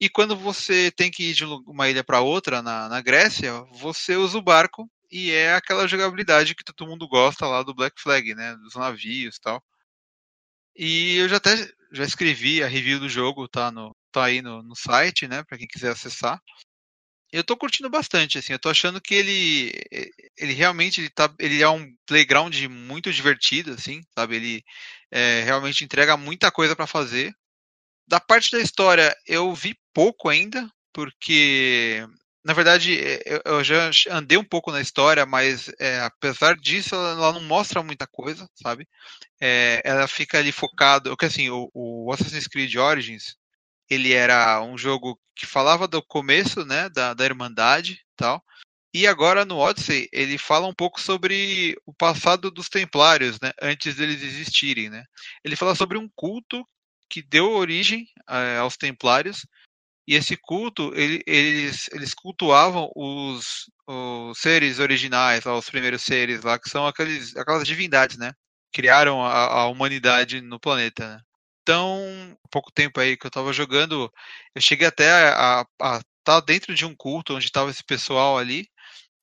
E 0.00 0.08
quando 0.08 0.36
você 0.36 0.90
tem 0.92 1.10
que 1.10 1.30
ir 1.30 1.34
de 1.34 1.44
uma 1.44 1.88
ilha 1.88 2.04
para 2.04 2.20
outra 2.20 2.62
na, 2.62 2.88
na 2.88 3.00
Grécia, 3.02 3.52
você 3.72 4.16
usa 4.16 4.38
o 4.38 4.42
barco 4.42 4.88
e 5.10 5.30
é 5.32 5.54
aquela 5.54 5.88
jogabilidade 5.88 6.54
que 6.54 6.64
todo 6.64 6.86
mundo 6.88 7.08
gosta 7.08 7.46
lá 7.46 7.62
do 7.62 7.74
Black 7.74 8.00
Flag, 8.00 8.34
né? 8.34 8.54
Dos 8.56 8.74
navios 8.74 9.36
e 9.36 9.40
tal. 9.40 9.62
E 10.76 11.16
eu 11.16 11.28
já 11.28 11.36
até 11.36 11.56
já 11.92 12.04
escrevi 12.04 12.62
a 12.62 12.68
review 12.68 13.00
do 13.00 13.08
jogo, 13.08 13.48
tá, 13.48 13.70
no, 13.70 13.94
tá 14.12 14.24
aí 14.26 14.40
no, 14.42 14.62
no 14.62 14.76
site, 14.76 15.26
né? 15.26 15.42
Para 15.42 15.58
quem 15.58 15.66
quiser 15.66 15.90
acessar. 15.90 16.40
Eu 17.32 17.44
tô 17.44 17.56
curtindo 17.56 17.90
bastante, 17.90 18.38
assim, 18.38 18.52
eu 18.54 18.58
tô 18.58 18.70
achando 18.70 19.00
que 19.00 19.14
ele 19.14 19.72
ele 20.36 20.52
realmente 20.54 21.00
ele 21.00 21.10
tá, 21.10 21.32
ele 21.38 21.62
é 21.62 21.68
um 21.68 21.94
playground 22.06 22.54
muito 22.66 23.12
divertido, 23.12 23.72
assim, 23.72 24.02
sabe? 24.16 24.36
Ele 24.36 24.64
é, 25.10 25.42
realmente 25.42 25.84
entrega 25.84 26.16
muita 26.16 26.50
coisa 26.50 26.74
para 26.74 26.86
fazer. 26.86 27.34
Da 28.08 28.20
parte 28.20 28.52
da 28.52 28.60
história, 28.60 29.14
eu 29.26 29.54
vi 29.54 29.76
pouco 29.94 30.28
ainda, 30.30 30.70
porque 30.92 32.06
na 32.44 32.54
verdade 32.54 32.92
eu, 33.26 33.42
eu 33.44 33.64
já 33.64 33.90
andei 34.10 34.38
um 34.38 34.44
pouco 34.44 34.72
na 34.72 34.80
história, 34.80 35.26
mas 35.26 35.70
é, 35.78 36.00
apesar 36.00 36.56
disso, 36.56 36.94
ela, 36.94 37.32
não 37.34 37.42
mostra 37.42 37.82
muita 37.82 38.06
coisa, 38.06 38.48
sabe? 38.54 38.88
É, 39.40 39.82
ela 39.84 40.08
fica 40.08 40.38
ali 40.38 40.52
focado, 40.52 41.10
porque 41.10 41.26
assim, 41.26 41.50
o, 41.50 41.70
o 41.74 42.12
Assassin's 42.12 42.46
Creed 42.48 42.74
Origins 42.76 43.36
ele 43.90 44.12
era 44.12 44.62
um 44.62 44.76
jogo 44.76 45.18
que 45.34 45.46
falava 45.46 45.86
do 45.86 46.02
começo, 46.02 46.64
né, 46.64 46.88
da, 46.88 47.14
da 47.14 47.24
Irmandade 47.24 48.00
tal. 48.16 48.42
E 48.92 49.06
agora 49.06 49.44
no 49.44 49.58
Odyssey 49.58 50.08
ele 50.12 50.38
fala 50.38 50.66
um 50.66 50.74
pouco 50.74 51.00
sobre 51.00 51.76
o 51.86 51.92
passado 51.92 52.50
dos 52.50 52.68
Templários, 52.68 53.38
né, 53.40 53.52
antes 53.62 53.96
deles 53.96 54.22
existirem, 54.22 54.90
né. 54.90 55.04
Ele 55.44 55.56
fala 55.56 55.74
sobre 55.74 55.98
um 55.98 56.08
culto 56.14 56.66
que 57.08 57.22
deu 57.22 57.50
origem 57.52 58.06
é, 58.28 58.58
aos 58.58 58.76
Templários 58.76 59.46
e 60.06 60.14
esse 60.14 60.36
culto 60.36 60.92
ele, 60.94 61.22
eles, 61.26 61.88
eles 61.92 62.14
cultuavam 62.14 62.90
os, 62.96 63.70
os 63.86 64.38
seres 64.38 64.78
originais, 64.78 65.44
os 65.46 65.70
primeiros 65.70 66.02
seres 66.02 66.42
lá 66.42 66.58
que 66.58 66.68
são 66.68 66.86
aqueles, 66.86 67.36
aquelas 67.36 67.66
divindades, 67.66 68.16
né, 68.16 68.32
criaram 68.72 69.24
a, 69.24 69.44
a 69.44 69.66
humanidade 69.68 70.40
no 70.40 70.58
planeta. 70.58 71.16
Né? 71.16 71.20
Então, 71.68 72.34
pouco 72.50 72.72
tempo 72.72 72.98
aí 72.98 73.14
que 73.14 73.26
eu 73.26 73.28
estava 73.28 73.52
jogando, 73.52 74.10
eu 74.54 74.60
cheguei 74.62 74.86
até 74.86 75.10
a 75.34 75.66
estar 75.74 76.02
tá 76.24 76.40
dentro 76.40 76.74
de 76.74 76.86
um 76.86 76.94
culto 76.96 77.34
onde 77.34 77.44
estava 77.44 77.70
esse 77.70 77.84
pessoal 77.84 78.38
ali, 78.38 78.66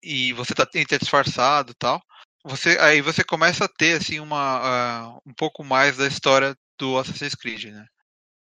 e 0.03 0.31
você 0.33 0.53
tá 0.53 0.67
entra 0.75 0.99
disfarçado 0.99 1.71
e 1.71 1.75
tal. 1.75 1.99
Você, 2.43 2.77
aí 2.79 3.01
você 3.01 3.23
começa 3.23 3.65
a 3.65 3.67
ter 3.67 3.97
assim 3.97 4.19
uma 4.19 5.15
uh, 5.15 5.21
um 5.25 5.33
pouco 5.33 5.63
mais 5.63 5.97
da 5.97 6.05
história 6.05 6.55
do 6.77 6.99
Assassin's 6.99 7.33
Creed, 7.33 7.65
né? 7.73 7.87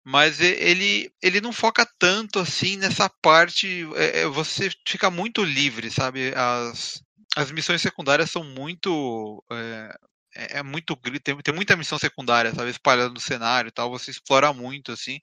Mas 0.03 0.41
ele, 0.41 1.09
ele 1.23 1.39
não 1.39 1.53
foca 1.53 1.87
tanto 1.97 2.39
assim 2.39 2.75
nessa 2.75 3.09
parte. 3.21 3.87
É, 3.95 4.23
é 4.23 4.27
você 4.27 4.69
fica 4.85 5.09
muito 5.09 5.41
livre, 5.41 5.89
sabe? 5.89 6.33
As, 6.35 7.01
as 7.37 7.49
missões 7.49 7.81
secundárias 7.81 8.29
são 8.29 8.43
muito 8.43 9.41
é, 9.49 9.97
é, 10.35 10.59
é 10.59 10.63
muito 10.63 10.95
tem, 11.23 11.37
tem 11.37 11.53
muita 11.53 11.75
missão 11.75 11.97
secundária, 11.97 12.53
sabe, 12.53 12.69
espalhada 12.69 13.09
no 13.09 13.19
cenário 13.19 13.69
e 13.69 13.71
tal, 13.71 13.89
você 13.89 14.11
explora 14.11 14.53
muito 14.53 14.91
assim. 14.91 15.19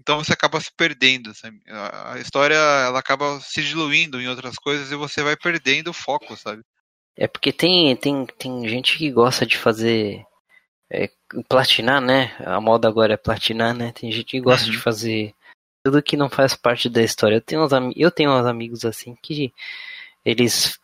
Então 0.00 0.22
você 0.22 0.32
acaba 0.32 0.60
se 0.60 0.70
perdendo, 0.76 1.34
sabe? 1.34 1.60
A 1.68 2.18
história 2.18 2.54
ela 2.54 2.98
acaba 2.98 3.40
se 3.40 3.62
diluindo 3.62 4.20
em 4.20 4.28
outras 4.28 4.56
coisas 4.56 4.90
e 4.90 4.96
você 4.96 5.22
vai 5.22 5.36
perdendo 5.36 5.88
o 5.88 5.94
foco, 5.94 6.36
sabe? 6.36 6.62
É 7.16 7.28
porque 7.28 7.52
tem 7.52 7.94
tem 7.96 8.26
tem 8.26 8.68
gente 8.68 8.98
que 8.98 9.10
gosta 9.10 9.46
de 9.46 9.56
fazer 9.56 10.24
é, 10.90 11.10
platinar, 11.48 12.00
né? 12.00 12.34
A 12.40 12.60
moda 12.60 12.88
agora 12.88 13.14
é 13.14 13.16
platinar, 13.16 13.74
né? 13.74 13.92
Tem 13.92 14.10
gente 14.10 14.24
que 14.24 14.40
gosta 14.40 14.66
uhum. 14.66 14.72
de 14.72 14.78
fazer 14.78 15.34
tudo 15.84 16.02
que 16.02 16.16
não 16.16 16.28
faz 16.28 16.56
parte 16.56 16.88
da 16.88 17.02
história. 17.02 17.36
Eu 17.36 17.40
tenho 17.40 17.64
uns, 17.64 17.72
eu 17.96 18.10
tenho 18.10 18.30
uns 18.32 18.46
amigos 18.46 18.84
assim 18.84 19.16
que 19.22 19.52
eles 20.24 20.78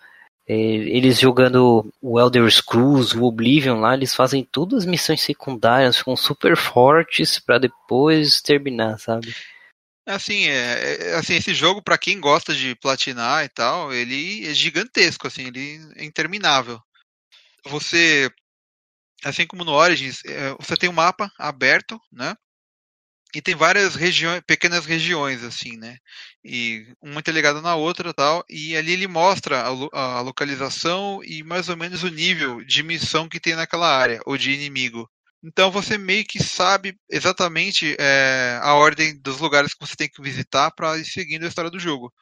eles 0.52 1.20
jogando 1.20 1.92
o 2.00 2.18
Elder 2.18 2.50
Scrolls, 2.50 3.16
o 3.16 3.24
Oblivion 3.24 3.80
lá, 3.80 3.94
eles 3.94 4.14
fazem 4.14 4.44
todas 4.44 4.80
as 4.80 4.86
missões 4.86 5.20
secundárias, 5.20 5.98
ficam 5.98 6.16
super 6.16 6.56
fortes 6.56 7.38
para 7.38 7.58
depois 7.58 8.40
terminar, 8.40 8.98
sabe? 8.98 9.34
Assim, 10.06 10.48
é, 10.48 11.10
é 11.10 11.14
assim, 11.14 11.34
esse 11.34 11.54
jogo 11.54 11.82
para 11.82 11.98
quem 11.98 12.18
gosta 12.18 12.54
de 12.54 12.74
platinar 12.74 13.44
e 13.44 13.48
tal, 13.48 13.92
ele 13.92 14.46
é 14.46 14.52
gigantesco, 14.52 15.26
assim, 15.26 15.46
ele 15.46 15.78
é 15.96 16.04
interminável. 16.04 16.80
Você, 17.66 18.30
assim 19.22 19.46
como 19.46 19.64
no 19.64 19.72
Origins, 19.72 20.24
é, 20.24 20.54
você 20.58 20.76
tem 20.76 20.88
um 20.88 20.94
mapa 20.94 21.30
aberto, 21.38 22.00
né? 22.10 22.34
E 23.34 23.40
tem 23.42 23.54
várias 23.54 23.94
regiões, 23.94 24.42
pequenas 24.46 24.86
regiões 24.86 25.44
assim, 25.44 25.76
né? 25.76 25.96
E 26.44 26.86
uma 27.00 27.20
interligada 27.20 27.60
na 27.60 27.76
outra, 27.76 28.12
tal. 28.12 28.44
E 28.48 28.76
ali 28.76 28.92
ele 28.92 29.06
mostra 29.06 29.62
a, 29.62 30.18
a, 30.18 30.20
localização 30.20 31.20
e 31.24 31.42
mais 31.42 31.68
ou 31.68 31.76
menos 31.76 32.02
o 32.02 32.08
nível 32.08 32.64
de 32.64 32.82
missão 32.82 33.28
que 33.28 33.40
tem 33.40 33.54
naquela 33.54 33.88
área 33.88 34.20
ou 34.26 34.36
de 34.36 34.52
inimigo. 34.52 35.08
Então 35.42 35.70
você 35.70 35.96
meio 35.96 36.24
que 36.24 36.42
sabe 36.42 36.96
exatamente 37.10 37.96
é, 37.98 38.58
a 38.62 38.74
ordem 38.74 39.18
dos 39.20 39.38
lugares 39.40 39.74
que 39.74 39.86
você 39.86 39.96
tem 39.96 40.08
que 40.08 40.22
visitar 40.22 40.70
para 40.72 40.98
ir 40.98 41.04
seguindo 41.04 41.44
a 41.44 41.48
história 41.48 41.70
do 41.70 41.78
jogo. 41.78 42.12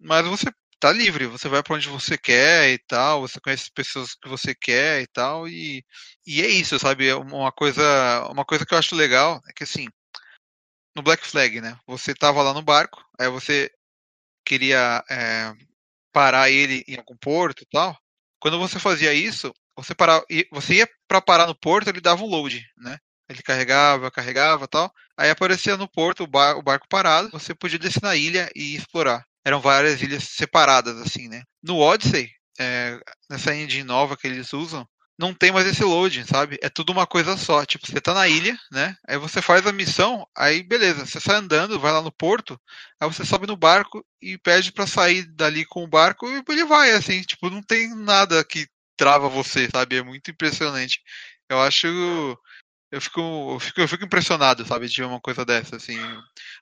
Mas 0.00 0.26
você 0.26 0.46
tá 0.80 0.92
livre, 0.92 1.26
você 1.26 1.48
vai 1.48 1.62
para 1.62 1.76
onde 1.76 1.88
você 1.88 2.18
quer 2.18 2.70
e 2.72 2.78
tal, 2.78 3.20
você 3.22 3.40
conhece 3.40 3.64
as 3.64 3.68
pessoas 3.70 4.14
que 4.14 4.28
você 4.28 4.54
quer 4.54 5.02
e 5.02 5.06
tal 5.06 5.48
e, 5.48 5.84
e 6.26 6.42
é 6.42 6.48
isso, 6.48 6.78
sabe? 6.78 7.12
Uma 7.14 7.52
coisa, 7.52 7.82
uma 8.30 8.44
coisa 8.44 8.66
que 8.66 8.74
eu 8.74 8.78
acho 8.78 8.96
legal 8.96 9.40
é 9.48 9.52
que 9.54 9.64
assim 9.64 9.86
no 10.94 11.02
Black 11.02 11.26
Flag, 11.26 11.60
né? 11.60 11.76
Você 11.86 12.14
tava 12.14 12.42
lá 12.42 12.52
no 12.52 12.62
barco, 12.62 13.04
aí 13.18 13.28
você 13.28 13.70
queria 14.44 15.04
é, 15.10 15.52
parar 16.12 16.50
ele 16.50 16.84
em 16.86 16.96
algum 16.96 17.16
porto 17.16 17.62
e 17.62 17.66
tal. 17.66 17.96
Quando 18.40 18.58
você 18.58 18.78
fazia 18.78 19.14
isso, 19.14 19.52
você, 19.76 19.94
parava, 19.94 20.24
você 20.50 20.74
ia 20.74 20.88
para 21.08 21.20
parar 21.20 21.46
no 21.46 21.54
porto, 21.54 21.88
ele 21.88 22.00
dava 22.00 22.22
um 22.22 22.26
load, 22.26 22.64
né? 22.76 22.98
Ele 23.28 23.42
carregava, 23.42 24.10
carregava 24.10 24.68
tal. 24.68 24.92
Aí 25.16 25.30
aparecia 25.30 25.76
no 25.76 25.88
porto 25.88 26.24
o, 26.24 26.26
bar, 26.26 26.56
o 26.56 26.62
barco 26.62 26.86
parado, 26.88 27.30
você 27.30 27.54
podia 27.54 27.78
descer 27.78 28.02
na 28.02 28.14
ilha 28.16 28.50
e 28.54 28.74
explorar. 28.74 29.24
Eram 29.44 29.60
várias 29.60 30.02
ilhas 30.02 30.24
separadas, 30.24 30.96
assim, 30.98 31.28
né? 31.28 31.42
No 31.62 31.78
Odyssey, 31.78 32.30
é, 32.58 33.00
nessa 33.30 33.54
engine 33.54 33.84
nova 33.84 34.16
que 34.16 34.26
eles 34.26 34.52
usam, 34.52 34.86
não 35.22 35.32
tem 35.32 35.52
mais 35.52 35.66
esse 35.68 35.84
loading, 35.84 36.24
sabe? 36.24 36.58
É 36.60 36.68
tudo 36.68 36.90
uma 36.90 37.06
coisa 37.06 37.36
só. 37.36 37.64
Tipo, 37.64 37.86
você 37.86 38.00
tá 38.00 38.12
na 38.12 38.26
ilha, 38.26 38.58
né? 38.72 38.96
Aí 39.06 39.16
você 39.16 39.40
faz 39.40 39.64
a 39.64 39.72
missão, 39.72 40.26
aí 40.36 40.64
beleza, 40.64 41.06
você 41.06 41.20
sai 41.20 41.36
andando, 41.36 41.78
vai 41.78 41.92
lá 41.92 42.02
no 42.02 42.10
porto, 42.10 42.60
aí 43.00 43.08
você 43.08 43.24
sobe 43.24 43.46
no 43.46 43.56
barco 43.56 44.04
e 44.20 44.36
pede 44.36 44.72
para 44.72 44.84
sair 44.84 45.22
dali 45.22 45.64
com 45.64 45.84
o 45.84 45.88
barco 45.88 46.28
e 46.28 46.42
ele 46.48 46.64
vai, 46.64 46.90
assim, 46.90 47.22
tipo, 47.22 47.48
não 47.48 47.62
tem 47.62 47.94
nada 47.94 48.44
que 48.44 48.66
trava 48.96 49.28
você, 49.28 49.68
sabe? 49.70 49.96
É 49.96 50.02
muito 50.02 50.30
impressionante. 50.30 51.00
Eu 51.48 51.60
acho. 51.60 51.86
Eu 52.90 53.00
fico, 53.00 53.20
eu 53.54 53.60
fico, 53.60 53.80
eu 53.80 53.88
fico 53.88 54.04
impressionado, 54.04 54.66
sabe, 54.66 54.88
de 54.88 55.02
uma 55.02 55.20
coisa 55.20 55.44
dessa, 55.44 55.76
assim. 55.76 55.96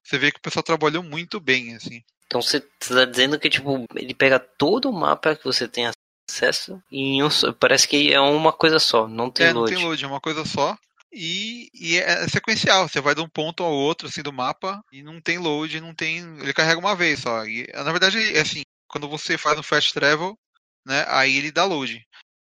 Você 0.05 0.18
vê 0.18 0.31
que 0.31 0.38
o 0.38 0.42
pessoal 0.42 0.62
trabalhou 0.62 1.03
muito 1.03 1.40
bem, 1.40 1.75
assim. 1.75 2.05
Então 2.27 2.40
você 2.40 2.59
está 2.59 3.05
dizendo 3.05 3.38
que, 3.40 3.51
tipo, 3.51 3.85
ele 3.96 4.14
pega 4.14 4.38
todo 4.38 4.88
o 4.88 4.92
mapa 4.92 5.35
que 5.35 5.44
você 5.44 5.66
tem 5.66 5.87
acesso 6.31 6.83
em 6.90 7.23
um, 7.23 7.29
parece 7.59 7.87
que 7.87 8.12
é 8.12 8.21
uma 8.21 8.53
coisa 8.53 8.79
só, 8.79 9.09
não 9.09 9.31
tem 9.31 9.47
é, 9.47 9.53
load. 9.53 9.73
Não 9.73 9.79
tem 9.79 9.88
load, 9.88 10.05
é 10.05 10.09
uma 10.09 10.21
coisa 10.21 10.45
só. 10.45 10.77
E, 11.12 11.69
e, 11.75 11.99
é 11.99 12.29
sequencial, 12.29 12.88
você 12.88 13.01
vai 13.01 13.14
de 13.14 13.21
um 13.21 13.29
ponto 13.29 13.64
ao 13.64 13.73
outro 13.73 14.07
assim 14.07 14.23
do 14.23 14.33
mapa 14.33 14.83
e 14.93 15.03
não 15.03 15.21
tem 15.21 15.38
load, 15.38 15.81
não 15.81 15.93
tem, 15.93 16.19
ele 16.38 16.55
carrega 16.55 16.79
uma 16.79 16.95
vez 16.95 17.21
só. 17.21 17.45
E, 17.45 17.66
na 17.75 17.90
verdade, 17.90 18.19
é 18.37 18.40
assim, 18.40 18.62
quando 18.87 19.09
você 19.09 19.37
faz 19.37 19.59
um 19.59 19.62
fast 19.62 19.93
travel, 19.93 20.38
né, 20.87 21.05
aí 21.09 21.37
ele 21.37 21.51
dá 21.51 21.64
load. 21.64 22.01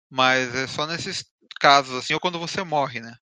Mas 0.10 0.54
é 0.54 0.68
só 0.68 0.86
nesses 0.86 1.24
casos 1.60 1.96
assim, 1.96 2.13
ou 2.13 2.20
quando 2.20 2.39
você 2.39 2.63
morre, 2.63 3.00
né? 3.00 3.15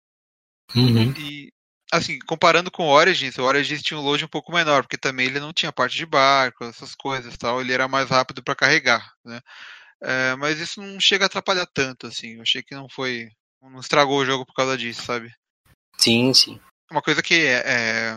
Uhum. 0.75 1.13
E 1.19 1.53
assim, 1.93 2.19
comparando 2.21 2.71
com 2.71 2.85
o 2.85 2.91
Origins, 2.91 3.37
o 3.39 3.43
Origins 3.43 3.83
tinha 3.83 3.99
um 3.99 4.03
load 4.03 4.25
um 4.25 4.29
pouco 4.29 4.53
menor, 4.53 4.83
porque 4.83 4.99
também 4.99 5.27
ele 5.27 5.41
não 5.41 5.53
tinha 5.53 5.73
parte 5.73 5.97
de 5.97 6.07
barco, 6.07 6.65
essas 6.65 6.95
coisas, 6.95 7.37
tal, 7.37 7.61
ele 7.61 7.73
era 7.73 7.87
mais 7.87 8.09
rápido 8.09 8.43
para 8.43 8.55
carregar, 8.57 9.13
né? 9.25 9.41
É, 10.03 10.37
mas 10.37 10.59
isso 10.59 10.81
não 10.81 11.01
chega 11.01 11.25
a 11.25 11.27
atrapalhar 11.27 11.67
tanto, 11.67 12.07
assim. 12.07 12.35
Eu 12.37 12.43
achei 12.43 12.63
que 12.63 12.75
não 12.75 12.89
foi. 12.89 13.29
Não 13.63 13.81
estragou 13.81 14.19
o 14.19 14.25
jogo 14.25 14.45
por 14.47 14.55
causa 14.55 14.77
disso, 14.77 15.03
sabe? 15.03 15.33
Sim, 15.99 16.33
sim. 16.35 16.61
Uma 16.91 17.03
coisa 17.03 17.23
que 17.23 17.47
é, 17.47 18.17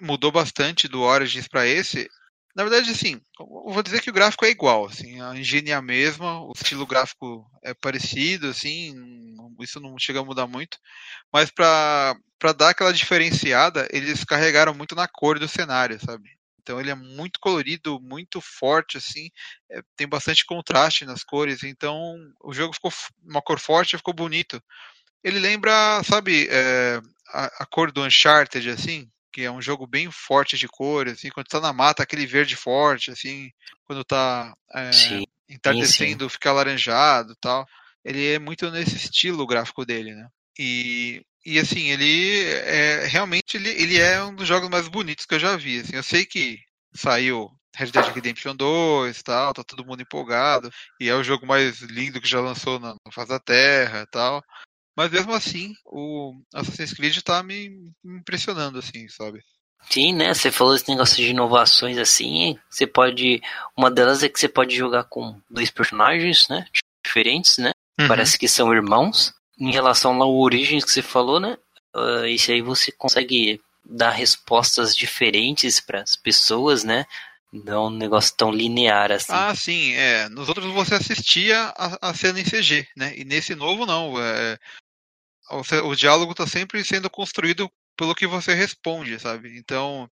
mudou 0.00 0.32
bastante 0.32 0.88
do 0.88 1.02
Origins 1.02 1.48
para 1.48 1.66
esse. 1.66 2.08
Na 2.56 2.64
verdade, 2.64 2.90
assim, 2.90 3.20
vou 3.38 3.82
dizer 3.82 4.00
que 4.00 4.10
o 4.10 4.12
gráfico 4.12 4.44
é 4.44 4.50
igual, 4.50 4.86
assim, 4.86 5.20
a 5.20 5.36
engine 5.36 5.70
é 5.70 5.74
a 5.74 5.82
mesma, 5.82 6.40
o 6.40 6.52
estilo 6.56 6.86
gráfico 6.86 7.48
é 7.62 7.72
parecido, 7.72 8.48
assim, 8.48 8.94
isso 9.60 9.78
não 9.78 9.96
chega 9.96 10.18
a 10.18 10.24
mudar 10.24 10.48
muito, 10.48 10.76
mas 11.32 11.50
para 11.50 12.16
dar 12.56 12.70
aquela 12.70 12.92
diferenciada, 12.92 13.86
eles 13.92 14.24
carregaram 14.24 14.74
muito 14.74 14.96
na 14.96 15.06
cor 15.06 15.38
do 15.38 15.46
cenário, 15.46 16.00
sabe? 16.04 16.37
Então 16.68 16.78
ele 16.78 16.90
é 16.90 16.94
muito 16.94 17.40
colorido, 17.40 17.98
muito 17.98 18.42
forte, 18.42 18.98
assim, 18.98 19.30
é, 19.70 19.80
tem 19.96 20.06
bastante 20.06 20.44
contraste 20.44 21.06
nas 21.06 21.24
cores. 21.24 21.62
Então 21.62 22.14
o 22.44 22.52
jogo 22.52 22.74
ficou 22.74 22.92
uma 23.24 23.40
cor 23.40 23.58
forte, 23.58 23.96
ficou 23.96 24.12
bonito. 24.12 24.62
Ele 25.24 25.38
lembra, 25.38 26.02
sabe, 26.04 26.46
é, 26.50 27.00
a, 27.32 27.62
a, 27.62 27.66
cor 27.66 27.90
do 27.90 28.04
Uncharted, 28.04 28.68
assim, 28.68 29.10
que 29.32 29.40
é 29.42 29.50
um 29.50 29.62
jogo 29.62 29.86
bem 29.86 30.10
forte 30.10 30.58
de 30.58 30.68
cor, 30.68 31.08
assim, 31.08 31.30
quando 31.30 31.46
está 31.46 31.58
na 31.58 31.72
mata, 31.72 32.02
aquele 32.02 32.26
verde 32.26 32.54
forte, 32.54 33.10
assim, 33.10 33.50
quando 33.84 34.02
está 34.02 34.54
é, 34.74 34.90
entardecendo, 35.48 36.28
fica 36.28 36.50
alaranjado, 36.50 37.34
tal. 37.40 37.66
Ele 38.04 38.34
é 38.34 38.38
muito 38.38 38.70
nesse 38.70 38.94
estilo 38.94 39.46
gráfico 39.46 39.86
dele, 39.86 40.14
né? 40.14 40.28
E 40.58 41.24
e 41.44 41.58
assim, 41.58 41.90
ele 41.90 42.44
é 42.44 43.06
realmente 43.06 43.56
ele, 43.56 43.70
ele 43.70 43.98
é 43.98 44.22
um 44.22 44.34
dos 44.34 44.46
jogos 44.46 44.68
mais 44.68 44.88
bonitos 44.88 45.26
que 45.26 45.34
eu 45.34 45.38
já 45.38 45.56
vi. 45.56 45.80
Assim, 45.80 45.96
eu 45.96 46.02
sei 46.02 46.26
que 46.26 46.58
saiu 46.94 47.50
Red 47.74 47.90
Dead 47.92 48.06
Redemption 48.06 48.56
2 48.56 49.22
tal, 49.22 49.54
tá 49.54 49.62
todo 49.64 49.84
mundo 49.84 50.02
empolgado. 50.02 50.70
E 51.00 51.08
é 51.08 51.14
o 51.14 51.22
jogo 51.22 51.46
mais 51.46 51.80
lindo 51.80 52.20
que 52.20 52.28
já 52.28 52.40
lançou 52.40 52.78
na, 52.80 52.94
na 53.04 53.12
face 53.12 53.28
da 53.28 53.38
Terra 53.38 54.06
tal. 54.10 54.42
Mas 54.96 55.10
mesmo 55.12 55.32
assim, 55.32 55.74
o 55.86 56.34
Assassin's 56.52 56.92
Creed 56.92 57.16
tá 57.22 57.40
me, 57.42 57.70
me 58.02 58.18
impressionando, 58.18 58.80
assim, 58.80 59.08
sabe? 59.08 59.40
Sim, 59.88 60.12
né? 60.12 60.34
Você 60.34 60.50
falou 60.50 60.74
esse 60.74 60.88
negócio 60.88 61.16
de 61.16 61.30
inovações 61.30 61.96
assim. 61.98 62.58
Você 62.68 62.86
pode. 62.86 63.40
Uma 63.76 63.90
delas 63.90 64.22
é 64.22 64.28
que 64.28 64.38
você 64.38 64.48
pode 64.48 64.76
jogar 64.76 65.04
com 65.04 65.40
dois 65.48 65.70
personagens, 65.70 66.48
né? 66.48 66.66
Diferentes, 67.04 67.58
né? 67.58 67.70
Uhum. 67.98 68.08
Parece 68.08 68.36
que 68.36 68.48
são 68.48 68.74
irmãos. 68.74 69.32
Em 69.58 69.72
relação 69.72 70.20
ao 70.22 70.34
Origins 70.36 70.84
que 70.84 70.90
você 70.90 71.02
falou, 71.02 71.40
né? 71.40 71.58
Uh, 71.94 72.26
isso 72.26 72.50
aí 72.50 72.62
você 72.62 72.92
consegue 72.92 73.60
dar 73.84 74.10
respostas 74.10 74.94
diferentes 74.94 75.80
para 75.80 76.02
as 76.02 76.14
pessoas, 76.14 76.84
né? 76.84 77.06
Não 77.52 77.86
um 77.86 77.90
negócio 77.90 78.36
tão 78.36 78.52
linear 78.52 79.10
assim. 79.10 79.32
Ah, 79.32 79.54
sim, 79.54 79.94
é. 79.94 80.28
Nos 80.28 80.48
outros 80.48 80.66
você 80.72 80.94
assistia 80.94 81.72
a, 81.76 82.10
a 82.10 82.14
cena 82.14 82.38
em 82.38 82.44
CG, 82.44 82.86
né? 82.96 83.14
E 83.16 83.24
nesse 83.24 83.54
novo 83.54 83.86
não. 83.86 84.20
É, 84.20 84.58
o, 85.50 85.88
o 85.88 85.96
diálogo 85.96 86.32
está 86.32 86.46
sempre 86.46 86.84
sendo 86.84 87.08
construído 87.08 87.70
pelo 87.96 88.14
que 88.14 88.26
você 88.26 88.54
responde, 88.54 89.18
sabe? 89.18 89.58
Então, 89.58 90.08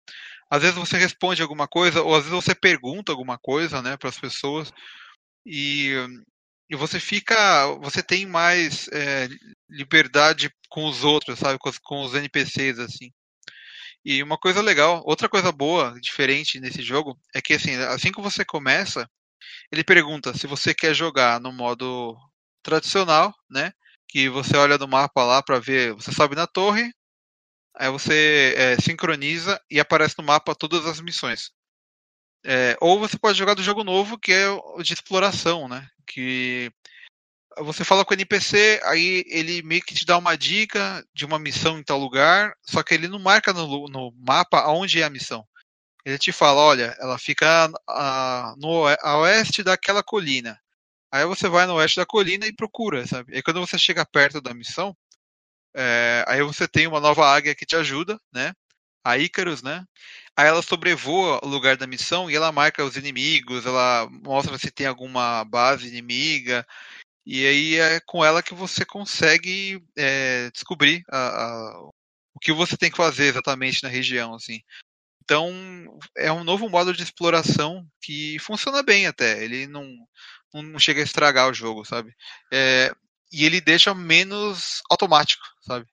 às 0.49 0.61
vezes 0.61 0.77
você 0.77 0.97
responde 0.97 1.41
alguma 1.41 1.67
coisa, 1.67 2.01
ou 2.01 2.15
às 2.15 2.23
vezes 2.23 2.43
você 2.43 2.55
pergunta 2.55 3.11
alguma 3.11 3.37
coisa, 3.37 3.81
né, 3.81 3.97
para 3.97 4.09
as 4.09 4.19
pessoas, 4.19 4.71
e, 5.45 5.91
e 6.69 6.75
você 6.75 6.99
fica, 6.99 7.67
você 7.81 8.01
tem 8.01 8.25
mais 8.25 8.87
é, 8.89 9.27
liberdade 9.69 10.51
com 10.69 10.85
os 10.87 11.03
outros, 11.03 11.39
sabe? 11.39 11.59
Com, 11.59 11.71
com 11.83 12.03
os 12.03 12.13
NPCs, 12.15 12.79
assim. 12.79 13.11
E 14.05 14.21
uma 14.23 14.37
coisa 14.37 14.61
legal, 14.61 15.01
outra 15.05 15.29
coisa 15.29 15.51
boa, 15.51 15.97
diferente 16.01 16.59
nesse 16.59 16.81
jogo, 16.81 17.17
é 17.33 17.41
que 17.41 17.53
assim, 17.53 17.75
assim 17.75 18.11
que 18.11 18.21
você 18.21 18.43
começa, 18.43 19.09
ele 19.71 19.83
pergunta 19.83 20.33
se 20.37 20.47
você 20.47 20.73
quer 20.73 20.93
jogar 20.93 21.39
no 21.39 21.51
modo 21.53 22.17
tradicional, 22.63 23.33
né? 23.49 23.71
Que 24.09 24.29
você 24.29 24.57
olha 24.57 24.77
no 24.77 24.87
mapa 24.87 25.23
lá 25.23 25.41
para 25.43 25.59
ver, 25.59 25.93
você 25.93 26.11
sobe 26.11 26.35
na 26.35 26.47
torre, 26.47 26.91
aí 27.75 27.89
você 27.91 28.55
é, 28.57 28.81
sincroniza 28.81 29.59
e 29.69 29.79
aparece 29.79 30.15
no 30.17 30.25
mapa 30.25 30.55
todas 30.55 30.85
as 30.85 31.01
missões. 31.01 31.51
É, 32.45 32.75
ou 32.81 32.99
você 32.99 33.17
pode 33.17 33.37
jogar 33.37 33.53
do 33.53 33.63
jogo 33.63 33.83
novo, 33.83 34.17
que 34.17 34.31
é 34.31 34.49
o 34.49 34.83
de 34.83 34.93
exploração, 34.93 35.67
né? 35.67 35.87
Que 36.05 36.71
você 37.59 37.83
fala 37.83 38.03
com 38.03 38.11
o 38.11 38.15
NPC, 38.15 38.81
aí 38.83 39.23
ele 39.27 39.61
meio 39.63 39.81
que 39.81 39.93
te 39.93 40.05
dá 40.05 40.17
uma 40.17 40.35
dica 40.35 41.05
de 41.13 41.25
uma 41.25 41.39
missão 41.39 41.77
em 41.77 41.83
tal 41.83 41.99
lugar, 41.99 42.55
só 42.63 42.81
que 42.83 42.93
ele 42.93 43.07
não 43.07 43.19
marca 43.19 43.53
no, 43.53 43.87
no 43.87 44.11
mapa 44.17 44.67
onde 44.67 45.01
é 45.01 45.05
a 45.05 45.09
missão. 45.09 45.45
Ele 46.05 46.17
te 46.17 46.31
fala, 46.31 46.59
olha, 46.59 46.95
ela 46.99 47.17
fica 47.17 47.71
a, 47.87 48.55
no, 48.57 48.85
a 48.87 49.17
oeste 49.19 49.63
daquela 49.63 50.03
colina. 50.03 50.59
Aí 51.11 51.25
você 51.25 51.47
vai 51.47 51.65
no 51.65 51.75
oeste 51.75 51.97
da 51.97 52.05
colina 52.05 52.45
e 52.45 52.53
procura, 52.53 53.05
sabe? 53.07 53.35
Aí 53.35 53.43
quando 53.43 53.61
você 53.61 53.77
chega 53.77 54.05
perto 54.05 54.41
da 54.41 54.53
missão, 54.53 54.95
é, 55.75 56.25
aí 56.27 56.41
você 56.43 56.67
tem 56.67 56.87
uma 56.87 56.99
nova 56.99 57.25
águia 57.25 57.55
que 57.55 57.65
te 57.65 57.75
ajuda, 57.75 58.19
né? 58.33 58.53
A 59.03 59.17
Icarus, 59.17 59.61
né? 59.61 59.85
Aí 60.35 60.47
ela 60.47 60.61
sobrevoa 60.61 61.39
o 61.43 61.47
lugar 61.47 61.77
da 61.77 61.85
missão 61.87 62.29
e 62.29 62.35
ela 62.35 62.51
marca 62.51 62.83
os 62.83 62.97
inimigos, 62.97 63.65
ela 63.65 64.07
mostra 64.09 64.57
se 64.57 64.71
tem 64.71 64.87
alguma 64.87 65.43
base 65.43 65.87
inimiga, 65.87 66.65
e 67.25 67.45
aí 67.45 67.75
é 67.75 67.99
com 68.05 68.23
ela 68.23 68.43
que 68.43 68.53
você 68.53 68.85
consegue 68.85 69.81
é, 69.97 70.49
descobrir 70.51 71.03
a, 71.09 71.27
a, 71.45 71.79
o 72.33 72.39
que 72.41 72.51
você 72.51 72.75
tem 72.77 72.91
que 72.91 72.97
fazer 72.97 73.25
exatamente 73.25 73.83
na 73.83 73.89
região, 73.89 74.33
assim. 74.35 74.59
Então 75.23 75.51
é 76.17 76.31
um 76.31 76.43
novo 76.43 76.69
modo 76.69 76.93
de 76.93 77.03
exploração 77.03 77.87
que 78.01 78.37
funciona 78.39 78.83
bem 78.83 79.07
até. 79.07 79.43
Ele 79.43 79.67
não, 79.67 79.87
não 80.53 80.79
chega 80.79 81.01
a 81.01 81.03
estragar 81.03 81.49
o 81.49 81.53
jogo, 81.53 81.85
sabe? 81.85 82.13
É, 82.51 82.93
e 83.31 83.45
ele 83.45 83.61
deixa 83.61 83.95
menos 83.95 84.81
automático, 84.89 85.43
sabe? 85.61 85.85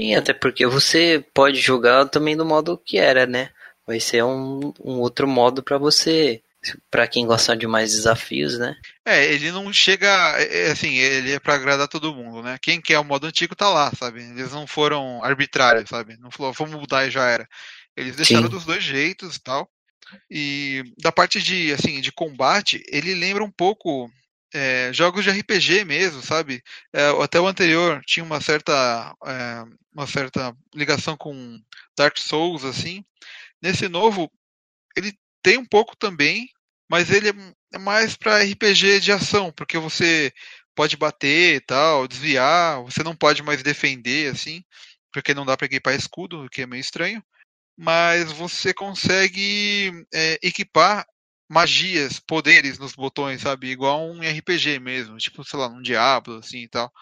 E 0.00 0.14
até 0.14 0.32
porque 0.32 0.66
você 0.66 1.22
pode 1.34 1.60
jogar 1.60 2.06
também 2.06 2.34
do 2.34 2.44
modo 2.44 2.78
que 2.78 2.96
era, 2.96 3.26
né? 3.26 3.50
Vai 3.86 4.00
ser 4.00 4.24
um, 4.24 4.72
um 4.82 4.98
outro 4.98 5.28
modo 5.28 5.62
para 5.62 5.76
você 5.76 6.42
para 6.90 7.06
quem 7.06 7.26
gosta 7.26 7.56
de 7.56 7.66
mais 7.66 7.92
desafios, 7.92 8.58
né? 8.58 8.76
É, 9.04 9.32
ele 9.32 9.50
não 9.50 9.70
chega, 9.72 10.08
é, 10.38 10.68
é, 10.68 10.70
assim, 10.70 10.96
ele 10.96 11.32
é 11.32 11.38
para 11.38 11.54
agradar 11.54 11.88
todo 11.88 12.14
mundo, 12.14 12.42
né? 12.42 12.58
Quem 12.60 12.80
quer 12.80 12.98
o 12.98 13.04
modo 13.04 13.26
antigo 13.26 13.54
tá 13.54 13.68
lá, 13.68 13.90
sabe? 13.94 14.22
Eles 14.22 14.52
não 14.52 14.66
foram 14.66 15.22
arbitrários, 15.22 15.88
sabe? 15.88 16.16
Não 16.18 16.30
falou, 16.30 16.52
vamos 16.52 16.74
mudar 16.78 17.06
e 17.06 17.10
já 17.10 17.26
era. 17.26 17.48
Eles 17.96 18.16
deixaram 18.16 18.44
Sim. 18.44 18.50
dos 18.50 18.64
dois 18.64 18.82
jeitos 18.82 19.36
e 19.36 19.42
tal. 19.42 19.70
E 20.30 20.82
da 20.98 21.12
parte 21.12 21.40
de, 21.40 21.72
assim, 21.72 22.00
de 22.00 22.10
combate, 22.10 22.82
ele 22.88 23.14
lembra 23.14 23.44
um 23.44 23.50
pouco 23.50 24.10
é, 24.52 24.92
jogos 24.92 25.24
de 25.24 25.30
RPG 25.30 25.84
mesmo, 25.84 26.22
sabe? 26.22 26.62
É, 26.92 27.08
até 27.22 27.40
o 27.40 27.46
anterior 27.46 28.02
tinha 28.04 28.24
uma 28.24 28.40
certa, 28.40 29.14
é, 29.24 29.64
uma 29.92 30.06
certa 30.06 30.56
ligação 30.74 31.16
com 31.16 31.60
Dark 31.96 32.18
Souls, 32.18 32.64
assim. 32.64 33.04
Nesse 33.62 33.88
novo, 33.88 34.30
ele 34.96 35.12
tem 35.42 35.58
um 35.58 35.66
pouco 35.66 35.96
também, 35.96 36.48
mas 36.88 37.10
ele 37.10 37.30
é 37.72 37.78
mais 37.78 38.16
para 38.16 38.42
RPG 38.42 39.00
de 39.00 39.12
ação, 39.12 39.52
porque 39.52 39.78
você 39.78 40.32
pode 40.74 40.96
bater 40.96 41.56
e 41.56 41.60
tal, 41.60 42.08
desviar, 42.08 42.82
você 42.82 43.02
não 43.02 43.14
pode 43.14 43.42
mais 43.42 43.62
defender 43.62 44.32
assim, 44.32 44.64
porque 45.12 45.34
não 45.34 45.46
dá 45.46 45.56
para 45.56 45.66
equipar 45.66 45.94
escudo, 45.94 46.44
o 46.44 46.48
que 46.48 46.62
é 46.62 46.66
meio 46.66 46.80
estranho. 46.80 47.22
Mas 47.76 48.32
você 48.32 48.74
consegue 48.74 49.92
é, 50.12 50.38
equipar 50.42 51.06
magias, 51.50 52.20
poderes 52.20 52.78
nos 52.78 52.94
botões, 52.94 53.42
sabe? 53.42 53.68
Igual 53.68 54.08
um 54.10 54.22
RPG 54.22 54.78
mesmo, 54.78 55.18
tipo, 55.18 55.44
sei 55.44 55.58
lá, 55.58 55.68
um 55.68 55.82
Diablo, 55.82 56.36
assim 56.38 56.60
e 56.60 56.68
tal. 56.68 56.92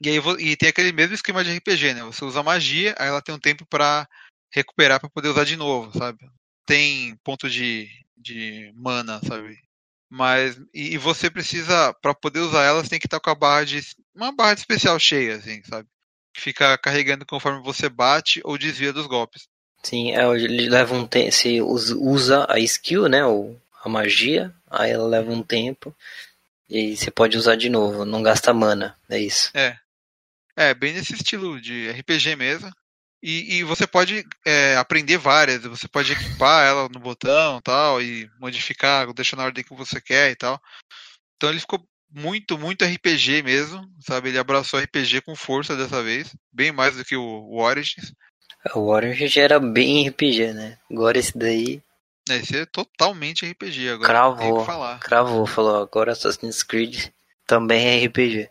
E 0.00 0.08
aí 0.08 0.16
e 0.40 0.56
tem 0.56 0.68
aquele 0.68 0.92
mesmo 0.92 1.14
esquema 1.14 1.44
de 1.44 1.56
RPG, 1.56 1.94
né? 1.94 2.02
Você 2.04 2.24
usa 2.24 2.42
magia, 2.42 2.94
aí 2.98 3.08
ela 3.08 3.22
tem 3.22 3.34
um 3.34 3.38
tempo 3.38 3.64
para 3.66 4.08
recuperar 4.52 4.98
para 5.00 5.10
poder 5.10 5.28
usar 5.28 5.44
de 5.44 5.56
novo, 5.56 5.96
sabe? 5.96 6.18
tem 6.66 7.16
ponto 7.24 7.48
de, 7.50 7.88
de 8.16 8.72
mana, 8.74 9.20
sabe? 9.26 9.58
Mas 10.08 10.56
e, 10.74 10.94
e 10.94 10.98
você 10.98 11.30
precisa 11.30 11.92
para 11.94 12.14
poder 12.14 12.40
usar 12.40 12.64
elas 12.64 12.88
tem 12.88 12.98
que 13.00 13.06
estar 13.06 13.20
com 13.20 13.30
a 13.30 13.34
barra 13.34 13.64
de 13.64 13.80
uma 14.14 14.32
barra 14.32 14.54
de 14.54 14.60
especial 14.60 14.98
cheia, 14.98 15.36
assim, 15.36 15.62
sabe? 15.64 15.88
Que 16.34 16.40
fica 16.40 16.76
carregando 16.78 17.26
conforme 17.26 17.62
você 17.62 17.88
bate 17.88 18.40
ou 18.44 18.58
desvia 18.58 18.92
dos 18.92 19.06
golpes. 19.06 19.48
Sim, 19.82 20.12
é, 20.12 20.24
ele 20.34 20.68
leva 20.68 20.94
um 20.94 21.06
tempo. 21.06 21.32
Você 21.32 21.60
usa 21.60 22.46
a 22.48 22.58
skill, 22.60 23.08
né? 23.08 23.24
Ou 23.24 23.60
a 23.82 23.88
magia, 23.88 24.54
aí 24.70 24.90
ela 24.90 25.06
leva 25.06 25.30
um 25.30 25.42
tempo. 25.42 25.94
E 26.68 26.96
você 26.96 27.10
pode 27.10 27.36
usar 27.36 27.56
de 27.56 27.68
novo, 27.68 28.04
não 28.04 28.22
gasta 28.22 28.54
mana, 28.54 28.96
é 29.10 29.18
isso. 29.18 29.50
É. 29.54 29.78
É, 30.56 30.72
bem 30.72 30.94
nesse 30.94 31.14
estilo 31.14 31.60
de 31.60 31.90
RPG 31.90 32.36
mesmo. 32.36 32.70
E, 33.22 33.56
e 33.58 33.64
você 33.64 33.86
pode 33.86 34.24
é, 34.44 34.76
aprender 34.76 35.16
várias, 35.16 35.62
você 35.62 35.86
pode 35.86 36.12
equipar 36.12 36.66
ela 36.66 36.88
no 36.88 36.98
botão 36.98 37.60
tal, 37.60 38.02
e 38.02 38.28
modificar, 38.40 39.12
deixar 39.12 39.36
na 39.36 39.44
ordem 39.44 39.62
que 39.62 39.74
você 39.74 40.00
quer 40.00 40.30
e 40.30 40.36
tal. 40.36 40.60
Então 41.36 41.50
ele 41.50 41.60
ficou 41.60 41.86
muito, 42.10 42.58
muito 42.58 42.84
RPG 42.84 43.42
mesmo, 43.42 43.86
sabe? 44.00 44.30
Ele 44.30 44.38
abraçou 44.38 44.80
RPG 44.80 45.22
com 45.22 45.36
força 45.36 45.76
dessa 45.76 46.02
vez, 46.02 46.34
bem 46.52 46.72
mais 46.72 46.96
do 46.96 47.04
que 47.04 47.16
o, 47.16 47.22
o 47.22 47.60
Origins. 47.60 48.12
O 48.74 48.88
Origins 48.90 49.36
era 49.36 49.58
bem 49.58 50.08
RPG, 50.08 50.52
né? 50.52 50.78
Agora 50.90 51.18
esse 51.18 51.36
daí. 51.36 51.82
É, 52.28 52.36
esse 52.36 52.56
é 52.56 52.66
totalmente 52.66 53.44
RPG 53.44 53.88
agora. 53.90 54.08
Cravou, 54.08 54.66
cravou, 55.00 55.46
falou, 55.46 55.82
agora 55.82 56.12
Assassin's 56.12 56.62
Creed 56.62 57.08
também 57.46 57.86
é 57.86 58.06
RPG. 58.06 58.48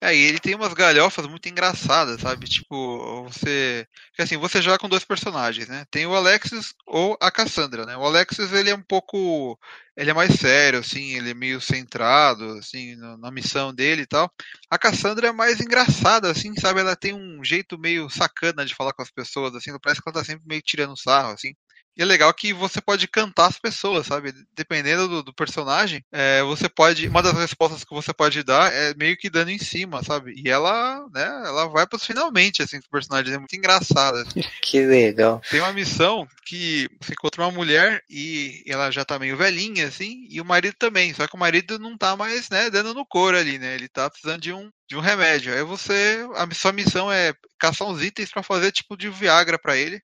É, 0.00 0.14
e 0.14 0.18
ele 0.18 0.38
tem 0.38 0.54
umas 0.54 0.72
galhofas 0.74 1.26
muito 1.26 1.48
engraçadas, 1.48 2.20
sabe? 2.20 2.46
Tipo, 2.46 3.24
você. 3.24 3.86
Assim, 4.18 4.36
você 4.36 4.60
joga 4.62 4.78
com 4.78 4.88
dois 4.88 5.04
personagens, 5.04 5.68
né? 5.68 5.84
Tem 5.90 6.06
o 6.06 6.14
Alexis 6.14 6.74
ou 6.86 7.16
a 7.20 7.30
Cassandra, 7.30 7.84
né? 7.86 7.96
O 7.96 8.04
Alexis, 8.04 8.52
ele 8.52 8.70
é 8.70 8.74
um 8.74 8.82
pouco. 8.82 9.58
Ele 9.96 10.10
é 10.10 10.14
mais 10.14 10.34
sério, 10.34 10.80
assim, 10.80 11.14
ele 11.16 11.30
é 11.30 11.34
meio 11.34 11.60
centrado, 11.60 12.44
assim, 12.58 12.96
na 13.18 13.30
missão 13.30 13.72
dele 13.72 14.02
e 14.02 14.06
tal. 14.06 14.30
A 14.68 14.76
Cassandra 14.78 15.28
é 15.28 15.32
mais 15.32 15.60
engraçada, 15.60 16.30
assim, 16.30 16.52
sabe? 16.56 16.80
Ela 16.80 16.96
tem 16.96 17.14
um 17.14 17.44
jeito 17.44 17.78
meio 17.78 18.10
sacana 18.10 18.64
de 18.66 18.74
falar 18.74 18.92
com 18.92 19.02
as 19.02 19.10
pessoas, 19.10 19.54
assim, 19.54 19.70
parece 19.80 20.02
que 20.02 20.08
ela 20.08 20.14
tá 20.20 20.24
sempre 20.24 20.44
meio 20.46 20.62
tirando 20.62 20.96
sarro, 20.98 21.32
assim. 21.32 21.54
E 21.96 22.02
é 22.02 22.04
legal 22.04 22.32
que 22.34 22.52
você 22.52 22.80
pode 22.80 23.06
cantar 23.06 23.46
as 23.46 23.58
pessoas, 23.58 24.06
sabe? 24.06 24.34
Dependendo 24.54 25.08
do, 25.08 25.22
do 25.22 25.32
personagem, 25.32 26.04
é, 26.10 26.42
você 26.42 26.68
pode. 26.68 27.06
Uma 27.06 27.22
das 27.22 27.34
respostas 27.34 27.84
que 27.84 27.94
você 27.94 28.12
pode 28.12 28.42
dar 28.42 28.72
é 28.72 28.94
meio 28.94 29.16
que 29.16 29.30
dando 29.30 29.50
em 29.50 29.58
cima, 29.58 30.02
sabe? 30.02 30.34
E 30.36 30.48
ela, 30.48 31.06
né, 31.12 31.24
ela 31.46 31.68
vai 31.68 31.86
para 31.86 31.98
finalmente, 31.98 32.62
assim, 32.62 32.78
o 32.78 32.90
personagem 32.90 33.34
é 33.34 33.38
muito 33.38 33.54
engraçado. 33.54 34.18
Assim. 34.18 34.42
Que 34.60 34.84
legal. 34.84 35.40
Tem 35.50 35.60
uma 35.60 35.72
missão 35.72 36.26
que 36.44 36.88
você 37.00 37.12
encontra 37.12 37.42
uma 37.42 37.52
mulher 37.52 38.02
e 38.10 38.64
ela 38.66 38.90
já 38.90 39.04
tá 39.04 39.18
meio 39.18 39.36
velhinha, 39.36 39.86
assim, 39.86 40.26
e 40.28 40.40
o 40.40 40.44
marido 40.44 40.74
também. 40.76 41.14
Só 41.14 41.26
que 41.28 41.36
o 41.36 41.38
marido 41.38 41.78
não 41.78 41.96
tá 41.96 42.16
mais, 42.16 42.50
né, 42.50 42.70
dando 42.70 42.92
no 42.92 43.06
couro 43.06 43.38
ali, 43.38 43.58
né? 43.58 43.74
Ele 43.74 43.88
tá 43.88 44.10
precisando 44.10 44.40
de 44.40 44.52
um, 44.52 44.68
de 44.88 44.96
um 44.96 45.00
remédio. 45.00 45.54
Aí 45.54 45.62
você. 45.62 46.26
A 46.34 46.54
sua 46.54 46.72
missão 46.72 47.10
é 47.10 47.32
caçar 47.58 47.86
uns 47.86 48.02
itens 48.02 48.30
para 48.30 48.42
fazer 48.42 48.72
tipo 48.72 48.96
de 48.96 49.08
Viagra 49.08 49.58
para 49.58 49.76
ele 49.76 50.02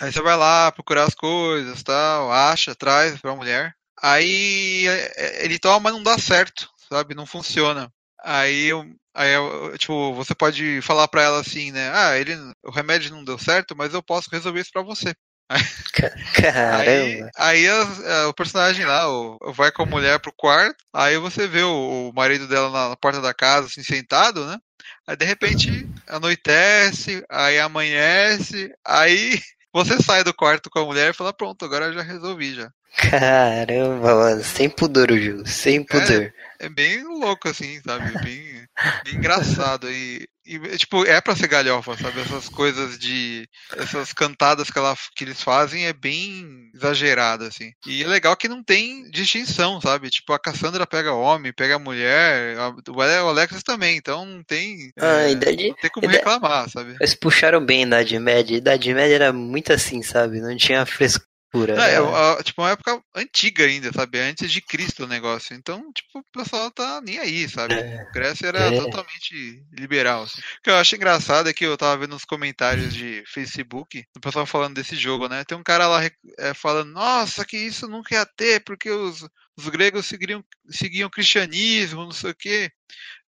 Aí 0.00 0.12
você 0.12 0.20
vai 0.20 0.36
lá 0.36 0.72
procurar 0.72 1.04
as 1.04 1.14
coisas, 1.14 1.82
tal, 1.82 2.32
acha, 2.32 2.74
traz 2.74 3.20
pra 3.20 3.36
mulher. 3.36 3.74
Aí 4.00 4.86
é, 4.88 5.44
ele 5.44 5.58
toma, 5.58 5.80
mas 5.80 5.92
não 5.92 6.02
dá 6.02 6.18
certo, 6.18 6.68
sabe? 6.88 7.14
Não 7.14 7.26
funciona. 7.26 7.92
Aí, 8.24 8.70
aí 9.14 9.32
tipo, 9.78 10.14
você 10.14 10.34
pode 10.34 10.80
falar 10.82 11.08
pra 11.08 11.22
ela 11.22 11.40
assim, 11.40 11.70
né? 11.70 11.90
Ah, 11.94 12.18
ele, 12.18 12.34
o 12.64 12.70
remédio 12.70 13.12
não 13.12 13.24
deu 13.24 13.38
certo, 13.38 13.76
mas 13.76 13.94
eu 13.94 14.02
posso 14.02 14.28
resolver 14.30 14.60
isso 14.60 14.72
pra 14.72 14.82
você. 14.82 15.14
Caramba. 16.34 16.82
Aí, 16.82 17.24
aí 17.36 17.68
a, 17.68 17.82
a, 17.82 18.28
o 18.28 18.34
personagem 18.34 18.86
lá 18.86 19.08
o, 19.08 19.38
vai 19.52 19.70
com 19.70 19.82
a 19.82 19.86
mulher 19.86 20.18
pro 20.18 20.32
quarto, 20.32 20.82
aí 20.92 21.18
você 21.18 21.46
vê 21.46 21.62
o, 21.62 22.10
o 22.10 22.12
marido 22.14 22.48
dela 22.48 22.70
na, 22.70 22.88
na, 22.90 22.96
porta 22.96 23.20
da 23.20 23.34
casa, 23.34 23.66
assim, 23.66 23.82
sentado, 23.82 24.46
né? 24.46 24.58
Aí 25.06 25.16
de 25.16 25.24
repente 25.24 25.88
anoitece, 26.08 27.24
aí 27.28 27.58
amanhece, 27.58 28.72
aí 28.84 29.40
você 29.72 30.02
sai 30.02 30.22
do 30.22 30.34
quarto 30.34 30.68
com 30.68 30.80
a 30.80 30.84
mulher 30.84 31.10
e 31.10 31.16
fala, 31.16 31.32
pronto, 31.32 31.64
agora 31.64 31.86
eu 31.86 31.92
já 31.94 32.02
resolvi 32.02 32.54
já. 32.54 32.70
Caramba, 33.10 34.14
mano, 34.14 34.44
sem 34.44 34.68
pudor 34.68 35.10
o 35.10 35.18
jogo, 35.18 35.48
sem 35.48 35.82
pudor. 35.82 36.32
É, 36.60 36.66
é 36.66 36.68
bem 36.68 37.02
louco, 37.04 37.48
assim, 37.48 37.80
sabe? 37.80 38.10
Bem, 38.18 38.22
bem 38.22 38.61
engraçado. 39.12 39.90
E, 39.90 40.26
e, 40.44 40.58
tipo, 40.76 41.04
é 41.06 41.20
pra 41.20 41.36
ser 41.36 41.46
galhofa, 41.46 41.96
sabe? 41.96 42.20
Essas 42.20 42.48
coisas 42.48 42.98
de. 42.98 43.48
Essas 43.76 44.12
cantadas 44.12 44.70
que, 44.70 44.78
ela, 44.78 44.96
que 45.14 45.24
eles 45.24 45.40
fazem 45.40 45.86
é 45.86 45.92
bem 45.92 46.70
exagerada, 46.74 47.46
assim. 47.46 47.70
E 47.86 48.02
é 48.02 48.06
legal 48.06 48.36
que 48.36 48.48
não 48.48 48.62
tem 48.62 49.08
distinção, 49.10 49.80
sabe? 49.80 50.10
Tipo, 50.10 50.32
a 50.32 50.38
Cassandra 50.38 50.86
pega 50.86 51.12
homem, 51.12 51.52
pega 51.52 51.78
mulher, 51.78 52.56
o 52.88 53.28
Alexis 53.28 53.62
também, 53.62 53.96
então 53.96 54.24
não 54.24 54.42
tem. 54.42 54.92
Ah, 54.98 55.22
é, 55.22 55.30
idade, 55.32 55.68
não 55.68 55.76
tem 55.76 55.90
como 55.90 56.06
idade, 56.06 56.18
reclamar, 56.18 56.68
sabe? 56.68 56.96
Eles 56.98 57.14
puxaram 57.14 57.64
bem 57.64 57.84
a 57.84 57.86
Idade 57.86 58.18
Média. 58.18 58.56
A 58.56 58.58
Idade 58.58 58.94
Média 58.94 59.14
era 59.14 59.32
muito 59.32 59.72
assim, 59.72 60.02
sabe? 60.02 60.40
Não 60.40 60.56
tinha 60.56 60.84
frescura 60.84 61.31
pura. 61.52 61.74
É, 61.74 61.96
é, 61.96 62.42
tipo, 62.42 62.62
uma 62.62 62.70
época 62.70 63.00
antiga 63.14 63.64
ainda, 63.64 63.92
sabe? 63.92 64.18
Antes 64.18 64.50
de 64.50 64.62
Cristo 64.62 65.04
o 65.04 65.06
negócio. 65.06 65.54
Então, 65.54 65.92
tipo, 65.92 66.20
o 66.20 66.24
pessoal 66.32 66.70
tá 66.70 67.00
nem 67.02 67.18
aí, 67.18 67.46
sabe? 67.48 67.74
É. 67.74 68.06
Grécia 68.12 68.46
era 68.46 68.58
é. 68.60 68.80
totalmente 68.80 69.62
liberal. 69.70 70.22
Assim. 70.22 70.40
O 70.40 70.62
que 70.62 70.70
eu 70.70 70.76
acho 70.76 70.96
engraçado 70.96 71.48
é 71.48 71.52
que 71.52 71.66
eu 71.66 71.76
tava 71.76 71.98
vendo 71.98 72.12
nos 72.12 72.24
comentários 72.24 72.94
de 72.94 73.22
Facebook, 73.26 74.04
o 74.16 74.20
pessoal 74.20 74.46
falando 74.46 74.74
desse 74.74 74.96
jogo, 74.96 75.28
né? 75.28 75.44
Tem 75.44 75.56
um 75.56 75.62
cara 75.62 75.86
lá 75.86 76.00
é, 76.38 76.54
falando, 76.54 76.90
nossa, 76.90 77.44
que 77.44 77.58
isso 77.58 77.86
nunca 77.86 78.14
ia 78.14 78.24
ter, 78.24 78.64
porque 78.64 78.90
os, 78.90 79.28
os 79.56 79.68
gregos 79.68 80.06
seguiam, 80.06 80.42
seguiam 80.70 81.08
o 81.08 81.10
cristianismo, 81.10 82.04
não 82.04 82.12
sei 82.12 82.30
o 82.30 82.34
quê. 82.34 82.72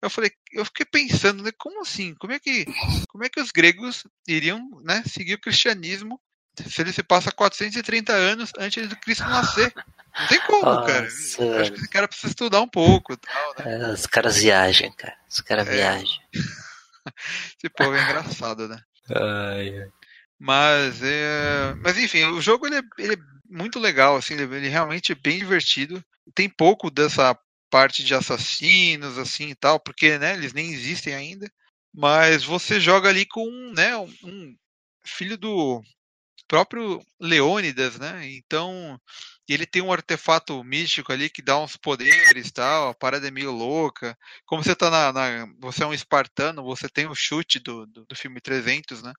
Eu 0.00 0.08
falei, 0.08 0.30
eu 0.52 0.64
fiquei 0.64 0.86
pensando, 0.86 1.42
né, 1.42 1.50
como 1.58 1.82
assim? 1.82 2.14
Como 2.14 2.32
é 2.32 2.38
que, 2.38 2.64
como 3.08 3.24
é 3.24 3.28
que 3.28 3.40
os 3.40 3.50
gregos 3.50 4.04
iriam, 4.26 4.60
né, 4.82 5.02
seguir 5.06 5.34
o 5.34 5.40
cristianismo 5.40 6.18
ele 6.78 6.92
se 6.92 7.02
passa 7.02 7.32
430 7.32 8.12
anos 8.12 8.52
antes 8.58 8.88
de 8.88 8.96
Cristo 8.96 9.24
nascer. 9.24 9.72
Não 10.18 10.26
tem 10.28 10.40
como, 10.42 10.64
Nossa, 10.64 10.86
cara. 10.86 11.08
Eu 11.38 11.60
acho 11.60 11.72
que 11.72 11.78
esse 11.78 11.88
cara 11.88 12.08
precisa 12.08 12.28
estudar 12.28 12.60
um 12.60 12.68
pouco. 12.68 13.16
Tal, 13.16 13.54
né? 13.58 13.90
é, 13.90 13.92
os 13.92 14.06
caras 14.06 14.36
viajam, 14.36 14.92
cara. 14.92 15.16
Os 15.28 15.40
caras 15.40 15.66
é. 15.66 15.72
viajam. 15.72 16.18
esse 17.58 17.68
povo 17.76 17.94
é 17.94 18.02
engraçado, 18.02 18.68
né? 18.68 18.80
Ai, 19.10 19.78
ai. 19.80 19.88
Mas, 20.38 21.00
é... 21.02 21.74
mas 21.82 21.96
enfim, 21.98 22.24
o 22.24 22.40
jogo 22.40 22.66
ele 22.66 22.76
é, 22.76 22.82
ele 22.98 23.14
é 23.14 23.18
muito 23.48 23.78
legal, 23.78 24.16
assim, 24.16 24.34
ele, 24.34 24.68
realmente 24.68 25.12
é 25.12 25.14
bem 25.14 25.38
divertido. 25.38 26.04
Tem 26.34 26.48
pouco 26.48 26.90
dessa 26.90 27.36
parte 27.70 28.04
de 28.04 28.14
assassinos, 28.14 29.18
assim 29.18 29.48
e 29.48 29.54
tal, 29.54 29.80
porque 29.80 30.18
né, 30.18 30.34
eles 30.34 30.52
nem 30.52 30.72
existem 30.72 31.14
ainda. 31.14 31.50
Mas 31.92 32.44
você 32.44 32.80
joga 32.80 33.08
ali 33.08 33.26
com 33.26 33.48
né, 33.74 33.96
um 33.96 34.56
filho 35.04 35.36
do, 35.36 35.82
próprio 36.46 37.00
Leônidas, 37.20 37.98
né? 37.98 38.28
Então, 38.32 38.98
ele 39.48 39.66
tem 39.66 39.82
um 39.82 39.92
artefato 39.92 40.62
místico 40.64 41.12
ali 41.12 41.28
que 41.28 41.42
dá 41.42 41.58
uns 41.58 41.76
poderes 41.76 42.50
tal, 42.52 42.90
a 42.90 42.94
parada 42.94 43.28
é 43.28 43.30
meio 43.30 43.50
louca. 43.50 44.16
Como 44.46 44.62
você 44.62 44.74
tá 44.74 44.90
na, 44.90 45.12
na 45.12 45.48
Você 45.60 45.82
é 45.82 45.86
um 45.86 45.94
espartano, 45.94 46.64
você 46.64 46.88
tem 46.88 47.06
o 47.06 47.14
chute 47.14 47.58
do, 47.58 47.86
do, 47.86 48.04
do 48.06 48.16
filme 48.16 48.40
300, 48.40 49.02
né? 49.02 49.12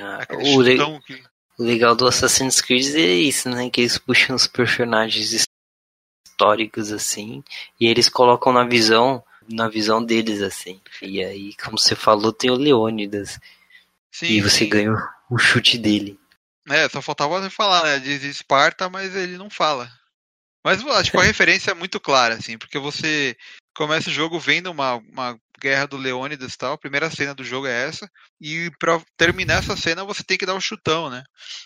Ah, 0.00 0.26
o, 0.34 0.60
le 0.60 0.76
que... 1.06 1.22
o 1.58 1.62
legal 1.62 1.94
do 1.94 2.06
Assassin's 2.06 2.60
Creed 2.60 2.94
é 2.94 3.14
isso, 3.14 3.48
né? 3.48 3.70
Que 3.70 3.80
eles 3.80 3.96
puxam 3.96 4.36
os 4.36 4.46
personagens 4.46 5.32
históricos 5.32 6.92
assim, 6.92 7.42
e 7.78 7.86
eles 7.86 8.08
colocam 8.08 8.52
na 8.52 8.64
visão 8.64 9.22
na 9.48 9.68
visão 9.68 10.04
deles 10.04 10.42
assim. 10.42 10.80
E 11.02 11.22
aí, 11.24 11.54
como 11.56 11.78
você 11.78 11.96
falou, 11.96 12.32
tem 12.32 12.50
o 12.50 12.54
Leônidas. 12.54 13.38
Sim, 14.12 14.26
e 14.26 14.40
você 14.40 14.64
sim. 14.64 14.68
ganha 14.68 14.94
o 15.28 15.38
chute 15.38 15.76
dele. 15.76 16.18
É, 16.68 16.88
só 16.88 17.00
faltava 17.00 17.40
você 17.40 17.50
falar, 17.50 17.84
né? 17.84 17.98
Diz 17.98 18.22
Esparta, 18.22 18.88
mas 18.88 19.14
ele 19.14 19.36
não 19.36 19.48
fala. 19.50 19.90
Mas, 20.64 20.82
tipo, 21.04 21.18
a 21.18 21.24
referência 21.24 21.70
é 21.70 21.74
muito 21.74 21.98
clara, 21.98 22.34
assim, 22.34 22.58
porque 22.58 22.78
você 22.78 23.36
começa 23.74 24.10
o 24.10 24.12
jogo 24.12 24.38
vendo 24.38 24.70
uma, 24.70 24.96
uma 24.96 25.38
guerra 25.60 25.86
do 25.86 25.96
Leônidas 25.96 26.54
e 26.54 26.58
tal, 26.58 26.72
a 26.74 26.78
primeira 26.78 27.10
cena 27.10 27.34
do 27.34 27.44
jogo 27.44 27.66
é 27.66 27.86
essa, 27.86 28.10
e 28.40 28.70
pra 28.78 29.00
terminar 29.16 29.58
essa 29.58 29.76
cena 29.76 30.04
você 30.04 30.22
tem 30.22 30.36
que 30.36 30.46
dar 30.46 30.54
um 30.54 30.60
chutão, 30.60 31.08
né? 31.10 31.22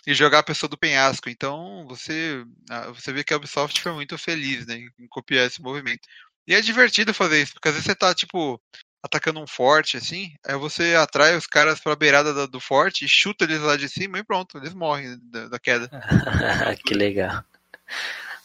E 0.06 0.14
jogar 0.14 0.40
a 0.40 0.44
pessoa 0.44 0.68
do 0.68 0.78
penhasco. 0.78 1.28
Então 1.28 1.86
você, 1.88 2.44
ah, 2.70 2.88
você 2.90 3.12
vê 3.12 3.24
que 3.24 3.32
a 3.32 3.36
Ubisoft 3.36 3.80
foi 3.80 3.92
muito 3.92 4.18
feliz, 4.18 4.66
né, 4.66 4.76
em 4.76 5.08
copiar 5.08 5.46
esse 5.46 5.62
movimento. 5.62 6.06
E 6.46 6.54
é 6.54 6.60
divertido 6.60 7.14
fazer 7.14 7.42
isso, 7.42 7.54
porque 7.54 7.68
às 7.68 7.74
vezes 7.74 7.86
você 7.86 7.94
tá, 7.94 8.14
tipo, 8.14 8.60
atacando 9.04 9.38
um 9.38 9.46
forte, 9.46 9.98
assim, 9.98 10.34
aí 10.46 10.56
você 10.56 10.94
atrai 10.94 11.36
os 11.36 11.46
caras 11.46 11.78
pra 11.78 11.94
beirada 11.94 12.48
do 12.48 12.58
forte 12.58 13.06
chuta 13.06 13.44
eles 13.44 13.60
lá 13.60 13.76
de 13.76 13.86
cima 13.86 14.18
e 14.18 14.24
pronto, 14.24 14.56
eles 14.56 14.72
morrem 14.72 15.18
da, 15.30 15.48
da 15.48 15.58
queda. 15.58 15.90
que 16.86 16.94
legal. 16.94 17.44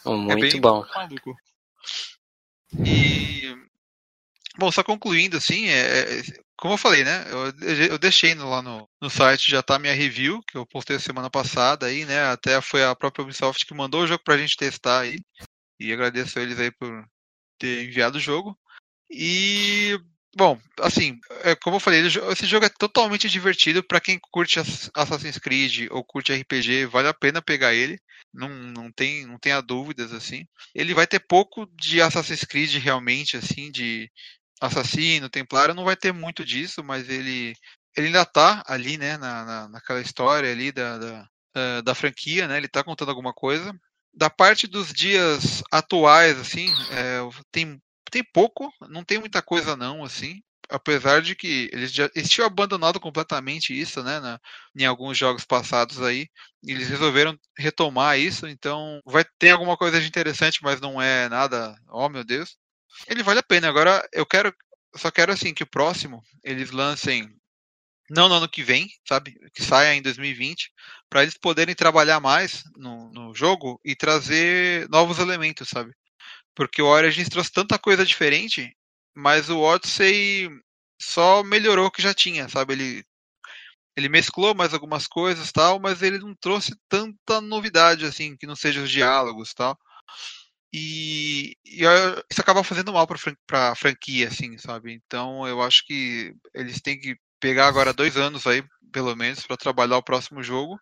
É 0.05 0.09
muito 0.09 0.57
é 0.57 0.59
bom. 0.59 0.85
Maluco. 0.93 1.33
E. 2.85 3.55
Bom, 4.57 4.69
só 4.69 4.83
concluindo, 4.83 5.37
assim, 5.37 5.69
é, 5.69 6.19
é, 6.19 6.23
como 6.57 6.73
eu 6.73 6.77
falei, 6.77 7.05
né? 7.05 7.25
Eu, 7.29 7.53
eu 7.91 7.97
deixei 7.97 8.35
no, 8.35 8.49
lá 8.49 8.61
no, 8.61 8.85
no 9.01 9.09
site, 9.09 9.49
já 9.49 9.63
tá 9.63 9.79
minha 9.79 9.93
review, 9.93 10.41
que 10.45 10.57
eu 10.57 10.65
postei 10.65 10.99
semana 10.99 11.29
passada 11.29 11.85
aí, 11.85 12.03
né? 12.03 12.25
Até 12.25 12.59
foi 12.59 12.83
a 12.83 12.93
própria 12.93 13.23
Ubisoft 13.23 13.65
que 13.65 13.73
mandou 13.73 14.01
o 14.01 14.07
jogo 14.07 14.21
pra 14.25 14.37
gente 14.37 14.57
testar 14.57 14.99
aí. 14.99 15.19
E 15.79 15.93
agradeço 15.93 16.37
a 16.37 16.41
eles 16.41 16.59
aí 16.59 16.69
por 16.69 17.05
ter 17.57 17.85
enviado 17.85 18.17
o 18.17 18.21
jogo. 18.21 18.59
E 19.09 19.97
Bom, 20.35 20.59
assim, 20.79 21.19
é, 21.43 21.55
como 21.55 21.77
eu 21.77 21.79
falei, 21.79 22.05
esse 22.05 22.45
jogo 22.45 22.65
é 22.65 22.69
totalmente 22.69 23.27
divertido 23.27 23.83
para 23.83 23.99
quem 23.99 24.19
curte 24.31 24.59
Assassin's 24.59 25.39
Creed 25.39 25.87
ou 25.89 26.03
curte 26.03 26.31
RPG, 26.31 26.85
vale 26.85 27.07
a 27.07 27.13
pena 27.13 27.41
pegar 27.41 27.73
ele. 27.73 27.99
Não, 28.31 28.47
não 28.47 28.91
tem 28.91 29.25
não 29.25 29.39
tenha 29.39 29.59
dúvidas 29.59 30.13
assim. 30.13 30.45
Ele 30.75 30.93
vai 30.93 31.07
ter 31.07 31.19
pouco 31.19 31.65
de 31.75 31.99
Assassin's 32.01 32.43
Creed 32.43 32.75
realmente 32.75 33.37
assim, 33.37 33.71
de 33.71 34.09
assassino, 34.61 35.29
templário, 35.29 35.73
não 35.73 35.85
vai 35.85 35.95
ter 35.95 36.13
muito 36.13 36.45
disso, 36.45 36.83
mas 36.83 37.09
ele 37.09 37.55
ele 37.97 38.07
ainda 38.07 38.25
tá 38.25 38.63
ali, 38.67 38.97
né, 38.97 39.17
na, 39.17 39.45
na 39.45 39.69
naquela 39.69 40.01
história 40.01 40.51
ali 40.51 40.71
da, 40.71 40.97
da, 40.97 41.81
da 41.81 41.95
franquia, 41.95 42.47
né? 42.47 42.57
Ele 42.57 42.67
tá 42.67 42.83
contando 42.83 43.09
alguma 43.09 43.33
coisa. 43.33 43.73
Da 44.13 44.29
parte 44.29 44.67
dos 44.67 44.93
dias 44.93 45.63
atuais, 45.71 46.37
assim, 46.39 46.71
é, 46.91 47.19
tem 47.51 47.81
tem 48.09 48.23
pouco, 48.23 48.71
não 48.89 49.03
tem 49.03 49.19
muita 49.19 49.41
coisa 49.41 49.75
não, 49.75 50.03
assim. 50.03 50.41
Apesar 50.69 51.21
de 51.21 51.35
que 51.35 51.69
eles 51.73 51.91
já 51.91 52.09
eles 52.15 52.29
tinham 52.29 52.45
abandonado 52.47 52.99
completamente 52.99 53.77
isso, 53.79 54.03
né? 54.03 54.19
Na, 54.19 54.39
em 54.77 54.85
alguns 54.85 55.17
jogos 55.17 55.45
passados 55.45 56.01
aí. 56.01 56.27
Eles 56.63 56.89
resolveram 56.89 57.37
retomar 57.57 58.19
isso, 58.19 58.47
então 58.47 59.01
vai 59.05 59.25
ter 59.39 59.51
alguma 59.51 59.77
coisa 59.77 59.99
de 59.99 60.07
interessante, 60.07 60.59
mas 60.61 60.79
não 60.81 61.01
é 61.01 61.27
nada. 61.29 61.75
Oh 61.89 62.09
meu 62.09 62.23
Deus. 62.23 62.57
Ele 63.07 63.23
vale 63.23 63.39
a 63.39 63.43
pena. 63.43 63.67
Agora 63.69 64.07
eu 64.13 64.25
quero. 64.25 64.53
Só 64.95 65.11
quero 65.11 65.31
assim 65.31 65.53
que 65.53 65.63
o 65.63 65.69
próximo 65.69 66.21
eles 66.43 66.71
lancem 66.71 67.29
não 68.09 68.27
no 68.27 68.35
ano 68.35 68.49
que 68.49 68.63
vem, 68.63 68.87
sabe? 69.07 69.35
Que 69.53 69.63
saia 69.63 69.93
em 69.95 70.01
2020, 70.01 70.71
para 71.09 71.21
eles 71.21 71.37
poderem 71.37 71.75
trabalhar 71.75 72.19
mais 72.19 72.63
no, 72.75 73.11
no, 73.11 73.35
jogo 73.35 73.79
e 73.85 73.95
trazer 73.95 74.89
novos 74.89 75.19
elementos, 75.19 75.69
sabe? 75.69 75.91
Porque 76.59 76.81
o 76.81 76.87
Origins 76.87 77.29
trouxe 77.29 77.53
tanta 77.53 77.79
coisa 77.79 78.05
diferente, 78.05 78.75
mas 79.15 79.49
o 79.49 79.61
Odyssey 79.61 80.49
só 81.01 81.41
melhorou 81.41 81.85
o 81.85 81.91
que 81.91 82.01
já 82.01 82.13
tinha, 82.13 82.49
sabe? 82.49 82.73
Ele, 82.73 83.05
ele 83.95 84.09
mesclou 84.09 84.53
mais 84.53 84.73
algumas 84.73 85.07
coisas 85.07 85.53
tal, 85.53 85.79
mas 85.79 86.01
ele 86.01 86.19
não 86.19 86.35
trouxe 86.35 86.75
tanta 86.89 87.39
novidade 87.39 88.03
assim, 88.03 88.35
que 88.35 88.45
não 88.45 88.57
seja 88.57 88.81
os 88.81 88.91
diálogos 88.91 89.53
tal. 89.53 89.79
E, 90.73 91.55
e 91.65 91.85
isso 92.29 92.41
acaba 92.41 92.61
fazendo 92.61 92.91
mal 92.91 93.07
para 93.07 93.71
a 93.71 93.75
franquia, 93.75 94.27
assim, 94.27 94.57
sabe? 94.57 94.91
Então 94.91 95.47
eu 95.47 95.61
acho 95.61 95.85
que 95.85 96.33
eles 96.53 96.81
têm 96.81 96.99
que 96.99 97.15
pegar 97.39 97.69
agora 97.69 97.93
dois 97.93 98.17
anos 98.17 98.45
aí, 98.45 98.61
pelo 98.91 99.15
menos, 99.15 99.47
para 99.47 99.55
trabalhar 99.55 99.95
o 99.95 100.03
próximo 100.03 100.43
jogo, 100.43 100.77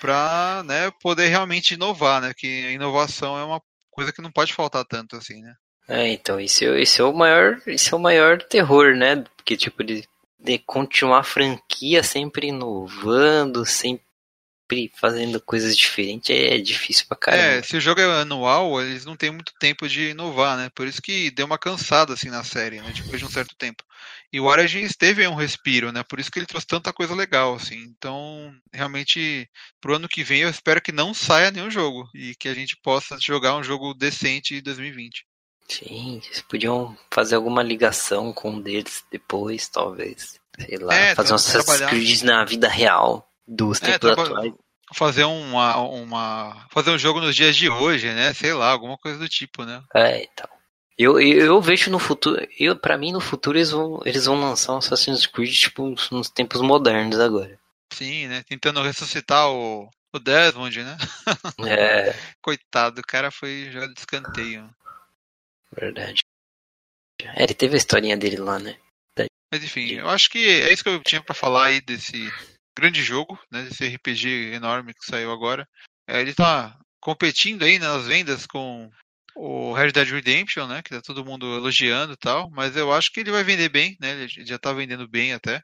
para 0.00 0.64
né, 0.64 0.90
poder 1.00 1.28
realmente 1.28 1.74
inovar, 1.74 2.20
né? 2.20 2.34
Que 2.36 2.66
a 2.66 2.72
inovação 2.72 3.38
é 3.38 3.44
uma 3.44 3.62
coisa 3.92 4.12
que 4.12 4.20
não 4.20 4.32
pode 4.32 4.52
faltar 4.52 4.84
tanto 4.84 5.16
assim, 5.16 5.40
né? 5.40 5.54
É, 5.88 6.08
então, 6.08 6.40
esse, 6.40 6.64
esse 6.64 7.00
é 7.00 7.04
o 7.04 7.12
maior, 7.12 7.60
esse 7.66 7.92
é 7.92 7.96
o 7.96 8.00
maior 8.00 8.42
terror, 8.42 8.96
né? 8.96 9.24
Porque, 9.36 9.56
tipo, 9.56 9.84
de, 9.84 10.04
de 10.38 10.58
continuar 10.58 11.20
a 11.20 11.24
franquia 11.24 12.02
sempre 12.02 12.48
inovando, 12.48 13.64
sempre 13.64 14.04
sempre 14.72 14.92
fazendo 14.96 15.40
coisas 15.40 15.76
diferentes 15.76 16.30
é 16.30 16.58
difícil 16.58 17.06
pra 17.06 17.16
caramba. 17.16 17.42
É, 17.42 17.62
se 17.62 17.76
o 17.76 17.80
jogo 17.80 18.00
é 18.00 18.20
anual, 18.20 18.80
eles 18.80 19.04
não 19.04 19.16
têm 19.16 19.30
muito 19.30 19.52
tempo 19.58 19.88
de 19.88 20.10
inovar, 20.10 20.56
né? 20.56 20.70
Por 20.74 20.86
isso 20.86 21.02
que 21.02 21.30
deu 21.30 21.46
uma 21.46 21.58
cansada 21.58 22.14
assim 22.14 22.30
na 22.30 22.42
série, 22.42 22.80
né? 22.80 22.92
Depois 22.94 23.18
de 23.18 23.26
um 23.26 23.30
certo 23.30 23.54
tempo. 23.56 23.84
E 24.32 24.40
o 24.40 24.44
Origins 24.44 24.96
teve 24.96 25.26
um 25.28 25.34
respiro, 25.34 25.92
né? 25.92 26.02
Por 26.02 26.18
isso 26.18 26.30
que 26.30 26.38
ele 26.38 26.46
trouxe 26.46 26.66
tanta 26.66 26.92
coisa 26.92 27.14
legal, 27.14 27.54
assim. 27.54 27.76
Então, 27.96 28.50
realmente, 28.72 29.48
pro 29.80 29.96
ano 29.96 30.08
que 30.08 30.24
vem 30.24 30.40
eu 30.40 30.48
espero 30.48 30.80
que 30.80 30.90
não 30.90 31.12
saia 31.12 31.50
nenhum 31.50 31.70
jogo 31.70 32.08
e 32.14 32.34
que 32.34 32.48
a 32.48 32.54
gente 32.54 32.76
possa 32.82 33.18
jogar 33.20 33.54
um 33.56 33.62
jogo 33.62 33.92
decente 33.92 34.54
em 34.54 34.62
2020. 34.62 35.26
Sim, 35.68 36.20
eles 36.24 36.40
podiam 36.42 36.96
fazer 37.10 37.34
alguma 37.36 37.62
ligação 37.62 38.32
com 38.32 38.52
um 38.52 38.60
deles 38.60 39.04
depois, 39.10 39.68
talvez. 39.68 40.40
Sei 40.58 40.78
lá, 40.78 40.94
É, 40.94 41.14
fazer 41.14 41.32
um 41.32 41.36
Assassin's 41.36 41.80
Creed 41.88 42.22
na 42.22 42.44
vida 42.44 42.68
real 42.68 43.26
dos 43.46 43.82
É, 43.82 43.98
tempos 43.98 44.10
atuais. 44.10 44.52
Fazer 44.94 45.24
uma, 45.24 45.78
uma. 45.78 46.66
Fazer 46.70 46.90
um 46.90 46.98
jogo 46.98 47.20
nos 47.20 47.34
dias 47.34 47.56
de 47.56 47.70
hoje, 47.70 48.12
né? 48.12 48.34
Sei 48.34 48.52
lá, 48.52 48.70
alguma 48.70 48.98
coisa 48.98 49.18
do 49.18 49.28
tipo, 49.28 49.64
né? 49.64 49.82
É, 49.94 50.24
então. 50.24 50.48
Eu, 50.98 51.20
eu, 51.20 51.46
eu 51.46 51.60
vejo 51.60 51.90
no 51.90 51.98
futuro, 51.98 52.46
eu, 52.58 52.76
pra 52.76 52.98
mim 52.98 53.12
no 53.12 53.20
futuro 53.20 53.56
eles 53.58 53.70
vão, 53.70 54.00
eles 54.04 54.26
vão 54.26 54.38
lançar 54.40 54.74
um 54.74 54.78
Assassin's 54.78 55.26
Creed 55.26 55.52
tipo 55.52 55.94
nos 56.10 56.28
tempos 56.28 56.60
modernos 56.60 57.18
agora. 57.18 57.58
Sim, 57.92 58.28
né? 58.28 58.42
Tentando 58.42 58.82
ressuscitar 58.82 59.50
o, 59.50 59.88
o 60.12 60.18
Desmond, 60.18 60.82
né? 60.82 60.96
É, 61.66 62.14
Coitado, 62.40 63.00
o 63.00 63.06
cara 63.06 63.30
foi 63.30 63.70
jogado 63.70 63.94
de 63.94 64.00
escanteio. 64.00 64.68
verdade. 65.74 66.20
É, 67.22 67.42
ele 67.44 67.54
teve 67.54 67.74
a 67.74 67.78
historinha 67.78 68.16
dele 68.16 68.36
lá, 68.36 68.58
né? 68.58 68.76
Mas 69.52 69.62
enfim, 69.62 69.92
eu 69.92 70.08
acho 70.08 70.30
que 70.30 70.38
é 70.38 70.72
isso 70.72 70.82
que 70.82 70.88
eu 70.88 71.02
tinha 71.02 71.22
pra 71.22 71.34
falar 71.34 71.66
aí 71.66 71.80
desse 71.82 72.32
grande 72.76 73.02
jogo, 73.02 73.38
né? 73.50 73.62
Desse 73.64 73.86
RPG 73.86 74.54
enorme 74.54 74.94
que 74.94 75.04
saiu 75.04 75.30
agora. 75.30 75.68
É, 76.08 76.20
ele 76.20 76.34
tá 76.34 76.78
competindo 76.98 77.62
aí 77.62 77.78
nas 77.78 78.06
vendas 78.06 78.46
com 78.46 78.90
o 79.34 79.72
Red 79.72 79.92
Dead 79.92 80.08
Redemption, 80.08 80.66
né? 80.66 80.82
Que 80.82 80.90
tá 80.90 81.00
todo 81.00 81.24
mundo 81.24 81.46
elogiando 81.56 82.12
e 82.12 82.16
tal. 82.16 82.50
Mas 82.50 82.76
eu 82.76 82.92
acho 82.92 83.12
que 83.12 83.20
ele 83.20 83.30
vai 83.30 83.42
vender 83.44 83.68
bem, 83.68 83.96
né? 84.00 84.12
Ele 84.12 84.46
já 84.46 84.58
tá 84.58 84.72
vendendo 84.72 85.06
bem 85.08 85.32
até. 85.32 85.62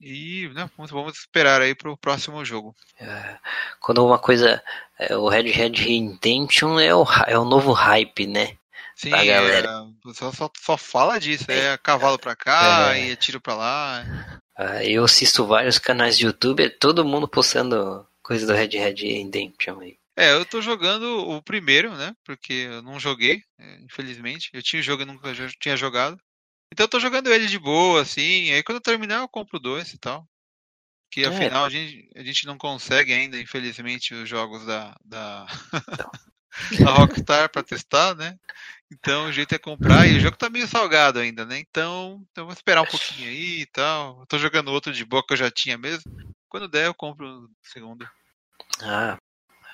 E 0.00 0.50
né, 0.54 0.68
vamos, 0.76 0.90
vamos 0.90 1.16
esperar 1.18 1.62
aí 1.62 1.74
pro 1.74 1.96
próximo 1.96 2.44
jogo. 2.44 2.74
É, 3.00 3.38
quando 3.80 4.04
uma 4.04 4.18
coisa, 4.18 4.62
é, 4.98 5.16
o 5.16 5.28
Red 5.28 5.50
Red 5.50 5.70
Redemption 5.76 6.78
é 6.80 6.94
o, 6.94 7.06
é 7.26 7.38
o 7.38 7.44
novo 7.44 7.72
hype, 7.72 8.26
né? 8.26 8.56
Sim, 8.96 9.10
Pra 9.10 9.24
galera. 9.24 9.68
é, 9.68 9.76
o 9.80 9.94
pessoal 10.12 10.32
só, 10.32 10.50
só 10.56 10.76
fala 10.76 11.18
disso. 11.18 11.44
É 11.48 11.76
cavalo 11.78 12.18
pra 12.18 12.36
cá 12.36 12.94
É. 12.96 13.06
e 13.06 13.10
é 13.12 13.16
tiro 13.16 13.40
pra 13.40 13.54
lá. 13.54 14.04
Eu 14.84 15.04
assisto 15.04 15.46
vários 15.46 15.78
canais 15.78 16.16
de 16.18 16.26
YouTube, 16.26 16.64
é 16.64 16.68
todo 16.68 17.04
mundo 17.04 17.26
postando 17.26 18.06
coisa 18.22 18.46
do 18.46 18.52
Red 18.52 18.68
Red 18.78 18.94
Redemption 18.94 19.80
aí. 19.80 19.96
É, 20.16 20.32
eu 20.32 20.46
tô 20.46 20.62
jogando 20.62 21.28
o 21.28 21.42
primeiro, 21.42 21.96
né? 21.96 22.14
Porque 22.24 22.52
eu 22.52 22.82
não 22.82 23.00
joguei, 23.00 23.42
é, 23.58 23.80
infelizmente. 23.80 24.48
Eu 24.52 24.62
tinha 24.62 24.80
o 24.80 24.82
jogo 24.82 25.02
e 25.02 25.06
nunca 25.06 25.32
tinha 25.58 25.76
jogado. 25.76 26.16
Então 26.72 26.84
eu 26.84 26.88
tô 26.88 27.00
jogando 27.00 27.32
ele 27.32 27.46
de 27.46 27.58
boa, 27.58 28.02
assim. 28.02 28.52
Aí 28.52 28.62
quando 28.62 28.76
eu 28.76 28.82
terminar 28.82 29.20
eu 29.20 29.28
compro 29.28 29.58
dois 29.58 29.92
e 29.92 29.98
tal. 29.98 30.26
Que 31.10 31.24
É. 31.24 31.28
afinal 31.28 31.64
a 31.64 31.70
gente, 31.70 32.08
a 32.16 32.22
gente 32.22 32.46
não 32.46 32.58
consegue 32.58 33.12
ainda, 33.12 33.38
infelizmente, 33.38 34.14
os 34.14 34.28
jogos 34.28 34.64
da, 34.66 34.96
da, 35.04 35.46
da 36.88 36.90
Rockstar 36.92 37.50
pra 37.50 37.62
testar, 37.62 38.14
né? 38.14 38.36
Então 38.92 39.26
o 39.26 39.32
jeito 39.32 39.54
é 39.54 39.58
comprar. 39.58 40.06
E 40.08 40.16
o 40.16 40.20
jogo 40.20 40.36
tá 40.36 40.48
meio 40.48 40.66
salgado 40.68 41.18
ainda, 41.18 41.44
né? 41.44 41.58
Então, 41.58 42.24
então 42.30 42.42
eu 42.42 42.46
vou 42.46 42.54
esperar 42.54 42.82
um 42.82 42.86
pouquinho 42.86 43.28
aí 43.28 43.62
e 43.62 43.66
tal. 43.66 44.20
Eu 44.20 44.26
tô 44.26 44.38
jogando 44.38 44.68
outro 44.72 44.92
de 44.92 45.04
boa 45.04 45.24
que 45.26 45.32
eu 45.32 45.38
já 45.38 45.50
tinha 45.50 45.76
mesmo. 45.76 46.04
Quando 46.48 46.68
der 46.68 46.86
eu 46.86 46.94
compro 46.94 47.26
o 47.26 47.50
segundo. 47.62 48.08
Ah, 48.80 49.18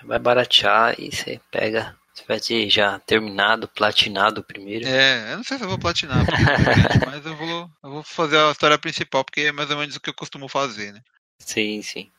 vai 0.04 0.18
baratear 0.18 0.94
e 0.98 1.10
você 1.10 1.40
pega. 1.50 1.96
Você 2.12 2.24
vai 2.26 2.40
ter 2.40 2.68
já 2.68 2.98
terminado, 3.00 3.68
platinado 3.68 4.42
primeiro. 4.42 4.86
É, 4.86 5.32
eu 5.32 5.36
não 5.38 5.44
sei 5.44 5.58
se 5.58 5.64
eu 5.64 5.68
vou 5.68 5.78
platinar, 5.78 6.24
porque, 6.26 7.06
mas 7.06 7.24
eu 7.24 7.36
vou, 7.36 7.70
eu 7.82 7.90
vou 7.90 8.02
fazer 8.02 8.36
a 8.38 8.50
história 8.50 8.78
principal, 8.78 9.24
porque 9.24 9.42
é 9.42 9.52
mais 9.52 9.70
ou 9.70 9.76
menos 9.76 9.96
o 9.96 10.00
que 10.00 10.10
eu 10.10 10.14
costumo 10.14 10.48
fazer, 10.48 10.92
né? 10.92 11.00
Sim, 11.38 11.80
sim. 11.82 12.10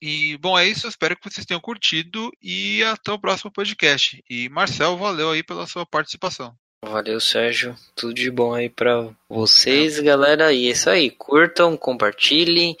E 0.00 0.36
bom, 0.38 0.56
é 0.56 0.66
isso. 0.66 0.86
Espero 0.86 1.16
que 1.16 1.28
vocês 1.28 1.44
tenham 1.44 1.60
curtido 1.60 2.30
e 2.40 2.84
até 2.84 3.10
o 3.10 3.18
próximo 3.18 3.50
podcast. 3.50 4.22
E 4.30 4.48
Marcel, 4.48 4.96
valeu 4.96 5.32
aí 5.32 5.42
pela 5.42 5.66
sua 5.66 5.84
participação. 5.84 6.54
Valeu, 6.84 7.20
Sérgio. 7.20 7.74
Tudo 7.96 8.14
de 8.14 8.30
bom 8.30 8.54
aí 8.54 8.70
pra 8.70 9.10
vocês, 9.28 9.98
galera. 9.98 10.52
E 10.52 10.68
é 10.68 10.70
isso 10.70 10.88
aí. 10.88 11.10
Curtam, 11.10 11.76
compartilhem 11.76 12.76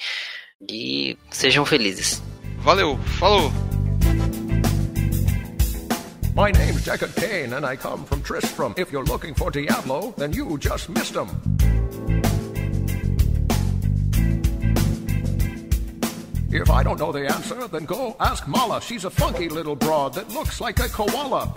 e 0.70 1.18
sejam 1.32 1.66
felizes. 1.66 2.22
Valeu, 2.60 2.96
falou! 3.18 3.67
My 6.38 6.52
name's 6.52 6.86
Deckard 6.86 7.16
Kane, 7.16 7.54
and 7.54 7.66
I 7.66 7.74
come 7.74 8.04
from 8.04 8.22
Tristram. 8.22 8.72
If 8.76 8.92
you're 8.92 9.02
looking 9.02 9.34
for 9.34 9.50
Diablo, 9.50 10.14
then 10.16 10.32
you 10.32 10.56
just 10.56 10.88
missed 10.88 11.16
him. 11.16 11.26
If 16.52 16.70
I 16.70 16.84
don't 16.84 17.00
know 17.00 17.10
the 17.10 17.26
answer, 17.26 17.66
then 17.66 17.86
go 17.86 18.14
ask 18.20 18.46
Mala. 18.46 18.80
She's 18.80 19.04
a 19.04 19.10
funky 19.10 19.48
little 19.48 19.74
broad 19.74 20.14
that 20.14 20.28
looks 20.28 20.60
like 20.60 20.78
a 20.78 20.88
koala. 20.88 21.52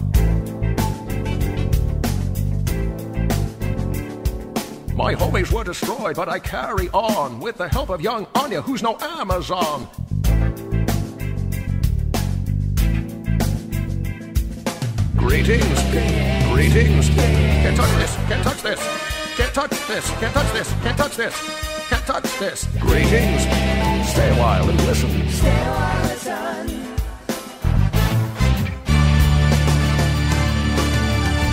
My 4.96 5.14
homies 5.14 5.52
were 5.52 5.64
destroyed, 5.64 6.16
but 6.16 6.28
I 6.28 6.40
carry 6.40 6.90
on 6.90 7.40
with 7.40 7.60
the 7.60 7.70
help 7.70 7.92
of 7.92 8.02
young 8.02 8.26
Anya, 8.34 8.64
who's 8.64 8.82
no 8.82 8.98
Amazon. 9.00 9.88
Greetings, 15.22 15.80
greetings. 16.50 17.10
Can't 17.10 17.78
touch 17.78 17.92
this, 17.98 18.16
can't 18.28 18.44
touch 18.44 18.62
this. 18.64 18.80
Can't 19.38 19.54
touch 19.54 19.88
this, 19.88 20.10
can't 20.20 20.34
touch 20.34 20.54
this, 20.54 20.74
can't 20.82 20.98
touch 20.98 21.16
this. 21.16 21.72
Can't 21.92 22.06
touch 22.06 22.40
this. 22.40 22.68
Greetings. 22.80 23.42
Stay 24.10 24.30
a 24.30 24.40
while 24.40 24.70
and 24.70 24.80
listen. 24.86 25.10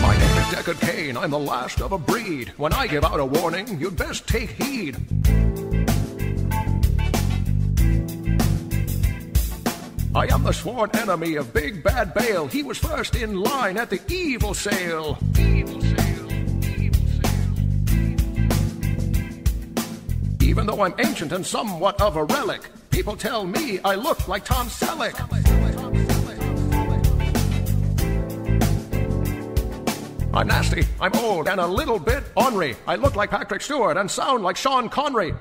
My 0.01 0.16
name 0.16 0.39
is 0.39 0.47
Deckard 0.47 0.81
Kane. 0.81 1.16
I'm 1.16 1.31
the 1.31 1.39
last 1.39 1.81
of 1.81 1.91
a 1.91 1.99
breed. 1.99 2.53
When 2.57 2.73
I 2.73 2.87
give 2.87 3.05
out 3.05 3.21
a 3.21 3.27
warning, 3.27 3.81
you'd 3.81 3.97
best 3.97 4.29
take 4.29 4.51
heed. 4.51 4.97
I 10.19 10.27
am 10.35 10.43
the 10.43 10.53
sworn 10.53 10.91
enemy 10.95 11.37
of 11.37 11.55
Big 11.55 11.85
Bad 11.85 12.12
Bale. 12.12 12.49
He 12.49 12.64
was 12.64 12.77
first 12.77 13.14
in 13.14 13.41
line 13.41 13.77
at 13.77 13.89
the 13.89 14.01
evil 14.12 14.53
sale. 14.53 15.16
Evil 15.39 15.81
sale. 15.81 16.33
Evil 16.77 17.07
sale. 17.23 17.39
Even 20.43 20.66
though 20.66 20.83
I'm 20.83 20.97
ancient 20.99 21.31
and 21.31 21.47
somewhat 21.47 22.01
of 22.01 22.16
a 22.16 22.25
relic, 22.25 22.62
people 22.91 23.14
tell 23.14 23.47
me 23.47 23.79
I 23.85 23.95
look 23.95 24.27
like 24.27 24.45
Tom 24.45 24.66
Selleck. 24.66 25.14
I'm 30.35 30.49
nasty, 30.49 30.85
I'm 31.01 31.14
old, 31.14 31.47
and 31.47 31.61
a 31.61 31.66
little 31.66 32.01
bit 32.01 32.25
ornery. 32.37 32.75
I 32.89 32.97
look 32.97 33.14
like 33.14 33.31
Patrick 33.31 33.61
Stewart 33.62 33.97
and 33.97 34.11
sound 34.11 34.43
like 34.43 34.57
Sean 34.57 34.89
Connery. 34.89 35.33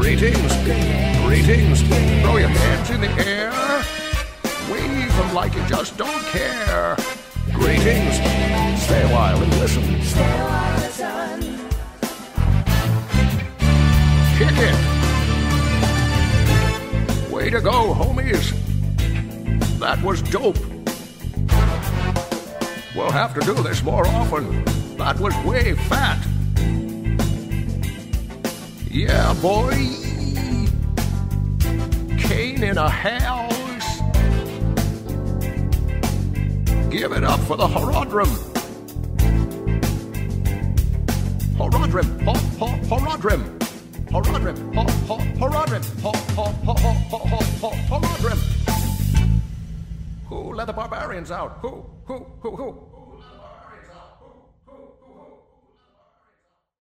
Greetings, 0.00 0.56
greetings. 1.26 1.82
Throw 2.22 2.38
your 2.38 2.48
hands 2.48 2.88
in 2.88 3.02
the 3.02 3.10
air. 3.22 3.52
Wave 4.72 5.14
them 5.14 5.34
like 5.34 5.54
you 5.54 5.62
just 5.66 5.98
don't 5.98 6.24
care. 6.28 6.96
Greetings. 7.52 8.14
Stay 8.82 9.02
a 9.02 9.08
while 9.12 9.42
and 9.42 9.52
listen. 9.58 9.82
Kick 14.38 14.56
it. 14.56 14.76
Way 17.30 17.50
to 17.50 17.60
go, 17.60 17.92
homies. 17.92 18.54
That 19.80 20.02
was 20.02 20.22
dope. 20.22 20.58
We'll 22.96 23.10
have 23.10 23.34
to 23.34 23.40
do 23.42 23.52
this 23.62 23.82
more 23.82 24.06
often. 24.06 24.64
That 24.96 25.20
was 25.20 25.36
way 25.44 25.74
fat. 25.74 26.26
Yeah, 29.00 29.32
boy. 29.40 29.72
Kane 32.18 32.62
in 32.62 32.76
a 32.76 32.86
house. 32.86 34.00
Give 36.90 37.10
it 37.12 37.24
up 37.24 37.40
for 37.48 37.56
the 37.56 37.66
Horodrim. 37.66 38.28
Horodrim, 41.56 42.08
ho, 42.26 42.34
ho, 42.60 42.66
Horodrim. 42.90 43.42
Horodrim, 44.10 44.74
ho, 44.74 44.82
ho, 45.08 45.16
Horodrim, 45.40 45.84
ho, 46.02 46.12
ho, 46.36 46.44
ho, 46.66 46.74
ho, 46.74 47.18
ho, 47.24 47.40
ho, 47.62 47.70
Horodrim. 47.88 48.38
Who 50.26 50.52
let 50.52 50.66
the 50.66 50.74
barbarians 50.74 51.30
out? 51.30 51.56
Who, 51.62 51.86
who, 52.04 52.26
who, 52.40 52.54
who? 52.54 52.89